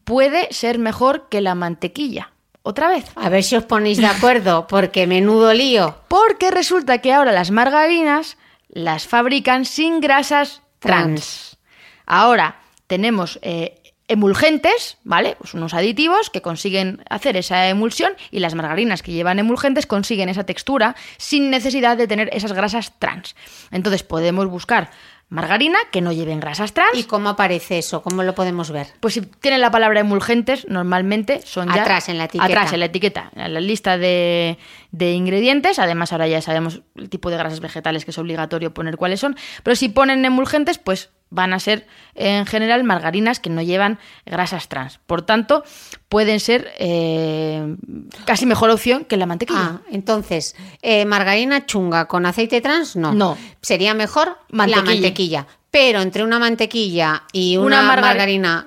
puede 0.05 0.49
ser 0.53 0.79
mejor 0.79 1.29
que 1.29 1.41
la 1.41 1.55
mantequilla. 1.55 2.33
Otra 2.63 2.89
vez. 2.89 3.07
A 3.15 3.31
ver 3.31 3.43
si 3.43 3.57
os 3.57 3.65
ponéis 3.65 3.99
de 3.99 4.07
acuerdo, 4.07 4.67
porque 4.67 5.07
menudo 5.07 5.55
lío. 5.55 5.97
Porque 6.09 6.51
resulta 6.51 6.99
que 6.99 7.13
ahora 7.13 7.33
las 7.33 7.51
margarinas 7.51 8.37
las 8.69 9.07
fabrican 9.07 9.65
sin 9.65 10.01
grasas 10.01 10.63
trans. 10.79 11.59
Ahora 12.05 12.61
tenemos 12.87 13.39
eh, 13.43 13.80
emulgentes, 14.11 14.99
¿vale? 15.05 15.37
Pues 15.39 15.55
unos 15.55 15.73
aditivos 15.73 16.31
que 16.31 16.43
consiguen 16.43 17.03
hacer 17.09 17.37
esa 17.37 17.69
emulsión 17.69 18.13
y 18.33 18.41
las 18.41 18.57
margarinas 18.57 19.03
que 19.03 19.13
llevan 19.13 19.39
emulgentes 19.39 19.87
consiguen 19.87 20.29
esa 20.29 20.45
textura 20.45 20.97
sin 21.17 21.49
necesidad 21.49 21.97
de 21.97 22.09
tener 22.09 22.29
esas 22.33 22.53
grasas 22.53 22.93
trans. 22.99 23.37
Entonces 23.71 24.03
podemos 24.03 24.49
buscar 24.49 24.91
margarina 25.29 25.79
que 25.93 26.01
no 26.01 26.11
lleven 26.11 26.41
grasas 26.41 26.73
trans. 26.73 26.99
¿Y 26.99 27.05
cómo 27.05 27.29
aparece 27.29 27.79
eso? 27.79 28.03
¿Cómo 28.03 28.25
lo 28.25 28.35
podemos 28.35 28.73
ver? 28.73 28.89
Pues 28.99 29.15
si 29.15 29.21
tienen 29.21 29.61
la 29.61 29.71
palabra 29.71 30.01
emulgentes, 30.01 30.67
normalmente 30.69 31.41
son 31.45 31.73
ya... 31.73 31.83
Atrás, 31.83 32.09
en 32.09 32.19
la 32.19 32.25
etiqueta. 32.25 32.47
Atrás, 32.47 32.73
en 32.73 32.81
la 32.81 32.87
etiqueta, 32.87 33.31
en 33.37 33.55
la 33.55 33.61
lista 33.61 33.97
de, 33.97 34.59
de 34.91 35.13
ingredientes. 35.13 35.79
Además, 35.79 36.11
ahora 36.11 36.27
ya 36.27 36.43
sabemos 36.43 36.83
el 36.97 37.09
tipo 37.09 37.31
de 37.31 37.37
grasas 37.37 37.61
vegetales 37.61 38.05
que 38.05 38.11
es 38.11 38.19
obligatorio 38.19 38.75
poner 38.75 38.97
cuáles 38.97 39.21
son. 39.21 39.37
Pero 39.63 39.77
si 39.77 39.89
ponen 39.89 40.25
emulgentes, 40.25 40.79
pues 40.79 41.11
van 41.31 41.53
a 41.53 41.61
ser 41.61 41.87
en 42.15 42.45
general 42.45 42.83
margarinas 42.85 43.39
que 43.41 43.51
no 43.51 43.63
llevan 43.63 43.99
grasas 44.27 44.69
trans. 44.69 44.99
Por 45.07 45.23
tanto, 45.23 45.63
pueden 46.09 46.41
ser 46.41 46.73
eh, 46.79 47.77
casi 48.25 48.47
mejor 48.47 48.71
opción 48.71 49.05
que 49.05 49.17
la 49.17 49.27
mantequilla. 49.27 49.61
Ah, 49.61 49.81
entonces, 49.91 50.57
eh, 50.83 51.05
margarina 51.05 51.67
chunga 51.67 52.07
con 52.07 52.27
aceite 52.27 52.61
trans, 52.61 52.97
no. 52.97 53.13
No. 53.15 53.39
Sería 53.63 53.95
mejor 53.95 54.39
Mantequilla. 54.51 54.85
la 54.85 54.91
mantequilla. 54.93 55.47
Pero 55.71 56.01
entre 56.01 56.25
una 56.25 56.39
mantequilla 56.41 57.23
y 57.33 57.57
una, 57.57 57.67
Una 57.81 57.83
margar- 57.83 58.03
margarina 58.03 58.67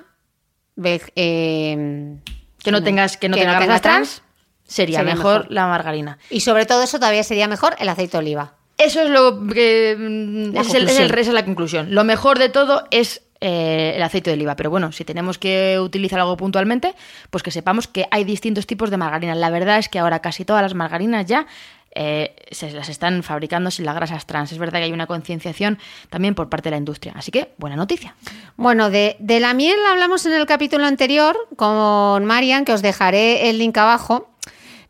eh, 1.14 2.16
que 2.62 2.72
no 2.72 2.82
tengas 2.82 3.16
que 3.16 3.28
no 3.28 3.36
tenga 3.36 3.60
grasas 3.60 3.82
trans, 3.82 4.22
sería, 4.66 5.00
sería 5.00 5.14
mejor, 5.14 5.40
mejor. 5.42 5.52
la 5.52 5.66
margarina. 5.66 6.18
Y 6.30 6.40
sobre 6.40 6.66
todo 6.66 6.82
eso 6.82 6.98
todavía 6.98 7.22
sería 7.24 7.46
mejor 7.48 7.76
el 7.78 7.88
aceite 7.88 8.12
de 8.12 8.18
oliva. 8.18 8.54
Eso 8.78 9.02
es 9.02 9.10
lo 9.10 9.46
que 9.46 9.96
mm, 9.98 10.54
La 10.54 10.60
es, 10.62 10.74
el- 10.74 10.88
es 10.88 10.98
el- 10.98 11.16
es 11.18 11.28
la 11.28 11.44
conclusión. 11.44 11.94
Lo 11.94 12.04
mejor 12.04 12.38
de 12.38 12.48
todo 12.48 12.84
es 12.90 13.22
eh, 13.40 13.92
el 13.96 14.02
aceite 14.02 14.30
de 14.30 14.34
oliva. 14.34 14.56
Pero 14.56 14.70
bueno, 14.70 14.90
si 14.92 15.04
tenemos 15.04 15.38
que 15.38 15.78
utilizar 15.78 16.18
algo 16.18 16.36
puntualmente, 16.36 16.94
pues 17.30 17.42
que 17.42 17.50
sepamos 17.50 17.86
que 17.88 18.06
hay 18.10 18.24
distintos 18.24 18.66
tipos 18.66 18.90
de 18.90 18.96
margarina. 18.96 19.34
La 19.34 19.50
verdad 19.50 19.78
es 19.78 19.88
que 19.88 19.98
ahora 19.98 20.20
casi 20.20 20.44
todas 20.44 20.62
las 20.62 20.74
margarinas 20.74 21.26
ya 21.26 21.46
eh, 21.96 22.34
se 22.50 22.70
las 22.72 22.88
están 22.88 23.22
fabricando 23.22 23.70
sin 23.70 23.84
las 23.84 23.94
grasas 23.94 24.26
trans. 24.26 24.50
Es 24.50 24.58
verdad 24.58 24.78
que 24.80 24.86
hay 24.86 24.92
una 24.92 25.06
concienciación 25.06 25.78
también 26.10 26.34
por 26.34 26.48
parte 26.48 26.68
de 26.68 26.72
la 26.72 26.78
industria. 26.78 27.12
Así 27.16 27.30
que, 27.30 27.52
buena 27.58 27.76
noticia. 27.76 28.16
Bueno, 28.56 28.90
de, 28.90 29.14
de 29.20 29.38
la 29.40 29.52
miel 29.54 29.76
hablamos 29.88 30.24
en 30.26 30.32
el 30.32 30.46
capítulo 30.46 30.86
anterior 30.86 31.36
con 31.56 32.24
Marian, 32.24 32.64
que 32.64 32.72
os 32.72 32.82
dejaré 32.82 33.48
el 33.50 33.58
link 33.58 33.76
abajo. 33.76 34.30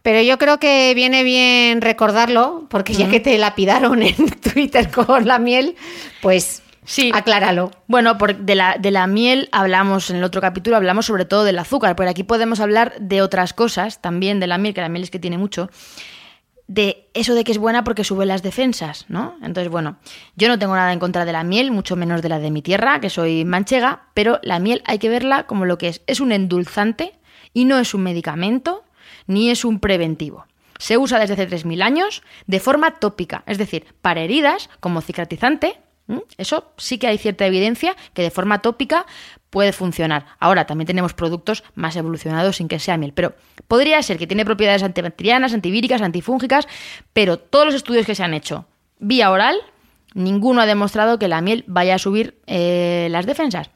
Pero 0.05 0.21
yo 0.21 0.37
creo 0.37 0.59
que 0.59 0.93
viene 0.95 1.25
bien 1.25 1.81
recordarlo, 1.81 2.67
porque 2.69 2.93
ya 2.93 3.09
que 3.09 3.21
te 3.21 3.39
lapidaron 3.39 4.03
en 4.03 4.29
Twitter 4.39 4.91
con 4.91 5.27
la 5.27 5.39
miel, 5.39 5.77
pues 6.21 6.63
Sí. 6.85 7.11
acláralo. 7.15 7.71
Bueno, 7.87 8.19
por, 8.19 8.37
de, 8.37 8.55
la, 8.55 8.77
de 8.79 8.91
la 8.91 9.07
miel 9.07 9.49
hablamos 9.51 10.11
en 10.11 10.17
el 10.17 10.25
otro 10.25 10.43
capítulo, 10.43 10.77
hablamos 10.77 11.07
sobre 11.07 11.25
todo 11.25 11.43
del 11.45 11.59
azúcar, 11.59 11.97
pero 11.97 12.11
aquí 12.11 12.23
podemos 12.23 12.61
hablar 12.61 12.93
de 13.01 13.23
otras 13.23 13.55
cosas 13.55 14.03
también 14.03 14.41
de 14.41 14.47
la 14.47 14.59
miel, 14.59 14.75
que 14.75 14.83
la 14.83 14.91
miel 14.91 15.05
es 15.05 15.11
que 15.11 15.19
tiene 15.19 15.39
mucho, 15.39 15.71
de 16.67 17.09
eso 17.15 17.33
de 17.35 17.43
que 17.43 17.53
es 17.53 17.59
buena 17.59 17.83
porque 17.83 18.05
sube 18.05 18.27
las 18.27 18.43
defensas, 18.43 19.07
¿no? 19.09 19.39
Entonces, 19.43 19.71
bueno, 19.71 19.97
yo 20.37 20.49
no 20.49 20.59
tengo 20.59 20.77
nada 20.77 20.93
en 20.93 20.99
contra 20.99 21.25
de 21.25 21.33
la 21.33 21.45
miel, 21.45 21.71
mucho 21.71 21.97
menos 21.97 22.21
de 22.21 22.29
la 22.29 22.39
de 22.41 22.51
mi 22.51 22.61
tierra, 22.61 23.01
que 23.01 23.09
soy 23.09 23.47
manchega, 23.47 24.09
pero 24.13 24.39
la 24.43 24.59
miel 24.59 24.83
hay 24.85 24.99
que 24.99 25.09
verla 25.09 25.47
como 25.47 25.65
lo 25.65 25.79
que 25.79 25.89
es. 25.89 26.03
Es 26.07 26.21
un 26.21 26.31
endulzante 26.31 27.15
y 27.55 27.65
no 27.65 27.79
es 27.79 27.95
un 27.95 28.03
medicamento 28.03 28.85
ni 29.27 29.51
es 29.51 29.65
un 29.65 29.81
preventivo. 29.81 30.47
Se 30.79 30.99
usa 30.99 31.19
desde 31.19 31.35
hace 31.35 31.49
3.000 31.49 31.83
años 31.83 32.23
de 32.47 32.61
forma 32.61 32.99
tópica, 32.99 33.43
es 33.47 33.59
decir, 33.59 33.87
para 34.03 34.23
heridas 34.23 34.69
como 34.81 35.01
cicatrizante. 35.01 35.79
Eso 36.37 36.73
sí 36.77 36.99
que 36.99 37.07
hay 37.07 37.17
cierta 37.17 37.47
evidencia 37.47 37.97
que 38.13 38.23
de 38.23 38.31
forma 38.31 38.61
tópica 38.61 39.07
puede 39.49 39.73
funcionar. 39.73 40.27
Ahora 40.39 40.67
también 40.67 40.87
tenemos 40.87 41.15
productos 41.15 41.65
más 41.75 41.97
evolucionados 41.97 42.57
sin 42.57 42.69
que 42.69 42.79
sea 42.79 42.99
miel, 42.99 43.13
pero 43.15 43.35
podría 43.69 44.03
ser 44.03 44.19
que 44.19 44.27
tiene 44.27 44.45
propiedades 44.45 44.83
antibacterianas, 44.83 45.55
antivíricas, 45.55 46.03
antifúngicas, 46.03 46.69
pero 47.13 47.39
todos 47.39 47.65
los 47.65 47.75
estudios 47.75 48.05
que 48.05 48.15
se 48.15 48.23
han 48.23 48.35
hecho 48.35 48.67
vía 48.99 49.31
oral, 49.31 49.57
ninguno 50.13 50.61
ha 50.61 50.67
demostrado 50.67 51.19
que 51.19 51.29
la 51.29 51.41
miel 51.41 51.65
vaya 51.67 51.95
a 51.95 51.99
subir 51.99 52.39
eh, 52.47 53.09
las 53.11 53.27
defensas. 53.27 53.71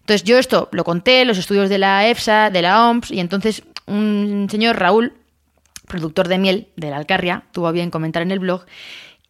Entonces 0.00 0.22
yo 0.22 0.38
esto 0.38 0.68
lo 0.72 0.84
conté, 0.84 1.24
los 1.24 1.38
estudios 1.38 1.68
de 1.68 1.78
la 1.78 2.06
EFSA, 2.06 2.50
de 2.50 2.62
la 2.62 2.88
OMS, 2.88 3.10
y 3.10 3.18
entonces 3.18 3.64
un 3.86 4.48
señor 4.50 4.78
Raúl, 4.78 5.14
productor 5.86 6.28
de 6.28 6.38
miel 6.38 6.68
de 6.76 6.90
la 6.90 6.96
Alcarria, 6.96 7.44
tuvo 7.52 7.70
bien 7.72 7.90
comentar 7.90 8.22
en 8.22 8.30
el 8.30 8.38
blog 8.38 8.66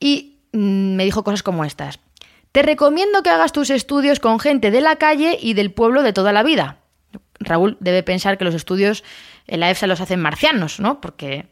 y 0.01 0.39
mm, 0.53 0.95
me 0.97 1.05
dijo 1.05 1.25
cosas 1.25 1.43
como 1.43 1.65
estas. 1.65 1.99
Te 2.53 2.63
recomiendo 2.63 3.23
que 3.23 3.31
hagas 3.31 3.53
tus 3.53 3.71
estudios 3.71 4.19
con 4.19 4.41
gente 4.41 4.71
de 4.71 4.81
la 4.81 4.97
calle 4.97 5.39
y 5.41 5.55
del 5.55 5.73
pueblo 5.73 6.03
de 6.03 6.13
toda 6.13 6.33
la 6.33 6.43
vida. 6.43 6.79
Raúl 7.39 7.77
debe 7.81 8.03
pensar 8.03 8.39
que 8.39 8.45
los 8.45 8.55
estudios 8.55 9.05
en 9.47 9.61
la 9.61 9.71
EFSA 9.71 9.87
los 9.87 10.01
hacen 10.01 10.21
marcianos, 10.21 10.81
¿no? 10.81 11.01
Porque 11.03 11.49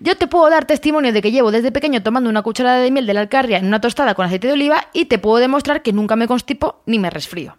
yo 0.00 0.16
te 0.16 0.26
puedo 0.26 0.48
dar 0.50 0.64
testimonio 0.64 1.12
de 1.12 1.20
que 1.20 1.30
llevo 1.30 1.52
desde 1.52 1.72
pequeño 1.72 2.02
tomando 2.02 2.30
una 2.30 2.42
cucharada 2.42 2.78
de 2.78 2.90
miel 2.90 3.06
de 3.06 3.14
la 3.14 3.20
alcarria 3.20 3.58
en 3.58 3.66
una 3.66 3.80
tostada 3.80 4.14
con 4.14 4.26
aceite 4.26 4.46
de 4.46 4.54
oliva 4.54 4.88
y 4.92 5.04
te 5.04 5.18
puedo 5.18 5.36
demostrar 5.36 5.82
que 5.82 5.92
nunca 5.92 6.16
me 6.16 6.26
constipo 6.26 6.82
ni 6.86 6.98
me 6.98 7.10
resfrío. 7.10 7.56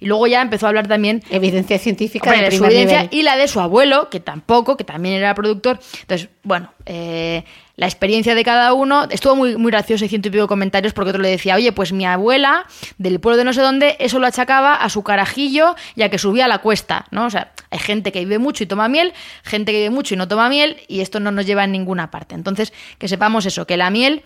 Y 0.00 0.06
luego 0.06 0.26
ya 0.26 0.42
empezó 0.42 0.66
a 0.66 0.68
hablar 0.70 0.88
también 0.88 1.22
Evidencia 1.30 1.78
científica 1.78 2.30
Hombre, 2.30 2.44
de 2.44 2.50
de 2.50 2.56
su 2.56 2.64
evidencia 2.64 3.02
nivel. 3.02 3.18
y 3.18 3.22
la 3.22 3.36
de 3.36 3.48
su 3.48 3.60
abuelo, 3.60 4.08
que 4.10 4.20
tampoco, 4.20 4.76
que 4.76 4.84
también 4.84 5.16
era 5.16 5.34
productor. 5.34 5.78
Entonces, 6.00 6.28
bueno, 6.42 6.72
eh, 6.86 7.44
la 7.76 7.86
experiencia 7.86 8.34
de 8.34 8.44
cada 8.44 8.72
uno 8.72 9.08
estuvo 9.10 9.34
muy, 9.34 9.56
muy 9.56 9.70
gracioso 9.70 10.04
y 10.04 10.08
ciento 10.08 10.28
y 10.28 10.30
pico 10.30 10.46
comentarios 10.46 10.92
porque 10.92 11.10
otro 11.10 11.22
le 11.22 11.30
decía, 11.30 11.56
oye, 11.56 11.72
pues 11.72 11.92
mi 11.92 12.06
abuela 12.06 12.66
del 12.98 13.18
pueblo 13.18 13.36
de 13.36 13.44
no 13.44 13.52
sé 13.52 13.62
dónde, 13.62 13.96
eso 13.98 14.18
lo 14.20 14.26
achacaba 14.26 14.74
a 14.74 14.88
su 14.88 15.02
carajillo 15.02 15.74
y 15.96 16.02
a 16.02 16.08
que 16.08 16.18
subía 16.18 16.44
a 16.44 16.48
la 16.48 16.58
cuesta, 16.58 17.06
¿no? 17.10 17.26
O 17.26 17.30
sea, 17.30 17.52
hay 17.70 17.80
gente 17.80 18.12
que 18.12 18.20
vive 18.20 18.38
mucho 18.38 18.62
y 18.62 18.66
toma 18.66 18.88
miel, 18.88 19.12
gente 19.42 19.72
que 19.72 19.78
vive 19.78 19.90
mucho 19.90 20.14
y 20.14 20.16
no 20.16 20.28
toma 20.28 20.48
miel 20.48 20.76
y 20.86 21.00
esto 21.00 21.18
no 21.18 21.32
nos 21.32 21.46
lleva 21.46 21.64
a 21.64 21.66
ninguna 21.66 22.10
parte. 22.10 22.34
Entonces, 22.34 22.72
que 22.98 23.08
sepamos 23.08 23.44
eso, 23.46 23.66
que 23.66 23.76
la 23.76 23.90
miel 23.90 24.22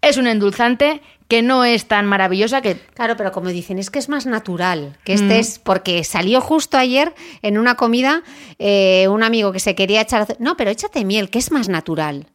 es 0.00 0.16
un 0.16 0.26
endulzante 0.26 1.00
que 1.28 1.42
no 1.42 1.64
es 1.64 1.86
tan 1.88 2.06
maravillosa 2.06 2.60
que 2.60 2.76
Claro, 2.94 3.16
pero 3.16 3.32
como 3.32 3.48
dicen, 3.48 3.78
es 3.78 3.90
que 3.90 3.98
es 3.98 4.08
más 4.08 4.26
natural. 4.26 4.96
Que 5.04 5.12
Mm. 5.12 5.16
este 5.16 5.38
es 5.38 5.58
porque 5.58 6.04
salió 6.04 6.40
justo 6.40 6.76
ayer 6.76 7.14
en 7.42 7.58
una 7.58 7.74
comida 7.76 8.22
eh, 8.58 9.08
un 9.08 9.22
amigo 9.22 9.50
que 9.52 9.60
se 9.60 9.74
quería 9.74 10.02
echar. 10.02 10.36
No, 10.38 10.56
pero 10.56 10.70
échate 10.70 11.04
miel, 11.04 11.30
que 11.30 11.38
es 11.38 11.50
más 11.50 11.68
natural. 11.68 12.26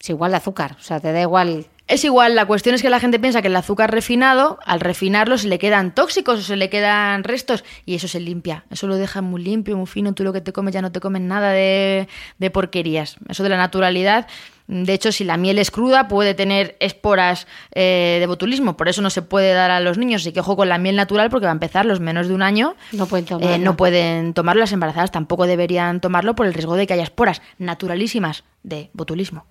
Es 0.00 0.10
igual 0.10 0.32
de 0.32 0.36
azúcar, 0.38 0.76
o 0.78 0.82
sea, 0.82 1.00
te 1.00 1.12
da 1.12 1.20
igual. 1.22 1.66
Es 1.86 2.02
igual, 2.04 2.34
la 2.34 2.46
cuestión 2.46 2.74
es 2.74 2.80
que 2.80 2.88
la 2.88 2.98
gente 2.98 3.18
piensa 3.18 3.42
que 3.42 3.48
el 3.48 3.56
azúcar 3.56 3.90
refinado, 3.90 4.58
al 4.64 4.80
refinarlo 4.80 5.36
se 5.36 5.48
le 5.48 5.58
quedan 5.58 5.94
tóxicos 5.94 6.38
o 6.40 6.42
se 6.42 6.56
le 6.56 6.70
quedan 6.70 7.24
restos 7.24 7.62
y 7.84 7.94
eso 7.94 8.08
se 8.08 8.20
limpia. 8.20 8.64
Eso 8.70 8.86
lo 8.86 8.96
deja 8.96 9.20
muy 9.20 9.42
limpio, 9.42 9.76
muy 9.76 9.86
fino. 9.86 10.14
Tú 10.14 10.24
lo 10.24 10.32
que 10.32 10.40
te 10.40 10.52
comes 10.52 10.72
ya 10.72 10.80
no 10.80 10.92
te 10.92 11.00
comes 11.00 11.20
nada 11.20 11.50
de, 11.50 12.08
de 12.38 12.50
porquerías. 12.50 13.16
Eso 13.28 13.42
de 13.42 13.50
la 13.50 13.58
naturalidad. 13.58 14.26
De 14.66 14.94
hecho, 14.94 15.12
si 15.12 15.24
la 15.24 15.36
miel 15.36 15.58
es 15.58 15.70
cruda, 15.70 16.08
puede 16.08 16.34
tener 16.34 16.76
esporas 16.80 17.46
eh, 17.72 18.16
de 18.18 18.26
botulismo. 18.26 18.76
Por 18.76 18.88
eso 18.88 19.02
no 19.02 19.10
se 19.10 19.20
puede 19.20 19.52
dar 19.52 19.70
a 19.70 19.80
los 19.80 19.98
niños. 19.98 20.22
Así 20.22 20.32
que 20.32 20.40
ojo 20.40 20.56
con 20.56 20.68
la 20.68 20.78
miel 20.78 20.96
natural, 20.96 21.28
porque 21.28 21.46
va 21.46 21.52
a 21.52 21.54
empezar 21.54 21.84
los 21.84 22.00
menos 22.00 22.28
de 22.28 22.34
un 22.34 22.42
año. 22.42 22.74
No 22.92 23.06
pueden 23.06 23.24
eh, 23.24 23.28
tomarla. 23.28 23.58
no 23.58 23.76
pueden 23.76 24.32
tomarlo. 24.32 24.60
Las 24.60 24.72
embarazadas 24.72 25.10
tampoco 25.10 25.46
deberían 25.46 26.00
tomarlo 26.00 26.34
por 26.34 26.46
el 26.46 26.54
riesgo 26.54 26.76
de 26.76 26.86
que 26.86 26.94
haya 26.94 27.02
esporas 27.02 27.42
naturalísimas 27.58 28.44
de 28.62 28.90
botulismo. 28.94 29.44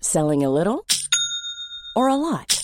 Selling 0.00 0.44
a 0.44 0.50
little 0.50 0.84
or 1.94 2.10
a 2.10 2.16
lot? 2.16 2.63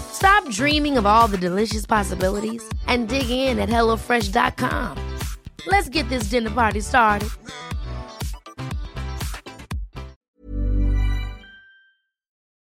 Stop 0.11 0.47
dreaming 0.49 0.97
of 0.97 1.05
all 1.05 1.27
the 1.27 1.37
delicious 1.37 1.85
possibilities 1.85 2.63
and 2.87 3.07
dig 3.07 3.29
in 3.29 3.59
at 3.59 3.69
HelloFresh.com. 3.69 4.97
Let's 5.67 5.89
get 5.89 6.07
this 6.09 6.29
dinner 6.29 6.51
party 6.51 6.81
started. 6.81 7.29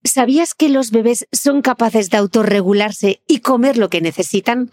¿Sabías 0.03 0.55
que 0.55 0.69
los 0.69 0.91
bebés 0.91 1.29
son 1.31 1.63
capaces 1.63 2.11
de 2.11 2.17
autorregularse 2.17 3.23
y 3.29 3.41
comer 3.41 3.77
lo 3.77 3.91
que 3.91 4.01
necesitan? 4.01 4.73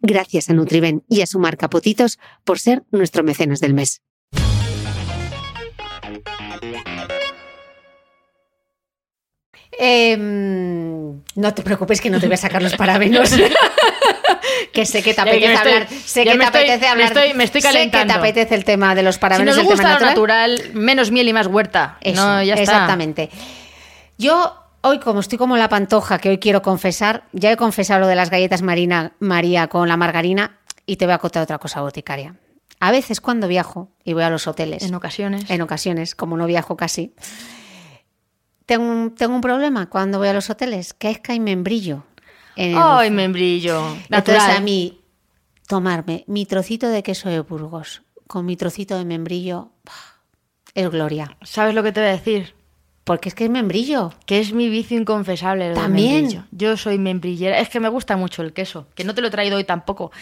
Gracias 0.00 0.48
a 0.50 0.54
Nutriben 0.54 1.04
y 1.08 1.22
a 1.22 1.26
su 1.26 1.38
marca 1.38 1.68
Potitos 1.68 2.18
por 2.44 2.58
ser 2.58 2.84
nuestro 2.90 3.22
mecenas 3.24 3.60
del 3.60 3.74
mes. 3.74 4.02
Em, 9.78 11.22
no 11.36 11.54
te 11.54 11.62
preocupes 11.62 12.00
que 12.00 12.10
no 12.10 12.18
te 12.20 12.26
voy 12.26 12.34
a 12.34 12.38
sacar 12.38 12.62
los 12.62 12.74
parabenos. 12.74 13.30
que 14.72 14.86
sé 14.86 15.02
que 15.02 15.14
te 15.14 15.20
apetece 15.20 15.56
hablar. 15.56 15.88
Sé 15.88 16.24
que 16.24 16.34
me 16.34 16.38
te 16.38 16.44
estoy- 16.46 16.60
apetece 16.62 16.86
hablar. 16.88 17.12
me 17.36 17.44
estoy 17.44 17.60
Sé 17.60 17.68
que 17.68 17.74
calentando. 17.74 18.14
te 18.14 18.18
apetece 18.18 18.54
el 18.54 18.64
tema 18.64 18.94
de 18.94 19.02
los 19.02 19.16
Si 19.16 19.20
parabenos. 19.20 19.56
nos 19.56 19.62
el 19.64 19.68
tema 19.68 19.82
gusta 19.90 20.00
lo 20.00 20.06
natural, 20.06 20.62
menos 20.74 21.10
miel 21.10 21.28
y 21.28 21.32
más 21.32 21.46
huerta. 21.46 21.98
Eso, 22.00 22.16
no, 22.26 22.42
ya 22.42 22.54
está. 22.54 22.62
exactamente. 22.62 23.30
Yo 24.16 24.54
hoy, 24.82 24.98
como 25.00 25.20
estoy 25.20 25.38
como 25.38 25.56
la 25.56 25.68
pantoja 25.68 26.18
que 26.18 26.28
hoy 26.30 26.38
quiero 26.38 26.62
confesar, 26.62 27.24
ya 27.32 27.50
he 27.52 27.56
confesado 27.56 28.00
lo 28.00 28.06
de 28.06 28.14
las 28.16 28.30
galletas 28.30 28.62
Marina 28.62 29.12
María 29.18 29.68
con 29.68 29.88
la 29.88 29.96
margarina 29.96 30.58
y 30.86 30.96
te 30.96 31.04
voy 31.04 31.14
a 31.14 31.18
contar 31.18 31.42
otra 31.42 31.58
cosa 31.58 31.80
boticaria. 31.80 32.36
A 32.80 32.90
veces 32.92 33.20
cuando 33.20 33.48
viajo 33.48 33.90
y 34.04 34.12
voy 34.12 34.22
a 34.22 34.30
los 34.30 34.46
hoteles, 34.46 34.84
En 34.84 34.94
ocasiones. 34.94 35.50
en 35.50 35.60
ocasiones, 35.62 36.14
como 36.14 36.36
no 36.36 36.46
viajo 36.46 36.76
casi, 36.76 37.14
tengo 38.66 38.84
un, 38.84 39.14
tengo 39.14 39.34
un 39.34 39.40
problema 39.40 39.88
cuando 39.88 40.18
voy 40.18 40.28
a 40.28 40.32
los 40.32 40.48
hoteles, 40.50 40.94
que 40.94 41.10
es 41.10 41.18
que 41.18 41.32
hay 41.32 41.40
membrillo. 41.40 42.04
Ay, 42.56 43.10
membrillo. 43.10 43.78
Entonces 43.88 44.08
Natural. 44.10 44.56
a 44.56 44.60
mí, 44.60 45.00
tomarme 45.66 46.24
mi 46.26 46.44
trocito 46.46 46.88
de 46.88 47.02
queso 47.02 47.28
de 47.28 47.40
Burgos 47.40 48.02
con 48.26 48.44
mi 48.46 48.56
trocito 48.56 48.96
de 48.98 49.04
membrillo, 49.04 49.70
es 50.74 50.90
gloria. 50.90 51.36
¿Sabes 51.42 51.74
lo 51.74 51.82
que 51.82 51.92
te 51.92 52.00
voy 52.00 52.10
a 52.10 52.12
decir? 52.12 52.54
Porque 53.08 53.30
es 53.30 53.34
que 53.34 53.44
es 53.44 53.50
membrillo. 53.50 54.12
Que 54.26 54.38
es 54.38 54.52
mi 54.52 54.68
vicio 54.68 54.98
inconfesable. 54.98 55.70
lo 55.70 55.74
También. 55.74 56.12
membrillo. 56.24 56.44
Yo 56.50 56.76
soy 56.76 56.98
membrillera. 56.98 57.58
Es 57.58 57.70
que 57.70 57.80
me 57.80 57.88
gusta 57.88 58.18
mucho 58.18 58.42
el 58.42 58.52
queso. 58.52 58.86
Que 58.94 59.02
no 59.02 59.14
te 59.14 59.22
lo 59.22 59.28
he 59.28 59.30
traído 59.30 59.56
hoy 59.56 59.64
tampoco. 59.64 60.12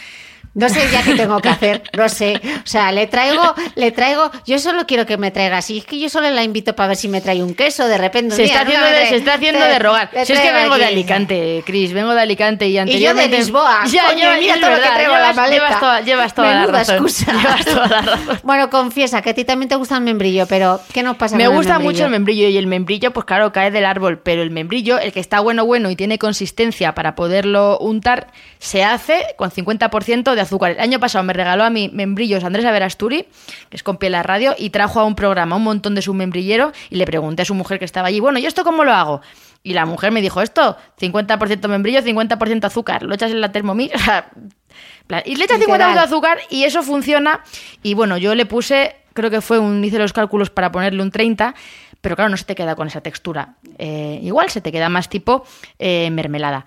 No 0.57 0.71
sé 0.71 0.81
ya 0.91 1.03
qué 1.03 1.15
tengo 1.15 1.39
que 1.41 1.51
hacer, 1.51 1.83
no 1.97 2.09
sé. 2.09 2.41
O 2.65 2.67
sea, 2.67 2.91
le 2.91 3.07
traigo, 3.07 3.55
le 3.75 3.91
traigo, 3.93 4.31
yo 4.47 4.59
solo 4.59 4.87
quiero 4.87 5.05
que 5.05 5.19
me 5.19 5.31
traiga 5.31 5.59
así. 5.59 5.79
Es 5.79 5.85
que 5.85 5.99
yo 6.01 6.09
solo 6.09 6.31
la 6.31 6.43
invito 6.43 6.75
para 6.75 6.89
ver 6.89 6.97
si 6.97 7.09
me 7.09 7.21
trae 7.21 7.43
un 7.43 7.55
queso 7.55 7.87
de 7.87 7.99
repente. 7.99 8.31
un 8.33 8.37
Se 8.37 8.45
día, 8.45 8.55
está 8.55 8.63
haciendo, 8.67 8.87
de, 8.87 8.93
Le- 8.93 9.09
se 9.11 9.17
está 9.17 9.35
haciendo 9.35 9.61
le- 9.61 9.67
de 9.69 9.79
rogar. 9.79 10.11
Si 10.25 10.33
es 10.33 10.41
que 10.41 10.53
vengo 10.53 10.79
de. 10.79 10.87
Alicante, 10.87 11.63
Cris, 11.67 11.93
vengo 11.93 12.15
de 12.15 12.23
Alicante 12.23 12.67
y 12.67 12.71
Y 12.71 12.73
yo 12.73 12.77
de 12.77 12.81
anteriormente... 12.81 13.37
Lisboa. 13.39 13.81
Ya, 13.93 14.07
Coño, 14.07 14.19
ya, 14.23 14.37
mira 14.39 14.55
todo 14.55 14.71
lo 14.71 14.77
que 14.77 14.81
verdad, 14.81 14.95
traigo 14.95 15.13
en 15.15 15.21
la 15.21 15.27
llevas, 15.33 15.37
maleta. 15.37 15.55
llevas 15.67 15.81
toda, 15.81 16.01
llevas 16.01 16.35
toda 16.35 16.55
la 16.55 16.67
razón. 16.67 16.95
excusa. 16.95 17.33
Llevas 17.37 17.65
toda 17.67 17.87
la 17.89 18.01
razón. 18.01 18.41
Bueno, 18.43 18.71
confiesa 18.71 19.21
que 19.21 19.31
a 19.31 19.35
ti 19.35 19.45
también 19.45 19.69
te 19.69 19.77
gusta 19.77 19.97
el 19.97 20.03
membrillo, 20.05 20.47
pero 20.47 20.81
¿qué 20.95 21.03
nos 21.03 21.17
pasa 21.19 21.37
Me 21.37 21.45
con 21.45 21.53
el 21.53 21.59
gusta 21.59 21.75
membrillo? 21.75 21.93
mucho 21.93 22.05
el 22.07 22.11
membrillo 22.13 22.49
y 22.49 22.57
el 22.57 22.67
membrillo, 22.67 23.13
pues 23.13 23.27
claro, 23.27 23.53
cae 23.53 23.71
del 23.71 23.85
árbol, 23.85 24.21
pero 24.23 24.41
el 24.43 24.51
membrillo, 24.51 24.99
el 24.99 25.13
que 25.13 25.21
está 25.21 25.41
bueno, 25.41 25.67
bueno 25.67 25.91
y 25.91 25.97
tiene 25.97 26.19
consistencia 26.19 26.95
para 26.95 27.15
poderlo 27.15 27.77
untar, 27.79 28.29
se 28.59 28.85
hace 28.85 29.23
con 29.37 29.51
50% 29.51 30.35
de 30.35 30.46
azúcar. 30.47 30.73
El 30.73 30.81
año 30.81 30.99
pasado 30.99 31.23
me 31.25 31.33
regaló 31.33 31.65
a 31.65 31.71
mí 31.71 31.91
membrillos 31.93 32.45
Andrés 32.45 32.65
Averasturi, 32.65 33.27
que 33.69 33.77
es 33.77 33.83
con 33.83 33.99
piel 33.99 34.15
a 34.15 34.23
radio, 34.23 34.55
y 34.59 34.71
trajo 34.71 35.01
a 35.01 35.05
un 35.05 35.15
programa 35.15 35.57
un 35.57 35.65
montón 35.65 35.95
de 35.95 36.03
su 36.03 36.15
membrillero 36.15 36.73
y 36.91 36.97
le 36.97 37.05
pregunté 37.05 37.43
a 37.43 37.45
su 37.45 37.55
mujer 37.55 37.79
que 37.79 37.85
estaba 37.85 38.09
allí, 38.09 38.21
bueno, 38.21 38.39
¿y 38.39 38.47
esto 38.47 38.65
cómo 38.65 38.85
lo 38.85 38.93
hago? 38.93 39.21
Y 39.63 39.75
la 39.75 39.85
mujer 39.85 40.13
me 40.13 40.23
dijo, 40.23 40.41
esto, 40.43 40.77
50% 41.01 41.69
membrillo, 41.69 42.01
50% 42.01 42.65
azúcar, 42.65 43.03
lo 43.03 43.15
echas 43.15 43.33
en 43.33 43.41
la 43.41 43.53
plan, 43.53 45.23
y 45.25 45.37
le 45.37 45.45
echas 45.45 45.61
50% 45.61 45.95
de 45.95 46.01
azúcar 46.01 46.39
y 46.51 46.65
eso 46.65 46.83
funciona. 46.83 47.41
Y 47.83 47.95
bueno, 47.95 48.17
yo 48.17 48.35
le 48.35 48.47
puse, 48.47 48.97
creo 49.13 49.31
que 49.31 49.41
fue 49.41 49.59
un, 49.59 49.85
hice 49.85 49.99
los 49.99 50.13
cálculos 50.13 50.51
para 50.51 50.71
ponerle 50.71 51.03
un 51.03 51.11
30, 51.11 51.55
pero 52.01 52.15
claro, 52.15 52.29
no 52.29 52.37
se 52.37 52.45
te 52.45 52.55
queda 52.55 52.77
con 52.77 52.87
esa 52.87 53.01
textura. 53.01 53.55
Eh, 53.79 54.21
igual 54.23 54.51
se 54.51 54.61
te 54.61 54.71
queda 54.71 54.89
más 54.89 55.09
tipo 55.09 55.45
eh, 55.79 56.11
mermelada. 56.11 56.65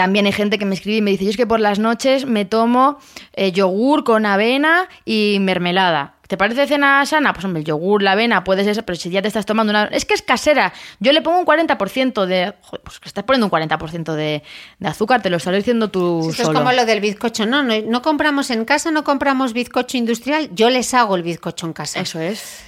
También 0.00 0.24
hay 0.24 0.32
gente 0.32 0.58
que 0.58 0.64
me 0.64 0.74
escribe 0.74 0.96
y 0.96 1.02
me 1.02 1.10
dice, 1.10 1.24
yo 1.24 1.30
es 1.30 1.36
que 1.36 1.46
por 1.46 1.60
las 1.60 1.78
noches 1.78 2.24
me 2.24 2.46
tomo 2.46 2.98
eh, 3.34 3.52
yogur 3.52 4.02
con 4.02 4.24
avena 4.24 4.88
y 5.04 5.36
mermelada. 5.40 6.14
¿Te 6.26 6.38
parece 6.38 6.66
cena 6.66 7.04
sana? 7.04 7.34
Pues 7.34 7.44
hombre, 7.44 7.60
el 7.60 7.66
yogur, 7.66 8.02
la 8.02 8.12
avena, 8.12 8.42
puedes 8.42 8.66
eso, 8.66 8.82
pero 8.82 8.96
si 8.96 9.10
ya 9.10 9.20
te 9.20 9.28
estás 9.28 9.44
tomando 9.44 9.72
una... 9.72 9.84
Es 9.86 10.06
que 10.06 10.14
es 10.14 10.22
casera. 10.22 10.72
Yo 11.00 11.12
le 11.12 11.20
pongo 11.20 11.38
un 11.40 11.44
40% 11.44 12.24
de... 12.24 12.54
Joder, 12.62 12.80
pues 12.82 12.98
que 12.98 13.08
estás 13.08 13.24
poniendo 13.24 13.46
un 13.46 13.50
40% 13.52 14.14
de, 14.14 14.42
de 14.78 14.88
azúcar, 14.88 15.20
te 15.20 15.28
lo 15.28 15.36
estás 15.36 15.54
diciendo 15.54 15.90
tú 15.90 16.30
Esto 16.30 16.42
es 16.42 16.46
solo. 16.46 16.60
como 16.60 16.72
lo 16.72 16.86
del 16.86 17.00
bizcocho. 17.00 17.44
No, 17.44 17.62
no, 17.62 17.74
no 17.84 18.00
compramos 18.00 18.50
en 18.50 18.64
casa, 18.64 18.90
no 18.90 19.04
compramos 19.04 19.52
bizcocho 19.52 19.98
industrial. 19.98 20.48
Yo 20.54 20.70
les 20.70 20.94
hago 20.94 21.14
el 21.16 21.24
bizcocho 21.24 21.66
en 21.66 21.74
casa. 21.74 22.00
Eso 22.00 22.18
es. 22.20 22.62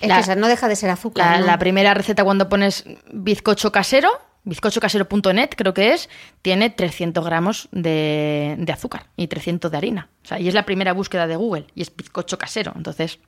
Es 0.00 0.08
La- 0.08 0.16
que 0.16 0.20
esa 0.22 0.34
no 0.34 0.48
deja 0.48 0.66
de 0.66 0.74
ser 0.74 0.90
azúcar. 0.90 1.30
La, 1.32 1.38
¿no? 1.40 1.46
la 1.46 1.58
primera 1.58 1.92
receta 1.94 2.24
cuando 2.24 2.48
pones 2.48 2.84
bizcocho 3.12 3.70
casero, 3.70 4.08
bizcochocasero.net 4.48 5.50
creo 5.56 5.74
que 5.74 5.92
es, 5.92 6.08
tiene 6.42 6.70
300 6.70 7.24
gramos 7.24 7.68
de, 7.72 8.56
de 8.58 8.72
azúcar 8.72 9.06
y 9.16 9.28
300 9.28 9.70
de 9.70 9.76
harina. 9.76 10.08
O 10.24 10.28
sea, 10.28 10.40
y 10.40 10.48
es 10.48 10.54
la 10.54 10.64
primera 10.64 10.92
búsqueda 10.92 11.26
de 11.26 11.36
Google 11.36 11.66
y 11.74 11.82
es 11.82 11.94
bizcocho 11.94 12.38
casero. 12.38 12.72
Entonces, 12.74 13.18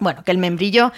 bueno, 0.00 0.22
que 0.24 0.30
el 0.30 0.38
membrillo 0.38 0.92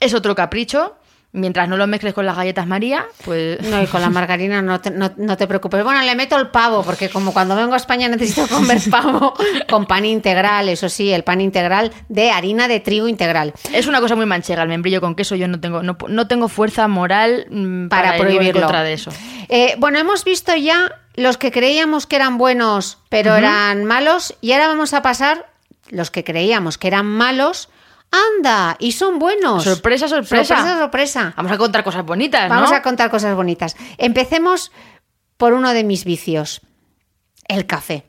es 0.00 0.14
otro 0.14 0.34
capricho. 0.34 0.96
Mientras 1.34 1.66
no 1.66 1.78
lo 1.78 1.86
mezcles 1.86 2.12
con 2.12 2.26
las 2.26 2.36
galletas 2.36 2.66
María, 2.66 3.06
pues... 3.24 3.58
No, 3.62 3.82
y 3.82 3.86
con 3.86 4.02
la 4.02 4.10
margarina 4.10 4.60
no 4.60 4.82
te, 4.82 4.90
no, 4.90 5.12
no 5.16 5.36
te 5.38 5.46
preocupes. 5.46 5.82
Bueno, 5.82 6.02
le 6.02 6.14
meto 6.14 6.36
el 6.36 6.48
pavo, 6.48 6.82
porque 6.82 7.08
como 7.08 7.32
cuando 7.32 7.56
vengo 7.56 7.72
a 7.72 7.78
España 7.78 8.06
necesito 8.08 8.46
comer 8.48 8.78
pavo 8.90 9.32
con 9.66 9.86
pan 9.86 10.04
integral, 10.04 10.68
eso 10.68 10.90
sí, 10.90 11.10
el 11.10 11.24
pan 11.24 11.40
integral 11.40 11.90
de 12.10 12.30
harina 12.30 12.68
de 12.68 12.80
trigo 12.80 13.08
integral. 13.08 13.54
Es 13.72 13.86
una 13.86 14.00
cosa 14.00 14.14
muy 14.14 14.26
manchega 14.26 14.62
el 14.62 14.68
membrillo 14.68 15.00
con 15.00 15.14
queso. 15.14 15.34
Yo 15.34 15.48
no 15.48 15.58
tengo, 15.58 15.82
no, 15.82 15.96
no 16.06 16.28
tengo 16.28 16.48
fuerza 16.48 16.86
moral 16.86 17.46
mm, 17.48 17.88
Para 17.88 18.16
en 18.16 18.22
prohibirlo. 18.22 18.60
contra 18.60 18.82
de 18.82 18.92
eso. 18.92 19.10
Eh, 19.48 19.74
bueno, 19.78 19.98
hemos 19.98 20.24
visto 20.24 20.54
ya 20.54 21.00
los 21.14 21.38
que 21.38 21.50
creíamos 21.50 22.06
que 22.06 22.16
eran 22.16 22.36
buenos, 22.36 22.98
pero 23.08 23.36
eran 23.36 23.84
malos, 23.86 24.34
y 24.42 24.52
ahora 24.52 24.68
vamos 24.68 24.92
a 24.92 25.00
pasar 25.00 25.46
los 25.88 26.10
que 26.10 26.24
creíamos 26.24 26.76
que 26.78 26.88
eran 26.88 27.06
malos. 27.06 27.70
¡Anda! 28.12 28.76
Y 28.78 28.92
son 28.92 29.18
buenos. 29.18 29.64
Sorpresa, 29.64 30.06
sorpresa. 30.06 30.56
Sorpresa, 30.56 30.78
sorpresa. 30.78 31.34
Vamos 31.36 31.50
a 31.52 31.58
contar 31.58 31.82
cosas 31.82 32.04
bonitas, 32.04 32.48
Vamos 32.48 32.70
¿no? 32.70 32.76
a 32.76 32.82
contar 32.82 33.10
cosas 33.10 33.34
bonitas. 33.34 33.76
Empecemos 33.98 34.70
por 35.38 35.54
uno 35.54 35.72
de 35.72 35.82
mis 35.82 36.04
vicios, 36.04 36.60
el 37.48 37.66
café. 37.66 38.04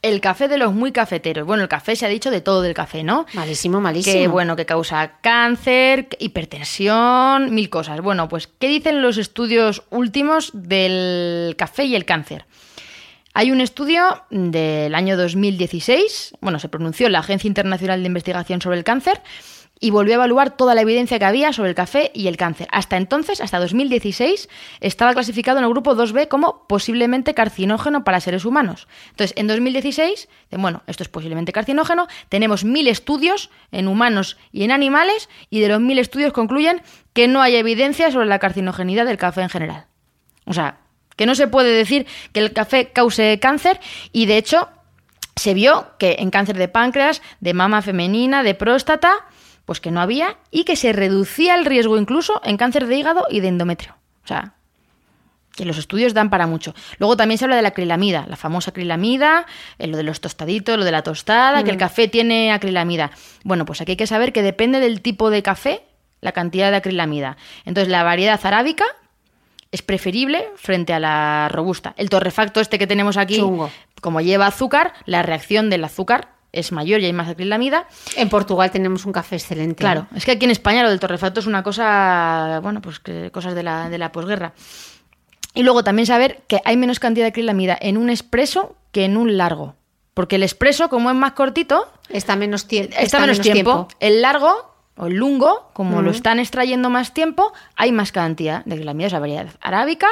El 0.00 0.20
café 0.20 0.46
de 0.46 0.58
los 0.58 0.72
muy 0.74 0.92
cafeteros. 0.92 1.46
Bueno, 1.46 1.64
el 1.64 1.68
café 1.68 1.96
se 1.96 2.06
ha 2.06 2.08
dicho 2.08 2.30
de 2.30 2.40
todo 2.40 2.62
del 2.62 2.74
café, 2.74 3.02
¿no? 3.02 3.26
Malísimo, 3.32 3.80
malísimo. 3.80 4.14
Que 4.16 4.28
bueno, 4.28 4.54
que 4.54 4.64
causa 4.64 5.18
cáncer, 5.20 6.08
hipertensión, 6.20 7.52
mil 7.52 7.68
cosas. 7.68 8.00
Bueno, 8.00 8.28
pues, 8.28 8.46
¿qué 8.46 8.68
dicen 8.68 9.02
los 9.02 9.18
estudios 9.18 9.82
últimos 9.90 10.50
del 10.54 11.56
café 11.56 11.84
y 11.84 11.96
el 11.96 12.04
cáncer? 12.04 12.46
Hay 13.34 13.50
un 13.50 13.60
estudio 13.60 14.24
del 14.30 14.94
año 14.94 15.16
2016, 15.16 16.34
bueno, 16.40 16.58
se 16.58 16.68
pronunció 16.68 17.08
la 17.08 17.20
Agencia 17.20 17.46
Internacional 17.46 18.02
de 18.02 18.06
Investigación 18.06 18.60
sobre 18.60 18.78
el 18.78 18.84
Cáncer 18.84 19.22
y 19.80 19.90
volvió 19.90 20.14
a 20.14 20.16
evaluar 20.16 20.56
toda 20.56 20.74
la 20.74 20.80
evidencia 20.80 21.18
que 21.18 21.24
había 21.24 21.52
sobre 21.52 21.70
el 21.70 21.74
café 21.74 22.10
y 22.14 22.26
el 22.26 22.36
cáncer. 22.36 22.68
Hasta 22.72 22.96
entonces, 22.96 23.40
hasta 23.40 23.60
2016, 23.60 24.48
estaba 24.80 25.14
clasificado 25.14 25.58
en 25.58 25.64
el 25.64 25.70
grupo 25.70 25.94
2B 25.94 26.28
como 26.28 26.66
posiblemente 26.66 27.34
carcinógeno 27.34 28.04
para 28.04 28.20
seres 28.20 28.44
humanos. 28.44 28.88
Entonces, 29.10 29.36
en 29.36 29.46
2016, 29.46 30.28
dicen, 30.44 30.62
bueno, 30.62 30.82
esto 30.86 31.02
es 31.02 31.08
posiblemente 31.08 31.52
carcinógeno, 31.52 32.08
tenemos 32.28 32.64
mil 32.64 32.88
estudios 32.88 33.50
en 33.70 33.88
humanos 33.88 34.36
y 34.52 34.64
en 34.64 34.72
animales 34.72 35.28
y 35.50 35.60
de 35.60 35.68
los 35.68 35.80
mil 35.80 35.98
estudios 35.98 36.32
concluyen 36.32 36.82
que 37.12 37.28
no 37.28 37.40
hay 37.40 37.56
evidencia 37.56 38.10
sobre 38.10 38.26
la 38.26 38.38
carcinogenidad 38.38 39.06
del 39.06 39.16
café 39.16 39.42
en 39.42 39.48
general. 39.48 39.86
O 40.44 40.54
sea, 40.54 40.78
que 41.18 41.26
no 41.26 41.34
se 41.34 41.48
puede 41.48 41.72
decir 41.72 42.06
que 42.32 42.40
el 42.40 42.54
café 42.54 42.92
cause 42.92 43.38
cáncer 43.40 43.80
y 44.12 44.26
de 44.26 44.38
hecho 44.38 44.68
se 45.36 45.52
vio 45.52 45.88
que 45.98 46.16
en 46.20 46.30
cáncer 46.30 46.56
de 46.56 46.68
páncreas, 46.68 47.20
de 47.40 47.54
mama 47.54 47.82
femenina, 47.82 48.42
de 48.42 48.54
próstata, 48.54 49.12
pues 49.64 49.80
que 49.80 49.90
no 49.90 50.00
había 50.00 50.38
y 50.50 50.64
que 50.64 50.76
se 50.76 50.92
reducía 50.92 51.56
el 51.56 51.66
riesgo 51.66 51.98
incluso 51.98 52.40
en 52.44 52.56
cáncer 52.56 52.86
de 52.86 52.96
hígado 52.96 53.26
y 53.28 53.40
de 53.40 53.48
endometrio. 53.48 53.96
O 54.24 54.28
sea, 54.28 54.54
que 55.56 55.64
los 55.64 55.76
estudios 55.76 56.14
dan 56.14 56.30
para 56.30 56.46
mucho. 56.46 56.72
Luego 56.98 57.16
también 57.16 57.38
se 57.38 57.44
habla 57.44 57.56
de 57.56 57.62
la 57.62 57.68
acrilamida, 57.68 58.24
la 58.28 58.36
famosa 58.36 58.70
acrilamida, 58.70 59.44
eh, 59.78 59.88
lo 59.88 59.96
de 59.96 60.04
los 60.04 60.20
tostaditos, 60.20 60.78
lo 60.78 60.84
de 60.84 60.92
la 60.92 61.02
tostada, 61.02 61.64
que 61.64 61.70
el 61.70 61.76
café 61.76 62.06
tiene 62.06 62.52
acrilamida. 62.52 63.10
Bueno, 63.42 63.64
pues 63.64 63.80
aquí 63.80 63.92
hay 63.92 63.96
que 63.96 64.06
saber 64.06 64.32
que 64.32 64.42
depende 64.42 64.78
del 64.78 65.02
tipo 65.02 65.30
de 65.30 65.42
café 65.42 65.82
la 66.20 66.30
cantidad 66.30 66.70
de 66.70 66.76
acrilamida. 66.76 67.36
Entonces, 67.64 67.90
la 67.90 68.04
variedad 68.04 68.40
arábica 68.44 68.84
es 69.72 69.82
preferible 69.82 70.48
frente 70.56 70.92
a 70.92 71.00
la 71.00 71.48
robusta. 71.50 71.94
El 71.96 72.08
torrefacto 72.10 72.60
este 72.60 72.78
que 72.78 72.86
tenemos 72.86 73.16
aquí, 73.16 73.36
Chungo. 73.36 73.70
como 74.00 74.20
lleva 74.20 74.46
azúcar, 74.46 74.92
la 75.04 75.22
reacción 75.22 75.68
del 75.70 75.84
azúcar 75.84 76.28
es 76.52 76.72
mayor 76.72 77.00
y 77.00 77.04
hay 77.06 77.12
más 77.12 77.28
acrilamida. 77.28 77.86
En 78.16 78.28
Portugal 78.30 78.70
tenemos 78.70 79.04
un 79.04 79.12
café 79.12 79.36
excelente. 79.36 79.76
Claro, 79.82 80.06
es 80.14 80.24
que 80.24 80.32
aquí 80.32 80.46
en 80.46 80.50
España 80.50 80.82
lo 80.82 80.88
del 80.90 80.98
torrefacto 81.00 81.40
es 81.40 81.46
una 81.46 81.62
cosa, 81.62 82.60
bueno, 82.62 82.80
pues 82.80 82.98
que 83.00 83.30
cosas 83.30 83.54
de 83.54 83.62
la, 83.62 83.90
de 83.90 83.98
la 83.98 84.10
posguerra. 84.12 84.54
Y 85.54 85.62
luego 85.62 85.84
también 85.84 86.06
saber 86.06 86.42
que 86.46 86.60
hay 86.64 86.76
menos 86.76 87.00
cantidad 87.00 87.24
de 87.24 87.30
acrilamida 87.30 87.76
en 87.80 87.96
un 87.98 88.10
expreso 88.10 88.76
que 88.92 89.04
en 89.04 89.16
un 89.16 89.36
largo. 89.36 89.74
Porque 90.14 90.36
el 90.36 90.42
expreso, 90.42 90.88
como 90.88 91.10
es 91.10 91.16
más 91.16 91.32
cortito, 91.32 91.86
Está 92.08 92.34
menos, 92.36 92.66
tie- 92.68 92.88
está, 92.98 93.20
menos, 93.20 93.40
tiempo. 93.40 93.86
El 94.00 94.22
largo 94.22 94.74
o 94.98 95.06
el 95.06 95.14
lungo, 95.14 95.70
como 95.72 96.02
lo 96.02 96.10
están 96.10 96.40
extrayendo 96.40 96.90
más 96.90 97.14
tiempo, 97.14 97.52
hay 97.76 97.92
más 97.92 98.12
cantidad 98.12 98.64
de 98.64 99.08
sea, 99.08 99.20
variedad 99.20 99.48
arábica, 99.60 100.08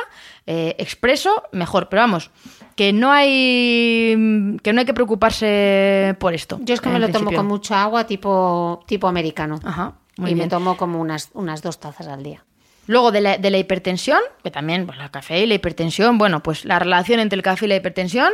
eh, 0.47 0.77
expreso, 0.79 1.43
mejor. 1.53 1.89
Pero 1.89 2.03
vamos, 2.03 2.31
que 2.77 2.93
no 2.93 3.11
hay 3.11 4.57
que 4.63 4.73
no 4.73 4.81
hay 4.81 4.87
que 4.87 4.95
preocuparse 4.95 6.17
por 6.21 6.35
esto. 6.35 6.59
Yo 6.63 6.75
es 6.75 6.81
que 6.81 6.89
me 6.89 7.01
lo 7.01 7.09
tomo 7.09 7.33
con 7.33 7.47
mucha 7.47 7.83
agua 7.83 8.07
tipo, 8.07 8.85
tipo 8.87 9.09
americano. 9.09 9.59
Ajá, 9.65 9.95
muy 10.17 10.31
y 10.31 10.35
bien. 10.35 10.47
me 10.47 10.51
tomo 10.51 10.77
como 10.77 11.01
unas, 11.01 11.31
unas 11.35 11.63
dos 11.63 11.81
tazas 11.81 12.07
al 12.07 12.23
día. 12.23 12.45
Luego 12.87 13.11
de 13.11 13.21
la, 13.21 13.39
de 13.39 13.51
la 13.51 13.59
hipertensión, 13.59 14.21
que 14.45 14.53
también, 14.53 14.87
pues 14.87 14.99
el 15.01 15.11
café 15.11 15.41
y 15.41 15.47
la 15.47 15.55
hipertensión, 15.55 16.19
bueno, 16.19 16.43
pues 16.43 16.65
la 16.65 16.79
relación 16.79 17.19
entre 17.19 17.37
el 17.37 17.43
café 17.43 17.67
y 17.67 17.69
la 17.69 17.77
hipertensión 17.77 18.33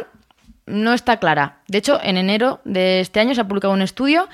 no 0.67 0.93
está 0.93 1.17
clara. 1.17 1.63
De 1.69 1.79
hecho, 1.79 1.99
en 2.03 2.19
enero 2.19 2.61
de 2.65 3.01
este 3.01 3.21
año 3.21 3.35
se 3.35 3.41
ha 3.41 3.49
publicado 3.49 3.73
un 3.73 3.81
estudio 3.81 4.29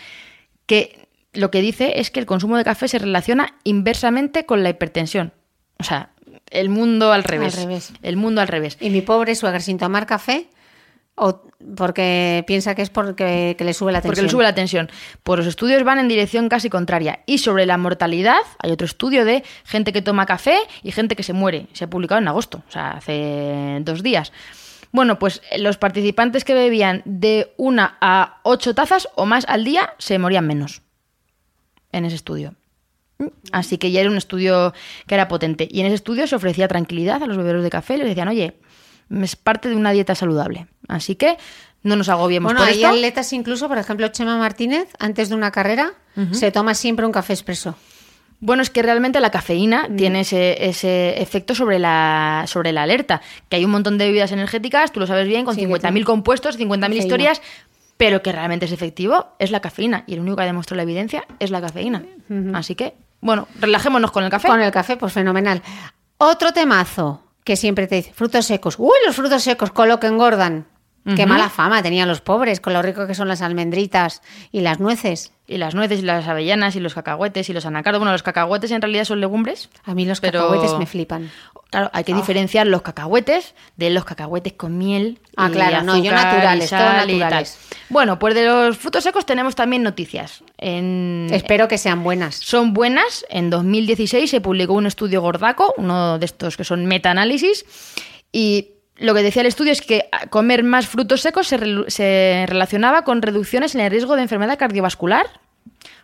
que 0.66 1.07
lo 1.38 1.52
que 1.52 1.60
dice 1.60 2.00
es 2.00 2.10
que 2.10 2.18
el 2.18 2.26
consumo 2.26 2.56
de 2.56 2.64
café 2.64 2.88
se 2.88 2.98
relaciona 2.98 3.54
inversamente 3.62 4.44
con 4.44 4.64
la 4.64 4.70
hipertensión. 4.70 5.32
O 5.78 5.84
sea, 5.84 6.10
el 6.50 6.68
mundo 6.68 7.12
al 7.12 7.22
revés. 7.22 7.54
revés. 7.54 7.92
El 8.02 8.16
mundo 8.16 8.40
al 8.40 8.48
revés. 8.48 8.76
Y 8.80 8.90
mi 8.90 9.02
pobre 9.02 9.36
suegra 9.36 9.60
sin 9.60 9.78
tomar 9.78 10.06
café, 10.06 10.48
o 11.14 11.42
porque 11.76 12.42
piensa 12.48 12.74
que 12.74 12.82
es 12.82 12.90
porque 12.90 13.54
que 13.56 13.64
le 13.64 13.72
sube 13.72 13.92
la 13.92 14.00
tensión. 14.00 14.10
Porque 14.10 14.22
le 14.22 14.30
sube 14.30 14.42
la 14.42 14.54
tensión. 14.54 14.90
Pues 15.22 15.38
los 15.38 15.46
estudios 15.46 15.84
van 15.84 16.00
en 16.00 16.08
dirección 16.08 16.48
casi 16.48 16.70
contraria. 16.70 17.20
Y 17.24 17.38
sobre 17.38 17.66
la 17.66 17.78
mortalidad, 17.78 18.40
hay 18.58 18.72
otro 18.72 18.86
estudio 18.86 19.24
de 19.24 19.44
gente 19.64 19.92
que 19.92 20.02
toma 20.02 20.26
café 20.26 20.58
y 20.82 20.90
gente 20.90 21.14
que 21.14 21.22
se 21.22 21.34
muere. 21.34 21.68
Se 21.72 21.84
ha 21.84 21.90
publicado 21.90 22.20
en 22.20 22.26
agosto, 22.26 22.64
o 22.68 22.72
sea, 22.72 22.90
hace 22.90 23.78
dos 23.82 24.02
días. 24.02 24.32
Bueno, 24.90 25.20
pues 25.20 25.40
los 25.56 25.76
participantes 25.76 26.44
que 26.44 26.54
bebían 26.54 27.02
de 27.04 27.52
una 27.58 27.96
a 28.00 28.40
ocho 28.42 28.74
tazas 28.74 29.08
o 29.14 29.24
más 29.24 29.44
al 29.46 29.62
día 29.62 29.94
se 29.98 30.18
morían 30.18 30.44
menos 30.44 30.82
en 31.92 32.04
ese 32.04 32.16
estudio. 32.16 32.54
Así 33.50 33.78
que 33.78 33.90
ya 33.90 34.00
era 34.00 34.10
un 34.10 34.16
estudio 34.16 34.72
que 35.06 35.14
era 35.14 35.26
potente. 35.28 35.66
Y 35.70 35.80
en 35.80 35.86
ese 35.86 35.96
estudio 35.96 36.26
se 36.26 36.36
ofrecía 36.36 36.68
tranquilidad 36.68 37.22
a 37.22 37.26
los 37.26 37.36
bebedores 37.36 37.64
de 37.64 37.70
café. 37.70 37.98
Les 37.98 38.06
decían, 38.06 38.28
oye, 38.28 38.54
es 39.22 39.36
parte 39.36 39.68
de 39.68 39.74
una 39.76 39.90
dieta 39.90 40.14
saludable. 40.14 40.66
Así 40.86 41.16
que 41.16 41.36
no 41.82 41.96
nos 41.96 42.08
agobiemos 42.08 42.48
Bueno, 42.52 42.60
por 42.60 42.68
hay 42.68 42.76
esto. 42.82 42.88
atletas 42.94 43.32
incluso, 43.32 43.66
por 43.68 43.78
ejemplo, 43.78 44.06
Chema 44.08 44.36
Martínez, 44.38 44.88
antes 44.98 45.28
de 45.30 45.34
una 45.34 45.50
carrera, 45.50 45.92
se 46.32 46.50
toma 46.52 46.74
siempre 46.74 47.06
un 47.06 47.12
café 47.12 47.32
expreso. 47.32 47.76
Bueno, 48.40 48.62
es 48.62 48.70
que 48.70 48.82
realmente 48.82 49.18
la 49.20 49.30
cafeína 49.32 49.88
tiene 49.96 50.20
ese, 50.20 50.68
ese 50.68 51.20
efecto 51.20 51.56
sobre 51.56 51.80
la, 51.80 52.44
sobre 52.46 52.70
la 52.70 52.84
alerta. 52.84 53.20
Que 53.48 53.56
hay 53.56 53.64
un 53.64 53.72
montón 53.72 53.98
de 53.98 54.06
bebidas 54.06 54.30
energéticas, 54.30 54.92
tú 54.92 55.00
lo 55.00 55.08
sabes 55.08 55.26
bien, 55.26 55.44
con 55.44 55.56
Sí, 55.56 55.62
que 55.62 55.66
50.000 55.66 55.80
tiene 55.80 56.04
compuestos, 56.04 56.56
50.000 56.56 56.80
cafeína. 56.80 56.94
historias, 57.02 57.42
pero 57.98 58.22
que 58.22 58.32
realmente 58.32 58.64
es 58.64 58.72
efectivo 58.72 59.34
es 59.38 59.50
la 59.50 59.60
cafeína. 59.60 60.04
Y 60.06 60.14
el 60.14 60.20
único 60.20 60.36
que 60.36 60.44
ha 60.44 60.46
demostrado 60.46 60.76
la 60.76 60.84
evidencia 60.84 61.26
es 61.40 61.50
la 61.50 61.60
cafeína. 61.60 62.04
Así 62.54 62.74
que, 62.74 62.94
bueno, 63.20 63.48
relajémonos 63.60 64.12
con 64.12 64.24
el 64.24 64.30
café. 64.30 64.48
Con 64.48 64.62
el 64.62 64.70
café, 64.70 64.96
pues 64.96 65.12
fenomenal. 65.12 65.62
Otro 66.16 66.52
temazo 66.52 67.24
que 67.44 67.56
siempre 67.56 67.86
te 67.86 67.96
dice, 67.96 68.12
frutos 68.14 68.46
secos. 68.46 68.76
Uy, 68.78 68.96
los 69.04 69.16
frutos 69.16 69.42
secos, 69.42 69.72
con 69.72 69.88
lo 69.88 70.00
que 70.00 70.06
engordan. 70.06 70.66
Qué 71.16 71.26
mala 71.26 71.48
fama 71.48 71.82
tenían 71.82 72.08
los 72.08 72.20
pobres, 72.20 72.60
con 72.60 72.72
lo 72.72 72.82
rico 72.82 73.06
que 73.06 73.14
son 73.14 73.28
las 73.28 73.42
almendritas 73.42 74.22
y 74.52 74.60
las 74.60 74.80
nueces. 74.80 75.32
Y 75.46 75.56
las 75.56 75.74
nueces 75.74 76.00
y 76.00 76.02
las 76.02 76.28
avellanas 76.28 76.76
y 76.76 76.80
los 76.80 76.92
cacahuetes 76.92 77.48
y 77.48 77.54
los 77.54 77.64
anacardos. 77.64 78.00
Bueno, 78.00 78.12
los 78.12 78.22
cacahuetes 78.22 78.70
en 78.70 78.82
realidad 78.82 79.04
son 79.04 79.20
legumbres. 79.20 79.70
A 79.84 79.94
mí 79.94 80.04
los 80.04 80.20
Pero- 80.20 80.40
cacahuetes 80.40 80.78
me 80.78 80.84
flipan. 80.84 81.30
Claro, 81.70 81.90
hay 81.94 82.04
que 82.04 82.14
diferenciar 82.14 82.66
los 82.66 82.82
cacahuetes 82.82 83.54
de 83.76 83.90
los 83.90 84.04
cacahuetes 84.04 84.54
con 84.54 84.76
miel. 84.76 85.20
Ah, 85.36 85.48
y 85.50 85.52
claro, 85.52 85.82
no, 85.84 85.96
yo 86.02 86.10
naturales, 86.12 86.68
todo 86.70 86.78
naturales. 86.80 87.58
Bueno, 87.88 88.18
pues 88.18 88.34
de 88.34 88.44
los 88.46 88.76
frutos 88.76 89.04
secos 89.04 89.24
tenemos 89.26 89.54
también 89.54 89.82
noticias. 89.82 90.42
En, 90.58 91.28
Espero 91.30 91.66
que 91.68 91.78
sean 91.78 92.02
buenas. 92.02 92.34
son 92.36 92.74
buenas. 92.74 93.24
En 93.30 93.48
2016 93.50 94.30
se 94.30 94.40
publicó 94.40 94.74
un 94.74 94.86
estudio 94.86 95.20
gordaco, 95.22 95.74
uno 95.78 96.18
de 96.18 96.26
estos 96.26 96.56
que 96.56 96.64
son 96.64 96.84
meta-análisis, 96.86 97.64
y 98.32 98.72
lo 98.98 99.14
que 99.14 99.22
decía 99.22 99.42
el 99.42 99.46
estudio 99.48 99.72
es 99.72 99.80
que 99.82 100.08
comer 100.30 100.62
más 100.64 100.86
frutos 100.86 101.20
secos 101.20 101.46
se, 101.48 102.44
relacionaba 102.46 103.02
con 103.02 103.22
reducciones 103.22 103.74
en 103.74 103.80
el 103.82 103.90
riesgo 103.90 104.16
de 104.16 104.22
enfermedad 104.22 104.58
cardiovascular. 104.58 105.26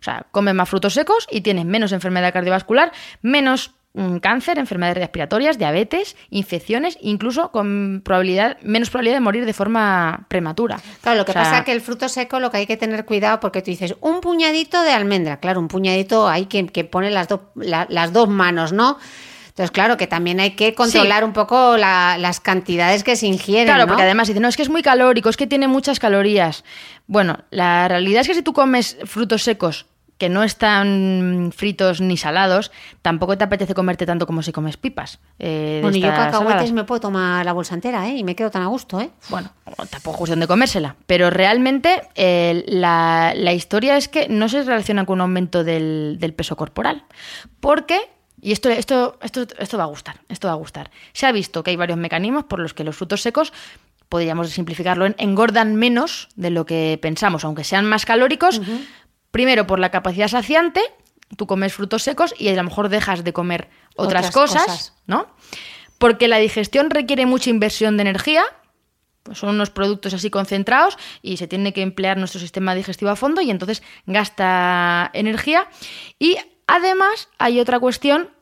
O 0.01 0.03
sea, 0.05 0.27
comes 0.31 0.55
más 0.55 0.69
frutos 0.69 0.95
secos 0.95 1.27
y 1.31 1.41
tienes 1.41 1.65
menos 1.65 1.93
enfermedad 1.93 2.33
cardiovascular, 2.33 2.93
menos 3.23 3.73
mm, 3.95 4.19
cáncer, 4.19 4.59
enfermedades 4.59 4.99
respiratorias, 4.99 5.57
diabetes, 5.59 6.15
infecciones, 6.31 6.99
incluso 7.01 7.51
con 7.51 8.03
probabilidad, 8.05 8.59
menos 8.63 8.91
probabilidad 8.91 9.17
de 9.17 9.21
morir 9.21 9.47
de 9.47 9.53
forma 9.55 10.27
prematura. 10.29 10.79
Claro, 11.03 11.19
lo 11.19 11.25
que 11.25 11.31
O 11.31 11.35
sea, 11.35 11.43
pasa 11.43 11.59
es 11.61 11.65
que 11.65 11.73
el 11.73 11.81
fruto 11.81 12.09
seco 12.09 12.39
lo 12.39 12.51
que 12.51 12.59
hay 12.59 12.67
que 12.67 12.77
tener 12.77 13.05
cuidado 13.07 13.41
porque 13.41 13.63
tú 13.63 13.71
dices 13.71 13.95
un 14.01 14.21
puñadito 14.21 14.83
de 14.83 14.93
almendra, 14.93 15.41
claro, 15.41 15.59
un 15.61 15.69
puñadito 15.69 16.29
hay 16.29 16.47
que, 16.47 16.67
que 16.67 16.85
pone 16.85 17.11
las, 17.11 17.27
dos 17.29 17.41
la- 17.57 17.87
las 17.89 18.13
dos 18.13 18.29
manos, 18.29 18.73
¿no? 18.73 18.99
Entonces, 19.55 19.71
claro, 19.71 19.97
que 19.97 20.09
también 20.09 20.41
hay 20.41 20.57
que 20.57 20.75
controlar 20.75 21.23
un 21.25 21.33
poco 21.33 21.77
la- 21.77 22.17
las 22.19 22.41
cantidades 22.41 23.05
que 23.05 23.15
se 23.15 23.27
ingieren. 23.29 23.67
Claro, 23.67 23.83
¿no? 23.83 23.87
porque 23.87 24.03
además 24.03 24.27
dicen, 24.27 24.43
no, 24.43 24.49
es 24.49 24.57
que 24.57 24.63
es 24.63 24.69
muy 24.69 24.83
calórico, 24.83 25.29
es 25.29 25.37
que 25.37 25.47
tiene 25.47 25.69
muchas 25.69 26.01
calorías. 26.01 26.65
Bueno, 27.07 27.39
la 27.51 27.87
realidad 27.87 28.23
es 28.23 28.27
que 28.29 28.35
si 28.35 28.43
tú 28.43 28.53
comes 28.53 28.97
frutos 29.05 29.45
secos 29.45 29.87
que 30.19 30.29
no 30.29 30.43
están 30.45 31.51
fritos 31.57 32.01
ni 32.01 32.17
salados, 32.17 32.73
tampoco 33.03 33.37
te 33.39 33.45
apetece 33.45 33.75
comerte 33.75 34.07
tanto 34.07 34.27
como 34.27 34.43
si 34.43 34.51
comes 34.53 34.77
pipas. 34.77 35.19
eh, 35.39 35.79
Bueno, 35.83 35.97
yo 35.99 36.09
cacahuetes 36.09 36.39
saladas. 36.49 36.73
me 36.73 36.85
puedo 36.85 37.01
tomar 37.01 37.45
la 37.45 37.53
bolsa 37.53 37.75
entera, 37.75 38.09
¿eh? 38.09 38.17
Y 38.17 38.25
me 38.25 38.35
quedo 38.37 38.51
tan 38.51 38.63
a 38.63 38.67
gusto, 38.67 39.01
¿eh? 39.01 39.11
Bueno, 39.29 39.51
tampoco 39.91 40.11
es 40.13 40.17
cuestión 40.19 40.41
de 40.41 40.47
comérsela, 40.49 40.97
pero 41.07 41.31
realmente 41.31 42.03
eh, 42.17 42.65
la, 42.67 43.35
la 43.37 43.53
historia 43.53 43.97
es 43.97 44.09
que 44.09 44.29
no 44.29 44.49
se 44.49 44.63
relaciona 44.65 45.05
con 45.05 45.15
un 45.19 45.21
aumento 45.23 45.63
del, 45.65 46.17
del 46.21 46.33
peso 46.33 46.57
corporal. 46.57 47.05
Porque, 47.61 47.99
y 48.45 48.53
esto, 48.53 48.69
esto, 48.69 49.19
esto, 49.23 49.47
esto 49.59 49.79
va 49.79 49.85
a 49.85 49.87
gustar, 49.87 50.21
esto 50.29 50.49
va 50.49 50.53
a 50.53 50.57
gustar, 50.57 50.91
se 51.15 51.25
ha 51.25 51.33
visto 51.33 51.63
que 51.63 51.71
hay 51.71 51.77
varios 51.77 51.97
mecanismos 51.97 52.45
por 52.45 52.61
los 52.61 52.75
que 52.75 52.85
los 52.85 52.95
frutos 52.95 53.23
secos, 53.23 53.55
podríamos 54.11 54.51
simplificarlo 54.51 55.07
en 55.07 55.15
engordan 55.17 55.77
menos 55.77 56.29
de 56.37 56.51
lo 56.51 56.67
que 56.67 56.99
pensamos, 57.01 57.43
aunque 57.47 57.65
sean 57.65 57.87
más 57.87 58.05
calóricos. 58.05 58.61
Primero, 59.31 59.67
por 59.67 59.79
la 59.79 59.91
capacidad 59.91 60.29
saciante, 60.29 60.83
tú 61.39 61.47
comes 61.47 61.73
frutos 61.73 62.03
secos 62.03 62.35
y 62.39 62.49
a 62.49 62.55
lo 62.55 62.65
mejor 62.65 62.91
dejas 62.91 63.25
de 63.25 63.33
comer 63.33 63.71
otras, 63.97 64.27
Otras 64.27 64.31
cosas, 64.31 64.67
cosas. 64.67 64.95
¿no? 65.07 65.27
Porque 65.97 66.29
la 66.29 66.37
digestión 66.37 66.91
requiere 66.91 67.25
mucha 67.25 67.49
inversión 67.49 67.97
de 67.97 68.03
energía, 68.03 68.45
pues 69.23 69.39
son 69.39 69.49
unos 69.49 69.71
productos 69.71 70.13
así 70.13 70.29
concentrados 70.29 70.99
y 71.23 71.39
se 71.39 71.49
tiene 71.49 71.73
que 71.73 71.81
emplear 71.81 72.19
nuestro 72.19 72.41
sistema 72.41 72.75
digestivo 72.75 73.11
a 73.11 73.17
fondo 73.17 73.41
y 73.41 73.51
entonces 73.51 73.83
gasta 74.05 75.11
energía. 75.15 75.67
Y 76.19 76.37
además 76.67 77.31
hay 77.39 77.59
otra 77.59 77.81
cuestión 77.81 78.34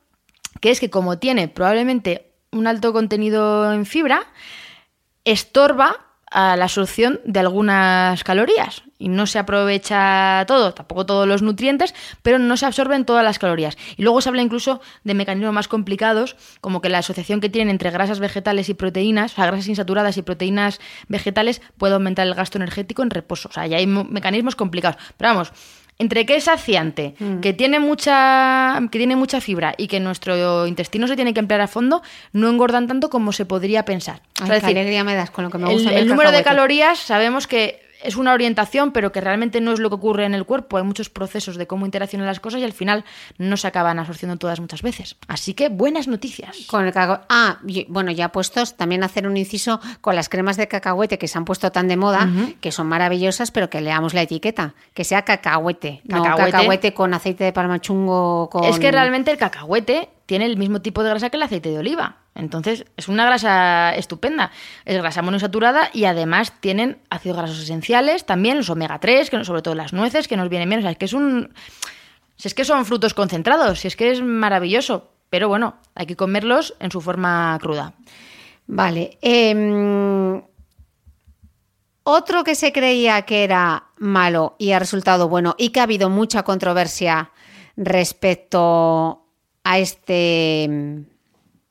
que 0.62 0.70
es 0.70 0.80
que 0.80 0.88
como 0.88 1.18
tiene 1.18 1.48
probablemente 1.48 2.32
un 2.52 2.66
alto 2.66 2.92
contenido 2.94 3.72
en 3.72 3.84
fibra, 3.84 4.26
estorba 5.24 6.06
a 6.30 6.56
la 6.56 6.64
absorción 6.64 7.20
de 7.26 7.40
algunas 7.40 8.24
calorías 8.24 8.84
y 8.98 9.08
no 9.08 9.26
se 9.26 9.38
aprovecha 9.38 10.44
todo, 10.46 10.72
tampoco 10.72 11.04
todos 11.04 11.28
los 11.28 11.42
nutrientes, 11.42 11.94
pero 12.22 12.38
no 12.38 12.56
se 12.56 12.64
absorben 12.64 13.04
todas 13.04 13.22
las 13.22 13.38
calorías. 13.38 13.76
Y 13.98 14.02
luego 14.02 14.22
se 14.22 14.30
habla 14.30 14.40
incluso 14.40 14.80
de 15.04 15.12
mecanismos 15.12 15.52
más 15.52 15.68
complicados, 15.68 16.36
como 16.62 16.80
que 16.80 16.88
la 16.88 16.98
asociación 16.98 17.40
que 17.40 17.50
tienen 17.50 17.68
entre 17.70 17.90
grasas 17.90 18.18
vegetales 18.18 18.70
y 18.70 18.74
proteínas, 18.74 19.32
o 19.32 19.34
sea, 19.36 19.46
grasas 19.46 19.68
insaturadas 19.68 20.16
y 20.16 20.22
proteínas 20.22 20.80
vegetales, 21.08 21.60
puede 21.76 21.94
aumentar 21.94 22.26
el 22.26 22.34
gasto 22.34 22.56
energético 22.56 23.02
en 23.02 23.10
reposo. 23.10 23.48
O 23.50 23.52
sea, 23.52 23.66
ya 23.66 23.76
hay 23.76 23.86
mo- 23.86 24.04
mecanismos 24.04 24.56
complicados. 24.56 24.96
Pero 25.18 25.30
vamos, 25.30 25.52
entre 26.02 26.26
que 26.26 26.34
es 26.36 26.44
saciante, 26.44 27.14
que 27.40 27.52
tiene 27.52 27.78
mucha 27.78 28.80
que 28.90 28.98
tiene 28.98 29.14
mucha 29.14 29.40
fibra 29.40 29.74
y 29.78 29.86
que 29.86 30.00
nuestro 30.00 30.66
intestino 30.66 31.06
se 31.06 31.14
tiene 31.14 31.32
que 31.32 31.40
emplear 31.40 31.60
a 31.60 31.68
fondo, 31.68 32.02
no 32.32 32.48
engordan 32.48 32.88
tanto 32.88 33.08
como 33.08 33.32
se 33.32 33.46
podría 33.46 33.84
pensar. 33.84 34.20
O 34.34 34.46
sea, 34.46 34.46
qué 34.46 34.52
decir, 34.54 34.78
alegría 34.78 35.04
me 35.04 35.14
das 35.14 35.30
con 35.30 35.44
lo 35.44 35.50
que 35.50 35.58
me 35.58 35.68
el, 35.68 35.74
gusta. 35.74 35.92
el 35.92 36.08
número 36.08 36.32
de 36.32 36.42
calorías 36.42 36.98
sabemos 36.98 37.46
que 37.46 37.80
es 38.02 38.16
una 38.16 38.32
orientación, 38.32 38.92
pero 38.92 39.12
que 39.12 39.20
realmente 39.20 39.60
no 39.60 39.72
es 39.72 39.78
lo 39.80 39.88
que 39.88 39.94
ocurre 39.96 40.24
en 40.24 40.34
el 40.34 40.44
cuerpo. 40.44 40.76
Hay 40.76 40.82
muchos 40.84 41.08
procesos 41.10 41.56
de 41.56 41.66
cómo 41.66 41.86
interaccionan 41.86 42.26
las 42.26 42.40
cosas 42.40 42.60
y 42.60 42.64
al 42.64 42.72
final 42.72 43.04
no 43.38 43.56
se 43.56 43.66
acaban 43.68 43.98
absorciendo 43.98 44.36
todas 44.36 44.60
muchas 44.60 44.82
veces. 44.82 45.16
Así 45.28 45.54
que 45.54 45.68
buenas 45.68 46.08
noticias. 46.08 46.58
Con 46.66 46.84
el 46.86 46.92
cacao- 46.92 47.20
Ah, 47.28 47.58
bueno, 47.88 48.10
ya 48.10 48.30
puestos, 48.30 48.76
también 48.76 49.04
hacer 49.04 49.26
un 49.26 49.36
inciso 49.36 49.80
con 50.00 50.14
las 50.16 50.28
cremas 50.28 50.56
de 50.56 50.68
cacahuete 50.68 51.18
que 51.18 51.28
se 51.28 51.38
han 51.38 51.44
puesto 51.44 51.70
tan 51.72 51.88
de 51.88 51.96
moda, 51.96 52.28
que 52.60 52.72
son 52.72 52.86
maravillosas, 52.86 53.50
pero 53.50 53.70
que 53.70 53.80
leamos 53.80 54.14
la 54.14 54.22
etiqueta, 54.22 54.74
que 54.94 55.04
sea 55.04 55.22
cacahuete, 55.22 56.00
no 56.04 56.22
Cacahuete. 56.22 56.50
cacahuete 56.52 56.94
con 56.94 57.14
aceite 57.14 57.44
de 57.44 57.52
palma 57.52 57.80
chungo, 57.80 58.48
con... 58.50 58.64
Es 58.64 58.78
que 58.78 58.90
realmente 58.90 59.30
el 59.30 59.38
cacahuete 59.38 60.08
tiene 60.32 60.46
el 60.46 60.56
mismo 60.56 60.80
tipo 60.80 61.02
de 61.02 61.10
grasa 61.10 61.28
que 61.28 61.36
el 61.36 61.42
aceite 61.42 61.68
de 61.68 61.78
oliva. 61.78 62.16
Entonces, 62.34 62.86
es 62.96 63.08
una 63.08 63.26
grasa 63.26 63.94
estupenda. 63.94 64.50
Es 64.86 64.96
grasa 64.96 65.20
monoinsaturada 65.20 65.90
y 65.92 66.06
además 66.06 66.54
tienen 66.58 67.02
ácidos 67.10 67.36
grasos 67.36 67.58
esenciales, 67.58 68.24
también 68.24 68.56
los 68.56 68.70
omega 68.70 68.98
3, 68.98 69.28
que 69.28 69.44
sobre 69.44 69.60
todo 69.60 69.74
las 69.74 69.92
nueces, 69.92 70.28
que 70.28 70.38
nos 70.38 70.48
vienen 70.48 70.70
bien. 70.70 70.78
O 70.78 70.82
sea, 70.84 70.92
es 70.92 70.96
que 70.96 71.04
es 71.04 71.12
un. 71.12 71.52
Si 72.36 72.48
es 72.48 72.54
que 72.54 72.64
son 72.64 72.86
frutos 72.86 73.12
concentrados, 73.12 73.80
si 73.80 73.88
es 73.88 73.94
que 73.94 74.10
es 74.10 74.22
maravilloso. 74.22 75.10
Pero 75.28 75.48
bueno, 75.48 75.74
hay 75.94 76.06
que 76.06 76.16
comerlos 76.16 76.72
en 76.80 76.90
su 76.90 77.02
forma 77.02 77.58
cruda. 77.60 77.92
Vale. 78.66 79.18
em, 79.20 80.40
otro 82.04 82.42
que 82.42 82.54
se 82.54 82.72
creía 82.72 83.20
que 83.26 83.44
era 83.44 83.88
malo 83.98 84.56
y 84.58 84.72
ha 84.72 84.78
resultado 84.78 85.28
bueno 85.28 85.56
y 85.58 85.68
que 85.68 85.80
ha 85.80 85.82
habido 85.82 86.08
mucha 86.08 86.42
controversia 86.42 87.32
respecto 87.76 89.21
a 89.64 89.78
este 89.78 90.64
em, 90.64 91.04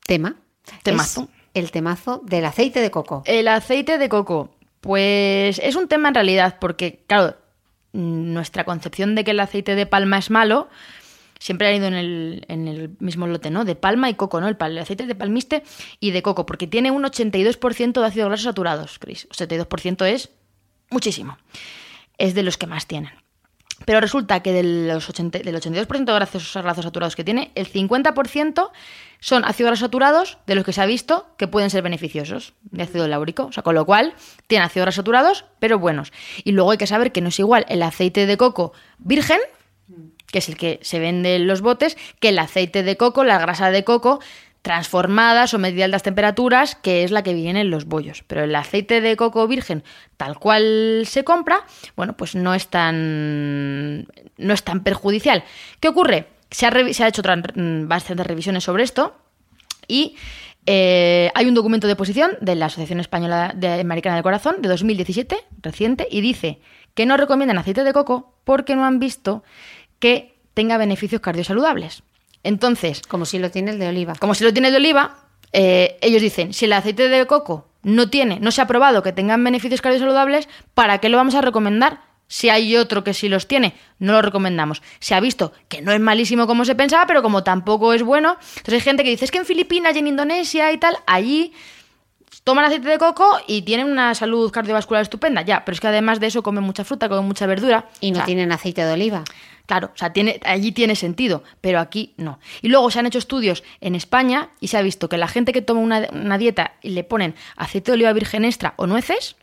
tema. 0.06 0.36
Temazo. 0.84 1.24
es 1.24 1.42
el 1.54 1.72
temazo 1.72 2.22
del 2.26 2.46
aceite 2.46 2.82
de 2.82 2.92
coco. 2.92 3.24
El 3.26 3.48
aceite 3.48 3.98
de 3.98 4.10
coco, 4.10 4.56
pues 4.80 5.60
es 5.60 5.76
un 5.76 5.88
tema 5.88 6.10
en 6.10 6.16
realidad, 6.16 6.58
porque, 6.60 7.04
claro, 7.08 7.36
mm, 7.94 8.34
nuestra 8.34 8.64
concepción 8.64 9.16
de 9.16 9.24
que 9.24 9.32
el 9.32 9.40
aceite 9.40 9.76
de 9.76 9.86
palma 9.86 10.18
es 10.18 10.30
malo 10.30 10.70
siempre 11.40 11.68
ha 11.68 11.74
ido 11.74 11.88
en 11.88 11.96
el, 11.96 12.46
en 12.50 12.68
el 12.68 12.96
mismo 13.00 13.26
lote, 13.26 13.50
¿no? 13.50 13.66
De 13.66 13.76
palma 13.76 14.10
y 14.10 14.14
coco, 14.14 14.40
¿no? 14.40 14.48
El, 14.48 14.58
el 14.60 14.78
aceite 14.78 15.08
de 15.08 15.16
palmiste 15.16 15.64
y 16.00 16.12
de 16.12 16.22
coco, 16.22 16.46
porque 16.46 16.68
tiene 16.68 16.92
un 16.92 17.04
82% 17.04 18.00
de 18.00 18.06
ácidos 18.06 18.28
grasos 18.28 18.44
saturados, 18.44 19.00
Chris. 19.00 19.28
82% 19.30 20.06
es 20.06 20.30
muchísimo. 20.92 21.38
Es 22.20 22.36
de 22.36 22.44
los 22.44 22.58
que 22.58 22.68
más 22.68 22.86
tienen. 22.86 23.21
Pero 23.92 24.00
resulta 24.00 24.40
que 24.40 24.54
de 24.54 24.64
los 24.64 25.10
80 25.10 25.40
del 25.40 25.54
82% 25.54 26.06
de 26.06 26.14
grasos, 26.14 26.54
grasos 26.54 26.86
saturados 26.86 27.18
que 27.18 27.26
tiene, 27.26 27.52
el 27.56 27.70
50% 27.70 28.72
son 29.20 29.44
ácidos 29.44 29.72
grasos 29.72 29.80
saturados 29.82 30.38
de 30.48 30.56
los 30.56 30.64
que 30.64 30.72
se 30.72 30.80
ha 30.80 30.86
visto 30.86 31.28
que 31.38 31.50
pueden 31.50 31.70
ser 31.70 31.82
beneficiosos 31.84 32.54
de 32.64 32.84
ácido 32.84 33.06
láurico. 33.10 33.48
O 33.48 33.52
sea, 33.52 33.64
con 33.64 33.76
lo 33.76 33.86
cual, 33.86 34.14
tiene 34.48 34.64
ácidos 34.64 34.86
grasos 34.86 34.96
saturados, 34.96 35.44
pero 35.60 35.78
buenos. 35.78 36.14
Y 36.46 36.54
luego 36.54 36.72
hay 36.72 36.78
que 36.78 36.88
saber 36.88 37.12
que 37.12 37.20
no 37.20 37.28
es 37.28 37.40
igual 37.40 37.66
el 37.68 37.84
aceite 37.84 38.26
de 38.28 38.38
coco 38.38 38.72
virgen, 38.98 39.40
que 40.28 40.40
es 40.40 40.48
el 40.48 40.56
que 40.56 40.80
se 40.84 41.00
vende 41.00 41.36
en 41.36 41.46
los 41.46 41.60
botes, 41.60 41.98
que 42.22 42.30
el 42.30 42.40
aceite 42.40 42.84
de 42.84 42.96
coco, 42.96 43.26
la 43.26 43.40
grasa 43.40 43.72
de 43.72 43.84
coco 43.84 44.22
transformada, 44.62 45.48
sometida 45.48 45.84
a 45.84 45.86
altas 45.86 46.04
temperaturas, 46.04 46.76
que 46.76 47.04
es 47.04 47.12
la 47.12 47.24
que 47.24 47.34
viene 47.34 47.62
en 47.62 47.72
los 47.72 47.86
bollos. 47.86 48.24
Pero 48.28 48.44
el 48.44 48.56
aceite 48.56 49.02
de 49.02 49.16
coco 49.16 49.48
virgen, 49.48 49.84
tal 50.18 50.38
cual 50.38 51.04
se 51.06 51.24
compra, 51.24 51.66
bueno, 51.96 52.16
pues 52.16 52.36
no 52.36 52.54
es 52.54 52.68
tan, 52.68 54.08
no 54.38 54.54
es 54.54 54.64
tan 54.64 54.84
perjudicial. 54.84 55.44
¿Qué 55.80 55.88
ocurre? 55.88 56.28
Se 56.52 56.68
ha, 56.68 56.94
se 56.94 57.04
ha 57.04 57.08
hecho 57.08 57.24
mm, 57.24 57.88
bastantes 57.88 58.28
revisiones 58.28 58.64
sobre 58.64 58.84
esto 58.84 59.16
y 59.88 60.16
Eh, 60.68 61.32
hay 61.34 61.48
un 61.48 61.56
documento 61.56 61.88
de 61.88 61.96
posición 61.96 62.38
de 62.40 62.56
la 62.56 62.68
Asociación 62.68 63.00
Española 63.00 63.52
de 63.56 63.82
Americana 63.82 64.16
del 64.16 64.24
Corazón 64.24 64.62
de 64.62 64.70
2017, 64.70 65.36
reciente, 65.62 66.08
y 66.10 66.22
dice 66.22 66.60
que 66.94 67.06
no 67.06 67.18
recomiendan 67.18 67.58
aceite 67.58 67.84
de 67.84 67.94
coco 67.94 68.36
porque 68.44 68.76
no 68.76 68.86
han 68.86 69.00
visto 69.00 69.44
que 70.00 70.38
tenga 70.54 70.78
beneficios 70.78 71.22
cardiosaludables. 71.22 72.04
Entonces, 72.44 73.02
Como 73.08 73.26
si 73.26 73.40
lo 73.40 73.52
tiene 73.52 73.72
el 73.72 73.80
de 73.80 73.88
oliva. 73.88 74.16
como 74.16 74.34
si 74.34 74.44
lo 74.44 74.54
tiene 74.54 74.72
de 74.72 74.78
oliva, 74.78 75.18
eh, 75.54 75.98
ellos 76.02 76.22
dicen, 76.22 76.54
si 76.54 76.66
el 76.66 76.74
aceite 76.74 77.08
de 77.10 77.26
coco 77.28 77.68
no 77.84 78.10
tiene, 78.10 78.40
no 78.40 78.52
se 78.52 78.62
ha 78.62 78.68
probado 78.68 79.04
que 79.04 79.12
tengan 79.12 79.44
beneficios 79.44 79.82
cardiosaludables, 79.82 80.48
¿para 80.74 81.00
qué 81.00 81.10
lo 81.10 81.18
vamos 81.18 81.36
a 81.36 81.42
recomendar? 81.42 82.02
Si 82.28 82.48
hay 82.50 82.78
otro 82.78 83.04
que 83.04 83.14
sí 83.14 83.28
los 83.28 83.46
tiene, 83.48 83.74
no 84.00 84.14
lo 84.14 84.22
recomendamos. 84.22 84.82
Se 85.00 85.14
ha 85.14 85.20
visto 85.20 85.52
que 85.68 85.82
no 85.82 85.92
es 85.92 86.00
malísimo 86.00 86.48
como 86.48 86.64
se 86.64 86.76
pensaba, 86.76 87.06
pero 87.06 87.22
como 87.22 87.44
tampoco 87.44 87.92
es 87.94 88.04
bueno. 88.04 88.38
Entonces 88.58 88.76
hay 88.76 88.80
gente 88.82 89.04
que 89.04 89.10
dice, 89.10 89.26
es 89.26 89.32
que 89.32 89.40
en 89.40 89.46
Filipinas 89.46 89.96
y 89.96 90.00
en 90.00 90.08
Indonesia 90.08 90.72
y 90.72 90.78
tal, 90.78 90.98
allí 91.06 91.52
toman 92.46 92.64
aceite 92.66 92.88
de 92.88 92.98
coco 92.98 93.26
y 93.48 93.64
tienen 93.64 93.88
una 93.88 94.16
salud 94.16 94.50
cardiovascular 94.50 95.02
estupenda. 95.02 95.42
Ya, 95.42 95.66
pero 95.66 95.74
es 95.74 95.82
que 95.82 95.88
además 95.88 96.22
de 96.22 96.28
eso 96.28 96.42
comen 96.42 96.64
mucha 96.64 96.86
fruta, 96.86 97.10
comen 97.10 97.26
mucha 97.26 97.46
verdura. 97.48 97.90
Y 98.00 98.12
no 98.12 98.16
O 98.16 98.20
sea, 98.20 98.26
tienen 98.26 98.52
aceite 98.54 98.84
de 98.86 98.94
oliva. 98.94 99.24
Claro, 99.72 99.92
o 99.96 99.98
sea, 99.98 100.12
tiene, 100.12 100.38
allí 100.44 100.74
tiene 100.74 100.98
sentido, 100.98 101.46
pero 101.62 101.80
aquí 101.80 102.14
no. 102.18 102.40
Y 102.62 102.68
luego 102.68 102.92
se 102.92 103.00
han 103.00 103.06
hecho 103.06 103.20
estudios 103.20 103.64
en 103.80 103.96
España 103.96 104.50
y 104.60 104.68
se 104.68 104.76
ha 104.76 104.82
visto 104.82 105.08
que 105.08 105.16
la 105.18 105.30
gente 105.30 105.54
que 105.54 105.62
toma 105.62 105.80
una, 105.80 106.10
una 106.12 106.38
dieta 106.38 106.74
y 106.82 106.90
le 106.90 107.06
ponen 107.06 107.36
aceite 107.56 107.92
de 107.92 107.94
oliva 107.94 108.12
virgen 108.12 108.44
extra 108.44 108.74
o 108.76 108.86
nueces, 108.86 109.38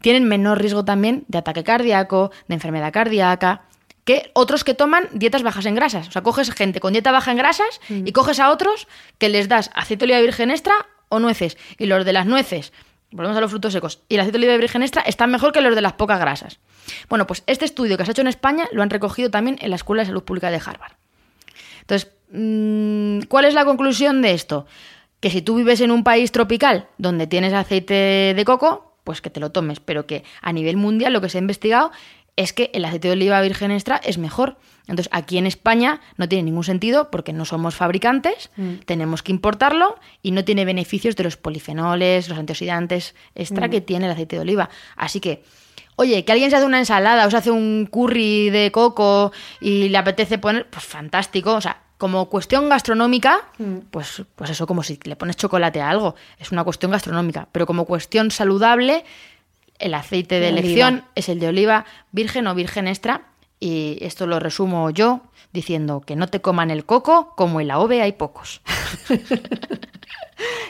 tienen 0.00 0.28
menor 0.28 0.60
riesgo 0.60 0.84
también 0.84 1.24
de 1.26 1.38
ataque 1.38 1.64
cardíaco, 1.64 2.30
de 2.46 2.54
enfermedad 2.54 2.92
cardíaca, 2.92 3.62
que 4.04 4.30
otros 4.32 4.62
que 4.62 4.74
toman 4.74 5.08
dietas 5.12 5.42
bajas 5.42 5.66
en 5.66 5.74
grasas. 5.74 6.06
O 6.06 6.12
sea, 6.12 6.22
coges 6.22 6.52
gente 6.52 6.78
con 6.78 6.92
dieta 6.92 7.10
baja 7.10 7.32
en 7.32 7.38
grasas 7.38 7.80
y 7.88 8.12
coges 8.12 8.38
a 8.38 8.52
otros 8.52 8.86
que 9.18 9.28
les 9.28 9.48
das 9.48 9.72
aceite 9.74 10.06
de 10.06 10.12
oliva 10.12 10.20
virgen 10.20 10.52
extra 10.52 10.86
o 11.08 11.18
nueces. 11.18 11.58
Y 11.78 11.86
los 11.86 12.04
de 12.04 12.12
las 12.12 12.26
nueces, 12.26 12.72
volvemos 13.14 13.36
a 13.36 13.40
los 13.40 13.50
frutos 13.50 13.72
secos, 13.72 14.00
y 14.08 14.16
el 14.16 14.20
aceite 14.20 14.38
de 14.38 14.44
oliva 14.44 14.58
virgen 14.58 14.82
extra 14.82 15.02
están 15.02 15.30
mejor 15.30 15.52
que 15.52 15.60
los 15.60 15.74
de 15.74 15.80
las 15.80 15.92
pocas 15.92 16.18
grasas. 16.18 16.58
Bueno, 17.08 17.26
pues 17.26 17.44
este 17.46 17.64
estudio 17.64 17.96
que 17.96 18.04
se 18.04 18.10
ha 18.10 18.12
hecho 18.12 18.22
en 18.22 18.28
España 18.28 18.68
lo 18.72 18.82
han 18.82 18.90
recogido 18.90 19.30
también 19.30 19.56
en 19.60 19.70
la 19.70 19.76
Escuela 19.76 20.02
de 20.02 20.08
Salud 20.08 20.24
Pública 20.24 20.50
de 20.50 20.56
Harvard. 20.56 20.92
Entonces, 21.80 22.10
mm, 22.32 23.20
¿cuál 23.28 23.44
es 23.44 23.54
la 23.54 23.64
conclusión 23.64 24.20
de 24.20 24.32
esto? 24.32 24.66
Que 25.20 25.30
si 25.30 25.42
tú 25.42 25.54
vives 25.54 25.80
en 25.80 25.92
un 25.92 26.02
país 26.02 26.32
tropical 26.32 26.88
donde 26.98 27.28
tienes 27.28 27.52
aceite 27.52 28.34
de 28.36 28.44
coco, 28.44 28.96
pues 29.04 29.20
que 29.20 29.30
te 29.30 29.38
lo 29.38 29.52
tomes, 29.52 29.78
pero 29.78 30.06
que 30.06 30.24
a 30.42 30.52
nivel 30.52 30.76
mundial 30.76 31.12
lo 31.12 31.20
que 31.20 31.28
se 31.28 31.38
ha 31.38 31.40
investigado 31.40 31.92
es 32.36 32.52
que 32.52 32.70
el 32.74 32.84
aceite 32.84 33.08
de 33.08 33.12
oliva 33.12 33.40
virgen 33.42 33.70
extra 33.70 33.96
es 33.96 34.18
mejor. 34.18 34.56
Entonces, 34.86 35.08
aquí 35.12 35.38
en 35.38 35.46
España 35.46 36.00
no 36.16 36.28
tiene 36.28 36.44
ningún 36.44 36.64
sentido 36.64 37.10
porque 37.10 37.32
no 37.32 37.44
somos 37.46 37.74
fabricantes, 37.74 38.50
tenemos 38.84 39.22
que 39.22 39.32
importarlo 39.32 39.98
y 40.22 40.32
no 40.32 40.44
tiene 40.44 40.64
beneficios 40.66 41.16
de 41.16 41.24
los 41.24 41.36
polifenoles, 41.38 42.28
los 42.28 42.38
antioxidantes 42.38 43.14
extra 43.34 43.70
que 43.70 43.80
tiene 43.80 44.06
el 44.06 44.12
aceite 44.12 44.36
de 44.36 44.42
oliva. 44.42 44.68
Así 44.96 45.20
que, 45.20 45.42
oye, 45.96 46.24
que 46.24 46.32
alguien 46.32 46.50
se 46.50 46.56
hace 46.56 46.66
una 46.66 46.78
ensalada 46.78 47.26
o 47.26 47.30
se 47.30 47.36
hace 47.38 47.50
un 47.50 47.88
curry 47.90 48.50
de 48.50 48.70
coco 48.72 49.32
y 49.60 49.88
le 49.88 49.96
apetece 49.96 50.36
poner, 50.36 50.66
pues 50.68 50.84
fantástico. 50.84 51.54
O 51.54 51.60
sea, 51.62 51.80
como 51.96 52.28
cuestión 52.28 52.68
gastronómica, 52.68 53.48
pues, 53.90 54.22
pues 54.36 54.50
eso, 54.50 54.66
como 54.66 54.82
si 54.82 54.98
le 55.04 55.16
pones 55.16 55.36
chocolate 55.36 55.80
a 55.80 55.88
algo, 55.88 56.14
es 56.38 56.52
una 56.52 56.62
cuestión 56.62 56.90
gastronómica. 56.92 57.48
Pero 57.52 57.66
como 57.66 57.86
cuestión 57.86 58.30
saludable, 58.30 59.04
el 59.78 59.94
aceite 59.94 60.36
de 60.36 60.40
De 60.42 60.48
elección 60.48 60.94
oliva. 60.94 61.08
es 61.14 61.28
el 61.28 61.40
de 61.40 61.48
oliva 61.48 61.84
virgen 62.12 62.46
o 62.46 62.54
virgen 62.54 62.88
extra. 62.88 63.22
Y 63.64 63.96
esto 64.02 64.26
lo 64.26 64.40
resumo 64.40 64.90
yo 64.90 65.22
diciendo 65.54 66.02
que 66.04 66.16
no 66.16 66.28
te 66.28 66.42
coman 66.42 66.70
el 66.70 66.84
coco, 66.84 67.32
como 67.34 67.62
en 67.62 67.68
la 67.68 67.78
OVE 67.78 68.02
hay 68.02 68.12
pocos. 68.12 68.60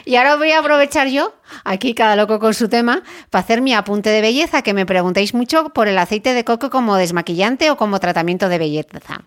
Y 0.05 0.17
ahora 0.17 0.35
voy 0.35 0.51
a 0.51 0.59
aprovechar 0.59 1.07
yo, 1.07 1.33
aquí 1.63 1.95
cada 1.95 2.15
loco 2.15 2.39
con 2.39 2.53
su 2.53 2.69
tema, 2.69 3.01
para 3.31 3.43
hacer 3.43 3.61
mi 3.61 3.73
apunte 3.73 4.11
de 4.11 4.21
belleza, 4.21 4.61
que 4.61 4.75
me 4.75 4.85
preguntáis 4.85 5.33
mucho 5.33 5.69
por 5.69 5.87
el 5.87 5.97
aceite 5.97 6.35
de 6.35 6.43
coco 6.43 6.69
como 6.69 6.95
desmaquillante 6.95 7.71
o 7.71 7.75
como 7.75 7.99
tratamiento 7.99 8.47
de 8.47 8.59
belleza. 8.59 9.23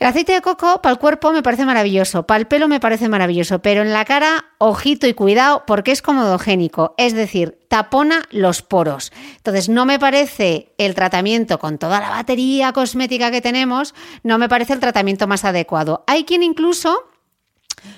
El 0.00 0.06
aceite 0.06 0.32
de 0.32 0.40
coco 0.40 0.80
para 0.80 0.94
el 0.94 0.98
cuerpo 0.98 1.30
me 1.30 1.42
parece 1.42 1.66
maravilloso, 1.66 2.26
para 2.26 2.40
el 2.40 2.46
pelo 2.46 2.68
me 2.68 2.80
parece 2.80 3.10
maravilloso, 3.10 3.58
pero 3.58 3.82
en 3.82 3.92
la 3.92 4.06
cara, 4.06 4.46
ojito 4.56 5.06
y 5.06 5.12
cuidado, 5.12 5.64
porque 5.66 5.92
es 5.92 6.00
comodogénico, 6.00 6.94
es 6.96 7.12
decir, 7.12 7.58
tapona 7.68 8.22
los 8.30 8.62
poros. 8.62 9.12
Entonces, 9.36 9.68
no 9.68 9.84
me 9.84 9.98
parece 9.98 10.72
el 10.78 10.94
tratamiento 10.94 11.58
con 11.58 11.76
toda 11.76 12.00
la 12.00 12.08
batería 12.08 12.72
cosmética 12.72 13.30
que 13.30 13.42
tenemos, 13.42 13.94
no 14.22 14.38
me 14.38 14.48
parece 14.48 14.72
el 14.72 14.80
tratamiento 14.80 15.26
más 15.26 15.44
adecuado. 15.44 16.02
Hay 16.06 16.24
quien 16.24 16.42
incluso 16.42 17.04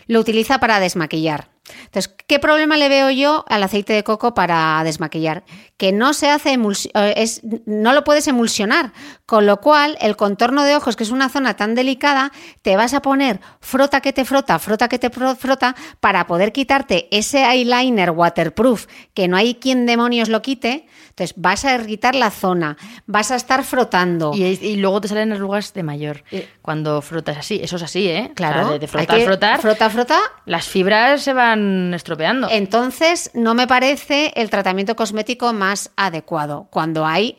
lo 0.09 0.19
utiliza 0.19 0.59
para 0.59 0.81
desmaquillar. 0.81 1.52
Entonces, 1.85 2.13
¿qué 2.27 2.39
problema 2.41 2.77
le 2.77 2.89
veo 2.89 3.11
yo 3.11 3.45
al 3.49 3.63
aceite 3.63 3.93
de 3.93 4.03
coco 4.03 4.35
para 4.35 4.83
desmaquillar? 4.85 5.45
Que 5.77 5.93
no 5.93 6.13
se 6.13 6.29
hace 6.29 6.55
eh, 6.55 7.15
es, 7.17 7.41
no 7.67 7.93
lo 7.93 8.03
puedes 8.03 8.27
emulsionar, 8.27 8.93
con 9.27 9.47
lo 9.47 9.61
cual 9.61 9.97
el 10.01 10.17
contorno 10.17 10.65
de 10.65 10.75
ojos, 10.75 10.97
que 10.97 11.05
es 11.05 11.11
una 11.11 11.29
zona 11.29 11.55
tan 11.55 11.75
delicada, 11.75 12.33
te 12.63 12.77
vas 12.77 12.95
a 12.95 13.03
poner 13.03 13.41
frota 13.61 14.01
que 14.01 14.13
te 14.13 14.25
frota, 14.25 14.59
frota 14.59 14.89
que 14.89 14.99
te 14.99 15.11
fro- 15.11 15.37
frota, 15.37 15.77
para 16.01 16.27
poder 16.27 16.53
quitarte 16.53 17.09
ese 17.17 17.45
eyeliner 17.45 18.11
waterproof, 18.11 18.87
que 19.15 19.29
no 19.29 19.37
hay 19.37 19.55
quien 19.55 19.87
demonios 19.87 20.29
lo 20.29 20.43
quite. 20.43 20.87
Entonces, 21.23 21.41
vas 21.41 21.65
a 21.65 21.75
irritar 21.77 22.15
la 22.15 22.31
zona, 22.31 22.77
vas 23.07 23.31
a 23.31 23.37
estar 23.37 23.63
frotando. 23.65 24.33
Y, 24.35 24.43
y 24.45 24.77
luego 24.77 25.01
te 25.01 25.09
salen 25.09 25.33
arrugas 25.33 25.73
de 25.73 25.83
mayor 25.85 26.25
cuando 26.63 27.01
frotas 27.01 27.37
así. 27.39 27.61
Eso 27.63 27.77
es 27.77 27.83
así, 27.85 28.09
¿eh? 28.09 28.33
Claro, 28.35 28.67
O 28.67 28.69
sea, 28.71 28.79
de, 28.79 28.89
frotar, 28.89 29.17
que- 29.19 29.25
frotar. 29.25 29.61
frota, 29.61 29.89
frota, 29.91 30.19
Las 30.47 30.67
fibras 30.67 31.23
se 31.23 31.33
van 31.33 31.95
estropeando. 31.95 32.49
Entonces, 32.51 33.31
no 33.35 33.55
me 33.55 33.67
parece 33.67 34.33
el 34.35 34.51
tratamiento 34.51 34.97
cosmético 34.97 35.53
más 35.53 35.91
adecuado 35.97 36.67
cuando 36.71 37.07
hay 37.07 37.39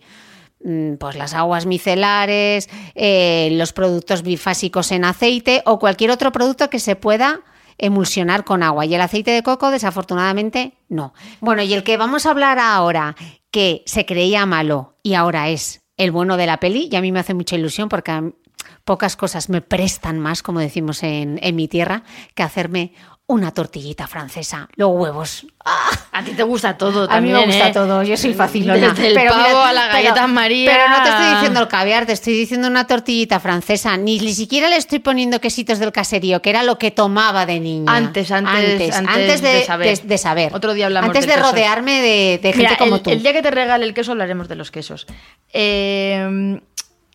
mm, 0.63 0.93
pues 0.95 1.15
las 1.17 1.33
aguas 1.33 1.65
micelares, 1.65 2.69
eh, 2.95 3.49
los 3.53 3.73
productos 3.73 4.21
bifásicos 4.23 4.91
en 4.93 5.03
aceite 5.03 5.61
o 5.65 5.77
cualquier 5.77 6.11
otro 6.11 6.31
producto 6.31 6.69
que 6.69 6.79
se 6.79 6.95
pueda 6.95 7.41
emulsionar 7.79 8.43
con 8.45 8.61
agua. 8.63 8.85
Y 8.85 8.93
el 8.95 9.01
aceite 9.01 9.31
de 9.31 9.41
coco, 9.43 9.71
desafortunadamente, 9.71 10.73
no. 10.89 11.13
Bueno, 11.41 11.63
y 11.63 11.73
el 11.73 11.83
que 11.83 11.97
vamos 11.97 12.25
a 12.25 12.29
hablar 12.29 12.59
ahora, 12.59 13.15
que 13.53 13.83
se 13.85 14.07
creía 14.07 14.47
malo 14.47 14.97
y 15.03 15.13
ahora 15.13 15.49
es 15.49 15.83
el 15.95 16.09
bueno 16.09 16.37
de 16.37 16.47
la 16.47 16.59
peli, 16.59 16.89
y 16.91 16.95
a 16.95 17.01
mí 17.01 17.11
me 17.11 17.19
hace 17.19 17.35
mucha 17.35 17.55
ilusión 17.55 17.87
porque 17.87 18.33
pocas 18.83 19.15
cosas 19.15 19.47
me 19.47 19.61
prestan 19.61 20.19
más, 20.19 20.41
como 20.41 20.59
decimos 20.59 21.03
en 21.03 21.55
mi 21.55 21.67
tierra, 21.67 22.03
que 22.33 22.41
hacerme 22.41 22.93
una 23.25 23.51
tortillita 23.51 24.05
francesa, 24.05 24.67
los 24.75 24.89
huevos. 24.91 25.47
¡Ah! 25.65 25.89
A 26.11 26.23
ti 26.23 26.31
te 26.33 26.43
gusta 26.43 26.77
todo 26.77 27.09
A 27.09 27.21
mí 27.21 27.31
me 27.31 27.45
gusta 27.45 27.69
¿eh? 27.69 27.73
todo, 27.73 28.03
yo 28.03 28.17
soy. 28.17 28.33
Desde 28.33 29.07
el 29.07 29.15
pavo 29.29 29.61
a 29.61 29.71
la 29.73 29.87
galleta 29.87 30.27
María. 30.27 30.69
Pero 30.71 30.89
no 30.89 31.01
te 31.03 31.09
estoy 31.09 31.33
diciendo 31.35 31.59
el 31.61 31.67
caviar, 31.69 32.05
te 32.05 32.11
estoy 32.11 32.33
diciendo 32.33 32.67
una 32.67 32.85
tortillita 32.85 33.39
francesa. 33.39 33.95
Ni, 33.97 34.19
ni 34.19 34.33
siquiera 34.33 34.67
le 34.67 34.75
estoy 34.75 34.99
poniendo 34.99 35.39
quesitos 35.39 35.79
del 35.79 35.91
caserío, 35.93 36.41
que 36.41 36.49
era 36.49 36.63
lo 36.63 36.77
que 36.77 36.91
tomaba 36.91 37.45
de 37.45 37.59
niña. 37.61 37.95
Antes, 37.95 38.29
antes, 38.29 38.93
antes 38.93 38.95
antes 38.95 39.41
de, 39.41 39.49
de 39.53 39.63
saber. 39.63 39.97
de- 39.99 40.07
de 40.07 40.17
saber. 40.17 40.53
Otro 40.53 40.73
día 40.73 40.85
hablamos 40.87 41.07
Antes 41.07 41.21
del 41.25 41.29
de 41.29 41.35
queso. 41.41 41.51
rodearme 41.51 42.01
de, 42.01 42.39
de 42.43 42.51
gente 42.51 42.57
Mira, 42.57 42.77
como 42.77 42.95
el, 42.97 43.01
tú. 43.01 43.09
el 43.09 43.23
día 43.23 43.31
que 43.33 43.41
te 43.41 43.51
regale 43.51 43.85
el 43.85 43.93
queso 43.93 44.11
hablaremos 44.11 44.47
de 44.49 44.55
los 44.55 44.69
quesos. 44.69 45.07
Eh, 45.53 46.59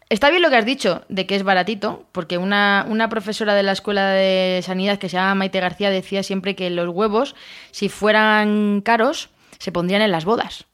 está 0.09 0.31
bien 0.31 0.43
lo 0.43 0.51
que 0.51 0.57
has 0.57 0.65
dicho, 0.65 1.03
de 1.09 1.27
que 1.27 1.37
es 1.37 1.43
baratito, 1.43 2.05
porque 2.13 2.39
una, 2.39 2.87
una 2.89 3.09
profesora 3.09 3.55
de 3.55 3.63
la 3.63 3.73
Escuela 3.73 4.11
de 4.11 4.61
Sanidad 4.65 4.99
que 4.99 5.09
se 5.09 5.17
llama 5.17 5.35
Maite 5.35 5.61
García 5.61 5.91
decía 5.91 6.23
siempre 6.23 6.57
que 6.57 6.71
los 6.71 6.89
huevos, 6.89 7.35
si 7.71 7.89
fueran 7.89 8.81
caros, 8.83 9.31
se 9.59 9.73
pondrían 9.73 10.03
en 10.03 10.13
las 10.13 10.25
bodas. 10.25 10.65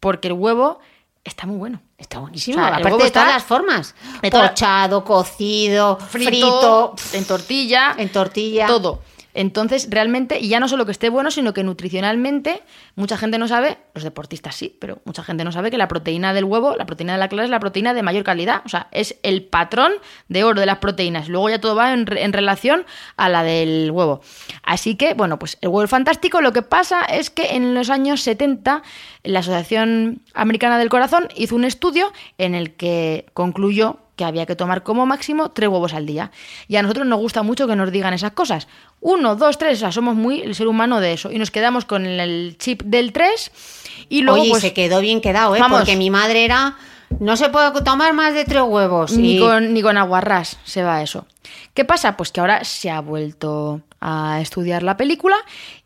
Porque 0.00 0.28
el 0.28 0.34
huevo 0.34 0.80
está 1.24 1.46
muy 1.46 1.56
bueno. 1.56 1.80
Está 1.96 2.18
buenísimo. 2.18 2.60
O 2.60 2.66
sea, 2.66 2.76
Aparte 2.76 3.04
de 3.04 3.10
todas 3.10 3.28
las 3.28 3.44
formas. 3.44 3.94
Pochado, 4.28 5.04
cocido, 5.04 5.96
frito, 5.96 6.28
frito, 6.30 6.94
en 7.12 7.24
tortilla, 7.24 7.94
en 7.96 8.08
tortilla. 8.08 8.66
todo. 8.66 9.02
Entonces, 9.34 9.88
realmente, 9.90 10.38
y 10.40 10.48
ya 10.48 10.60
no 10.60 10.68
solo 10.68 10.84
que 10.84 10.92
esté 10.92 11.08
bueno, 11.08 11.30
sino 11.30 11.54
que 11.54 11.64
nutricionalmente, 11.64 12.62
mucha 12.94 13.16
gente 13.16 13.38
no 13.38 13.48
sabe, 13.48 13.78
los 13.94 14.04
deportistas 14.04 14.54
sí, 14.54 14.76
pero 14.80 15.00
mucha 15.04 15.22
gente 15.22 15.44
no 15.44 15.52
sabe 15.52 15.70
que 15.70 15.78
la 15.78 15.88
proteína 15.88 16.34
del 16.34 16.44
huevo, 16.44 16.76
la 16.76 16.86
proteína 16.86 17.14
de 17.14 17.18
la 17.18 17.28
clara 17.28 17.44
es 17.44 17.50
la 17.50 17.60
proteína 17.60 17.94
de 17.94 18.02
mayor 18.02 18.24
calidad. 18.24 18.62
O 18.64 18.68
sea, 18.68 18.88
es 18.92 19.18
el 19.22 19.44
patrón 19.44 19.92
de 20.28 20.44
oro 20.44 20.60
de 20.60 20.66
las 20.66 20.78
proteínas. 20.78 21.28
Luego 21.28 21.48
ya 21.48 21.60
todo 21.60 21.74
va 21.74 21.92
en, 21.92 22.06
en 22.16 22.32
relación 22.32 22.84
a 23.16 23.28
la 23.28 23.42
del 23.42 23.90
huevo. 23.90 24.20
Así 24.62 24.96
que, 24.96 25.14
bueno, 25.14 25.38
pues 25.38 25.58
el 25.60 25.68
huevo 25.68 25.84
es 25.84 25.90
fantástico. 25.90 26.40
Lo 26.40 26.52
que 26.52 26.62
pasa 26.62 27.02
es 27.04 27.30
que 27.30 27.56
en 27.56 27.74
los 27.74 27.90
años 27.90 28.22
70, 28.22 28.82
la 29.24 29.38
Asociación 29.38 30.22
Americana 30.34 30.78
del 30.78 30.88
Corazón 30.88 31.28
hizo 31.36 31.56
un 31.56 31.64
estudio 31.64 32.12
en 32.38 32.54
el 32.54 32.74
que 32.74 33.26
concluyó 33.34 33.98
que 34.22 34.28
había 34.28 34.46
que 34.46 34.54
tomar 34.54 34.84
como 34.84 35.04
máximo 35.04 35.50
tres 35.50 35.68
huevos 35.68 35.94
al 35.94 36.06
día. 36.06 36.30
Y 36.68 36.76
a 36.76 36.82
nosotros 36.82 37.06
nos 37.06 37.18
gusta 37.18 37.42
mucho 37.42 37.66
que 37.66 37.74
nos 37.74 37.90
digan 37.90 38.14
esas 38.14 38.32
cosas. 38.32 38.68
Uno, 39.00 39.34
dos, 39.34 39.58
tres, 39.58 39.78
o 39.78 39.80
sea, 39.80 39.92
somos 39.92 40.14
muy 40.14 40.40
el 40.40 40.54
ser 40.54 40.68
humano 40.68 41.00
de 41.00 41.12
eso. 41.12 41.32
Y 41.32 41.38
nos 41.38 41.50
quedamos 41.50 41.84
con 41.84 42.06
el 42.06 42.56
chip 42.58 42.82
del 42.84 43.12
3 43.12 43.50
y 44.08 44.22
luego 44.22 44.40
Oye, 44.40 44.50
pues, 44.50 44.62
se 44.62 44.72
quedó 44.72 45.00
bien 45.00 45.20
quedado, 45.20 45.56
¿eh? 45.56 45.60
Vamos. 45.60 45.80
Porque 45.80 45.96
mi 45.96 46.10
madre 46.10 46.44
era. 46.44 46.76
No 47.18 47.36
se 47.36 47.50
puede 47.50 47.72
tomar 47.82 48.14
más 48.14 48.32
de 48.32 48.46
tres 48.46 48.62
huevos. 48.62 49.12
ni, 49.12 49.38
con, 49.38 49.74
ni 49.74 49.82
con 49.82 49.98
aguarrás 49.98 50.58
se 50.64 50.82
va 50.82 51.02
eso. 51.02 51.26
¿Qué 51.74 51.84
pasa? 51.84 52.16
Pues 52.16 52.32
que 52.32 52.40
ahora 52.40 52.64
se 52.64 52.90
ha 52.90 53.00
vuelto 53.00 53.82
a 54.00 54.40
estudiar 54.40 54.82
la 54.82 54.96
película 54.96 55.36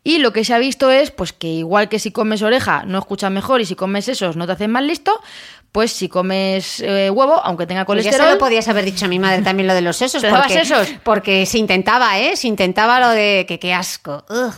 y 0.03 0.17
lo 0.17 0.33
que 0.33 0.43
se 0.43 0.53
ha 0.53 0.57
visto 0.57 0.89
es 0.89 1.11
pues 1.11 1.33
que 1.33 1.47
igual 1.47 1.87
que 1.87 1.99
si 1.99 2.11
comes 2.11 2.41
oreja 2.41 2.83
no 2.85 2.97
escuchas 2.97 3.31
mejor 3.31 3.61
y 3.61 3.65
si 3.65 3.75
comes 3.75 4.07
esos 4.07 4.35
no 4.35 4.47
te 4.47 4.53
hacen 4.53 4.71
más 4.71 4.83
listo, 4.83 5.21
pues 5.71 5.91
si 5.91 6.09
comes 6.09 6.79
eh, 6.79 7.09
huevo, 7.09 7.39
aunque 7.43 7.67
tenga 7.67 7.85
Pues 7.85 8.03
ya 8.03 8.09
colesterol... 8.09 8.27
se 8.29 8.33
lo 8.33 8.39
podías 8.39 8.67
haber 8.67 8.85
dicho 8.85 9.05
a 9.05 9.07
mi 9.07 9.19
madre 9.19 9.41
también 9.43 9.67
lo 9.67 9.73
de 9.73 9.81
los 9.81 9.97
sesos. 9.97 10.21
¿Te 10.23 10.27
dabas 10.27 10.47
porque, 10.47 10.65
sesos? 10.65 10.89
Porque 11.03 11.45
se 11.45 11.57
intentaba, 11.57 12.17
¿eh? 12.19 12.35
Se 12.35 12.47
intentaba 12.47 12.99
lo 12.99 13.09
de 13.09 13.45
que 13.47 13.59
qué 13.59 13.73
asco. 13.73 14.25
Ugh. 14.29 14.53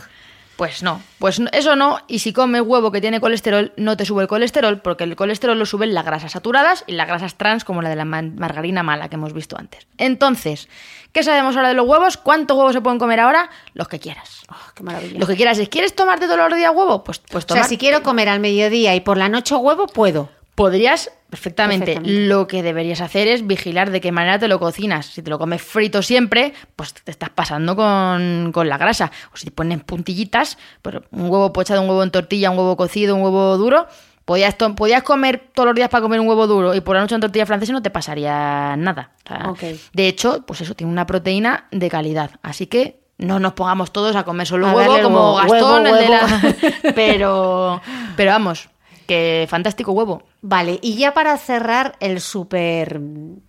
Pues 0.60 0.82
no, 0.82 1.00
pues 1.18 1.40
eso 1.52 1.74
no, 1.74 2.00
y 2.06 2.18
si 2.18 2.34
comes 2.34 2.60
huevo 2.60 2.92
que 2.92 3.00
tiene 3.00 3.18
colesterol, 3.18 3.72
no 3.78 3.96
te 3.96 4.04
sube 4.04 4.20
el 4.20 4.28
colesterol, 4.28 4.78
porque 4.82 5.04
el 5.04 5.16
colesterol 5.16 5.58
lo 5.58 5.64
suben 5.64 5.94
las 5.94 6.04
grasas 6.04 6.32
saturadas 6.32 6.84
y 6.86 6.92
las 6.92 7.08
grasas 7.08 7.36
trans, 7.36 7.64
como 7.64 7.80
la 7.80 7.88
de 7.88 7.96
la 7.96 8.04
margarina 8.04 8.82
mala 8.82 9.08
que 9.08 9.14
hemos 9.14 9.32
visto 9.32 9.56
antes. 9.58 9.86
Entonces, 9.96 10.68
¿qué 11.12 11.22
sabemos 11.22 11.56
ahora 11.56 11.68
de 11.68 11.74
los 11.74 11.88
huevos? 11.88 12.18
¿Cuántos 12.18 12.58
huevos 12.58 12.74
se 12.74 12.82
pueden 12.82 12.98
comer 12.98 13.20
ahora? 13.20 13.48
Los 13.72 13.88
que 13.88 14.00
quieras. 14.00 14.42
Oh, 14.50 14.72
qué 14.74 14.82
maravilla. 14.82 15.18
Los 15.18 15.30
que 15.30 15.36
quieras. 15.36 15.56
Si 15.56 15.66
quieres 15.66 15.96
tomarte 15.96 16.26
todos 16.26 16.50
los 16.50 16.58
días 16.58 16.72
huevo, 16.74 17.04
pues, 17.04 17.20
pues 17.20 17.44
O 17.44 17.46
tomar. 17.46 17.62
sea, 17.62 17.68
si 17.70 17.78
quiero 17.78 18.02
comer 18.02 18.28
al 18.28 18.40
mediodía 18.40 18.94
y 18.94 19.00
por 19.00 19.16
la 19.16 19.30
noche 19.30 19.54
huevo, 19.54 19.86
puedo. 19.86 20.28
Podrías 20.60 21.10
perfectamente. 21.30 21.86
Perfectamente. 21.86 22.26
Lo 22.26 22.46
que 22.46 22.62
deberías 22.62 23.00
hacer 23.00 23.28
es 23.28 23.46
vigilar 23.46 23.90
de 23.90 24.02
qué 24.02 24.12
manera 24.12 24.38
te 24.38 24.46
lo 24.46 24.58
cocinas. 24.58 25.06
Si 25.06 25.22
te 25.22 25.30
lo 25.30 25.38
comes 25.38 25.62
frito 25.62 26.02
siempre, 26.02 26.52
pues 26.76 26.92
te 26.92 27.10
estás 27.10 27.30
pasando 27.30 27.74
con, 27.74 28.50
con 28.52 28.68
la 28.68 28.76
grasa. 28.76 29.10
O 29.32 29.38
si 29.38 29.46
te 29.46 29.52
pones 29.52 29.82
puntillitas, 29.82 30.58
pero 30.82 31.02
un 31.12 31.30
huevo 31.30 31.50
pochado, 31.54 31.80
un 31.80 31.88
huevo 31.88 32.02
en 32.02 32.10
tortilla, 32.10 32.50
un 32.50 32.58
huevo 32.58 32.76
cocido, 32.76 33.16
un 33.16 33.22
huevo 33.22 33.56
duro. 33.56 33.86
Podías, 34.26 34.54
podías 34.76 35.02
comer 35.02 35.50
todos 35.54 35.68
los 35.68 35.74
días 35.74 35.88
para 35.88 36.02
comer 36.02 36.20
un 36.20 36.28
huevo 36.28 36.46
duro 36.46 36.74
y 36.74 36.82
por 36.82 36.94
la 36.94 37.00
noche 37.00 37.14
en 37.14 37.22
tortilla 37.22 37.46
francesa 37.46 37.72
no 37.72 37.80
te 37.80 37.90
pasaría 37.90 38.76
nada. 38.76 39.12
O 39.24 39.56
sea. 39.56 39.74
De 39.94 40.08
hecho, 40.08 40.44
pues 40.46 40.60
eso, 40.60 40.74
tiene 40.74 40.92
una 40.92 41.06
proteína 41.06 41.68
de 41.70 41.88
calidad. 41.88 42.32
Así 42.42 42.66
que 42.66 43.00
no 43.16 43.38
nos 43.38 43.52
pongamos 43.52 43.92
todos 43.92 44.16
a 44.16 44.24
comer 44.24 44.46
solo 44.46 44.66
A 44.66 44.72
huevo 44.72 45.00
como 45.02 45.36
huevo, 45.36 45.52
Gastón, 45.52 45.84
huevo, 45.84 45.96
el 45.96 46.04
de 46.04 46.08
la... 46.08 46.92
pero, 46.94 47.80
pero 48.16 48.30
vamos, 48.30 48.69
que 49.10 49.48
fantástico 49.50 49.90
huevo. 49.90 50.22
Vale, 50.40 50.78
y 50.82 50.94
ya 50.94 51.12
para 51.14 51.36
cerrar 51.36 51.96
el 51.98 52.20
súper... 52.20 53.00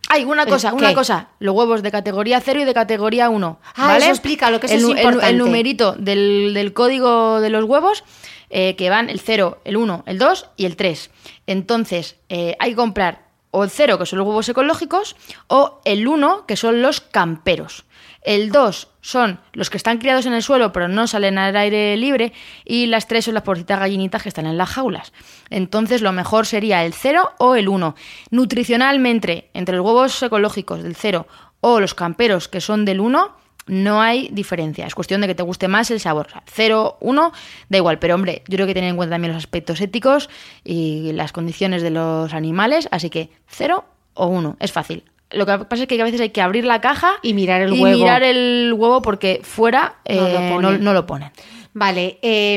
Hay 0.10 0.24
una 0.24 0.48
cosa, 0.48 0.70
¿El 0.70 0.74
una 0.74 0.90
qué? 0.90 0.96
cosa. 0.96 1.28
Los 1.38 1.54
huevos 1.54 1.84
de 1.84 1.92
categoría 1.92 2.42
0 2.42 2.62
y 2.62 2.64
de 2.64 2.74
categoría 2.74 3.30
1. 3.30 3.60
Ah, 3.76 3.86
¿vale? 3.86 4.00
eso 4.00 4.10
explica 4.10 4.50
lo 4.50 4.60
que 4.60 4.66
el, 4.66 4.74
es 4.74 4.84
el 4.84 4.90
importante. 4.90 5.30
El, 5.30 5.38
numerito 5.38 5.92
del, 5.92 6.56
del 6.56 6.74
código 6.74 7.42
de 7.42 7.52
los 7.52 7.66
huevos, 7.66 8.04
eh, 8.50 8.76
que 8.76 8.90
van 8.90 9.12
el 9.12 9.20
0, 9.20 9.62
el 9.64 9.78
1, 9.78 10.04
el 10.08 10.18
2 10.18 10.50
y 10.58 10.66
el 10.66 10.76
3. 10.76 11.12
Entonces, 11.46 12.16
eh, 12.30 12.56
hay 12.58 12.72
que 12.72 12.78
comprar 12.78 13.28
o 13.52 13.64
el 13.64 13.70
0, 13.70 14.00
que 14.00 14.08
son 14.08 14.18
los 14.18 14.28
huevos 14.28 14.50
ecológicos, 14.50 15.16
o 15.46 15.80
el 15.86 16.08
1, 16.08 16.48
que 16.48 16.56
son 16.56 16.82
los 16.82 17.02
camperos. 17.02 17.86
El 18.24 18.52
2 18.52 18.88
son 19.02 19.40
los 19.54 19.70
que 19.70 19.78
están 19.78 19.98
criados 19.98 20.26
en 20.26 20.34
el 20.34 20.44
suelo 20.44 20.72
pero 20.72 20.88
no 20.88 21.08
salen 21.08 21.38
al 21.38 21.56
aire 21.56 21.98
libre 21.98 22.34
y 22.64 22.86
las 22.86 23.08
3 23.08 23.26
son 23.26 23.34
las 23.34 23.44
porcitas 23.44 23.80
gallinitas 23.80 24.24
que 24.24 24.30
están 24.30 24.46
en 24.46 24.58
las 24.58 24.70
jaulas. 24.70 25.12
Entonces 25.50 26.02
lo 26.02 26.12
mejor 26.12 26.46
sería 26.46 26.86
el 26.86 26.94
0 26.94 27.34
o 27.40 27.56
el 27.56 27.68
1. 27.68 27.96
Nutricionalmente, 28.30 29.50
entre 29.54 29.76
los 29.76 29.86
huevos 29.86 30.22
ecológicos 30.24 30.84
del 30.84 30.96
0 30.96 31.28
o 31.62 31.80
los 31.80 31.94
camperos 31.94 32.48
que 32.48 32.62
son 32.62 32.86
del 32.86 33.00
1, 33.00 33.36
no 33.68 34.02
hay 34.02 34.30
diferencia. 34.32 34.86
Es 34.86 34.96
cuestión 34.96 35.22
de 35.22 35.28
que 35.28 35.36
te 35.36 35.44
guste 35.44 35.68
más 35.68 35.92
el 35.92 36.00
sabor. 36.00 36.28
0, 36.46 36.98
1, 37.00 37.32
da 37.70 37.78
igual. 37.78 38.00
Pero 38.00 38.16
hombre, 38.16 38.44
yo 38.48 38.56
creo 38.56 38.68
que 38.68 38.74
tener 38.74 38.90
en 38.90 38.96
cuenta 38.96 39.16
también 39.16 39.34
los 39.34 39.44
aspectos 39.44 39.82
éticos 39.82 40.30
y 40.64 41.12
las 41.14 41.32
condiciones 41.32 41.82
de 41.82 41.92
los 41.92 42.34
animales. 42.34 42.88
Así 42.92 43.10
que 43.10 43.30
0 43.48 43.86
o 44.16 44.28
1. 44.28 44.58
Es 44.60 44.72
fácil. 44.72 45.11
Lo 45.34 45.46
que 45.46 45.58
pasa 45.66 45.84
es 45.84 45.88
que 45.88 46.02
a 46.02 46.04
veces 46.04 46.22
hay 46.22 46.30
que 46.30 46.42
abrir 46.42 46.66
la 46.66 46.82
caja 46.82 47.14
Y 47.22 47.34
mirar 47.34 47.62
el 47.62 47.74
y 47.74 47.82
huevo. 47.82 47.98
mirar 47.98 48.24
el 48.24 48.74
huevo 48.76 49.02
porque 49.02 49.40
fuera 49.44 49.96
No 50.08 50.16
lo 50.16 50.28
eh, 50.28 50.50
no, 50.50 50.56
ponen. 50.56 50.84
no 50.84 50.94
lo 50.94 51.06
ponen. 51.06 51.32
Vale, 51.74 52.20
eh, 52.22 52.56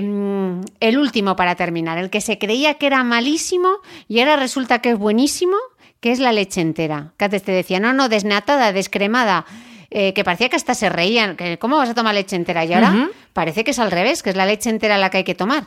el 0.81 0.99
último 0.99 1.37
para 1.37 1.55
terminar, 1.55 1.99
el 1.99 2.11
que 2.11 2.21
se 2.21 2.39
creía 2.39 2.75
que 2.75 2.87
era 2.87 3.05
malísimo 3.05 3.69
y 4.09 4.19
ahora 4.21 4.37
resulta 4.37 4.81
que 4.81 4.91
es 4.91 4.99
buenísimo, 4.99 5.57
que 6.01 6.11
es 6.11 6.19
la 6.19 6.33
leche 6.33 6.61
entera. 6.61 7.13
Que 7.17 7.27
antes 7.27 7.43
te 7.45 7.53
decía, 7.53 7.79
no, 7.79 7.93
no, 7.93 8.09
desnatada, 8.09 8.73
descremada, 8.73 9.47
eh, 9.91 10.13
que 10.15 10.25
parecía 10.25 10.49
que 10.49 10.57
hasta 10.57 10.75
se 10.75 10.89
reían, 10.89 11.37
que 11.37 11.59
¿cómo 11.59 11.77
vas 11.77 11.91
a 11.91 11.95
tomar 11.95 12.15
leche 12.15 12.35
entera? 12.35 12.65
Y 12.65 12.73
ahora 12.73 13.09
parece 13.33 13.63
que 13.63 13.71
es 13.71 13.79
al 13.79 13.93
revés, 13.93 14.25
que 14.25 14.31
es 14.31 14.37
la 14.37 14.47
leche 14.47 14.69
entera 14.69 14.99
la 14.99 15.11
que 15.11 15.19
hay 15.19 15.25
que 15.25 15.37
tomar. 15.37 15.67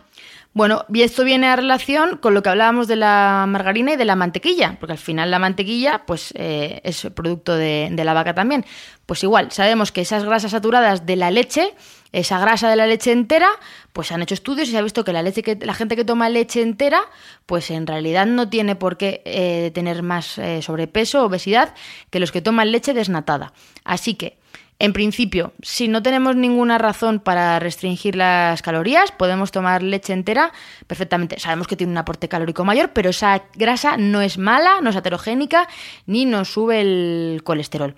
Bueno, 0.58 0.86
y 0.92 1.04
esto 1.04 1.24
viene 1.24 1.46
a 1.46 1.56
relación 1.56 2.18
con 2.18 2.34
lo 2.34 2.42
que 2.42 2.50
hablábamos 2.50 2.88
de 2.88 2.96
la 2.96 3.46
margarina 3.48 3.94
y 3.94 3.96
de 3.96 4.06
la 4.06 4.16
mantequilla, 4.16 4.78
porque 4.80 4.94
al 4.94 4.98
final 4.98 5.30
la 5.30 5.38
mantequilla 5.38 6.02
pues 6.08 6.34
eh, 6.36 6.82
es 6.84 7.08
producto 7.14 7.56
de, 7.56 7.92
la 7.96 8.14
vaca 8.16 8.34
también. 8.34 8.66
Pues 9.06 9.22
igual, 9.22 9.52
sabemos 9.52 9.92
que 9.92 10.02
esas 10.02 10.24
grasas 10.24 10.50
saturadas 10.50 11.06
de 11.06 11.16
la 11.16 11.30
leche, 11.30 11.76
esa 12.12 12.40
grasa 12.40 12.72
de 12.72 12.76
la 12.76 12.88
leche 12.88 13.12
entera, 13.12 13.50
pues 13.94 14.12
han 14.12 14.24
hecho 14.24 14.34
estudios 14.34 14.68
y 14.68 14.72
se 14.72 14.80
ha 14.80 14.82
visto 14.82 15.04
que 15.04 15.14
la 15.14 15.22
leche 15.22 15.44
que 15.44 15.60
la 15.64 15.76
gente 15.76 15.96
que 15.96 16.04
toma 16.04 16.28
leche 16.28 16.64
entera, 16.64 17.02
pues 17.46 17.70
en 17.70 17.86
realidad 17.86 18.26
no 18.26 18.50
tiene 18.50 18.76
por 18.76 18.98
qué 18.98 19.22
eh, 19.26 19.70
tener 19.76 20.02
más 20.02 20.40
eh, 20.40 20.64
sobrepeso, 20.64 21.24
obesidad, 21.24 21.76
que 22.10 22.20
los 22.20 22.32
que 22.32 22.42
toman 22.42 22.72
leche 22.72 22.96
desnatada. 22.96 23.54
Así 23.84 24.16
que 24.16 24.40
en 24.80 24.94
principio, 24.94 25.54
si 25.64 25.88
no 25.88 26.04
tenemos 26.04 26.36
ninguna 26.36 26.78
razón 26.78 27.20
para 27.20 27.58
restringir 27.58 28.16
las 28.16 28.62
calorías, 28.62 29.12
podemos 29.12 29.52
tomar 29.52 29.82
leche 29.82 30.14
entera 30.14 30.52
perfectamente. 30.86 31.40
Sabemos 31.40 31.66
que 31.66 31.76
tiene 31.76 31.92
un 31.92 31.98
aporte 31.98 32.30
calórico 32.30 32.64
mayor, 32.64 32.92
pero 32.94 33.10
esa 33.10 33.44
grasa 33.56 33.98
no 33.98 34.22
es 34.22 34.38
mala, 34.38 34.80
no 34.82 34.92
es 34.92 34.96
aterogénica, 34.96 35.68
ni 36.06 36.26
nos 36.26 36.50
sube 36.50 36.82
el 36.82 37.42
colesterol. 37.44 37.96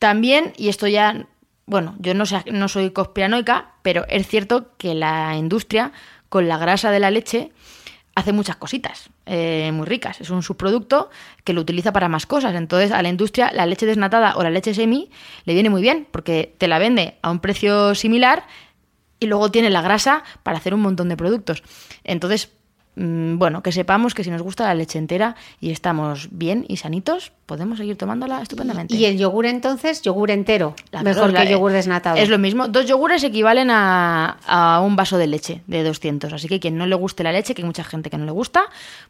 También, 0.00 0.52
y 0.56 0.68
esto 0.68 0.88
ya, 0.88 1.26
bueno, 1.66 1.94
yo 2.00 2.14
no, 2.14 2.26
soy 2.26 2.90
conspiranoica, 2.90 3.74
pero 3.82 4.04
es 4.08 4.26
cierto 4.26 4.76
que 4.78 4.94
la 4.94 5.36
industria, 5.36 5.92
con 6.28 6.48
la 6.48 6.58
grasa 6.58 6.90
de 6.90 6.98
la 6.98 7.12
leche, 7.12 7.52
hace 8.20 8.32
muchas 8.32 8.56
cositas 8.56 9.10
eh, 9.26 9.70
muy 9.72 9.86
ricas. 9.86 10.20
Es 10.20 10.30
un 10.30 10.42
subproducto 10.42 11.10
que 11.44 11.52
lo 11.52 11.60
utiliza 11.60 11.92
para 11.92 12.08
más 12.08 12.26
cosas. 12.26 12.54
Entonces, 12.54 12.92
a 12.92 13.02
la 13.02 13.08
industria, 13.08 13.50
la 13.52 13.66
leche 13.66 13.86
desnatada 13.86 14.36
o 14.36 14.42
la 14.42 14.50
leche 14.50 14.74
semi 14.74 15.10
le 15.44 15.54
viene 15.54 15.70
muy 15.70 15.82
bien 15.82 16.06
porque 16.10 16.54
te 16.58 16.68
la 16.68 16.78
vende 16.78 17.18
a 17.22 17.30
un 17.30 17.40
precio 17.40 17.94
similar 17.94 18.44
y 19.18 19.26
luego 19.26 19.50
tiene 19.50 19.70
la 19.70 19.82
grasa 19.82 20.24
para 20.42 20.58
hacer 20.58 20.74
un 20.74 20.80
montón 20.80 21.08
de 21.08 21.16
productos. 21.16 21.62
Entonces, 22.04 22.50
bueno, 22.96 23.62
que 23.62 23.72
sepamos 23.72 24.14
que 24.14 24.24
si 24.24 24.30
nos 24.30 24.42
gusta 24.42 24.64
la 24.64 24.74
leche 24.74 24.98
entera 24.98 25.36
y 25.60 25.70
estamos 25.70 26.28
bien 26.32 26.66
y 26.68 26.76
sanitos, 26.76 27.32
podemos 27.46 27.78
seguir 27.78 27.96
tomándola 27.96 28.42
estupendamente. 28.42 28.94
Y 28.94 29.04
el 29.06 29.16
yogur 29.16 29.46
entonces, 29.46 30.02
yogur 30.02 30.30
entero, 30.30 30.74
La- 30.90 31.02
mejor 31.02 31.32
que 31.32 31.48
yogur 31.48 31.72
desnatado. 31.72 32.16
Es 32.16 32.28
lo 32.28 32.36
mismo. 32.38 32.68
Dos 32.68 32.86
yogures 32.86 33.22
equivalen 33.24 33.70
a, 33.70 34.36
a 34.46 34.80
un 34.80 34.96
vaso 34.96 35.16
de 35.18 35.28
leche 35.28 35.62
de 35.66 35.82
200. 35.82 36.32
Así 36.32 36.48
que 36.48 36.60
quien 36.60 36.76
no 36.76 36.86
le 36.86 36.94
guste 36.94 37.22
la 37.22 37.32
leche, 37.32 37.54
que 37.54 37.62
hay 37.62 37.66
mucha 37.66 37.84
gente 37.84 38.10
que 38.10 38.18
no 38.18 38.24
le 38.26 38.32
gusta, 38.32 38.64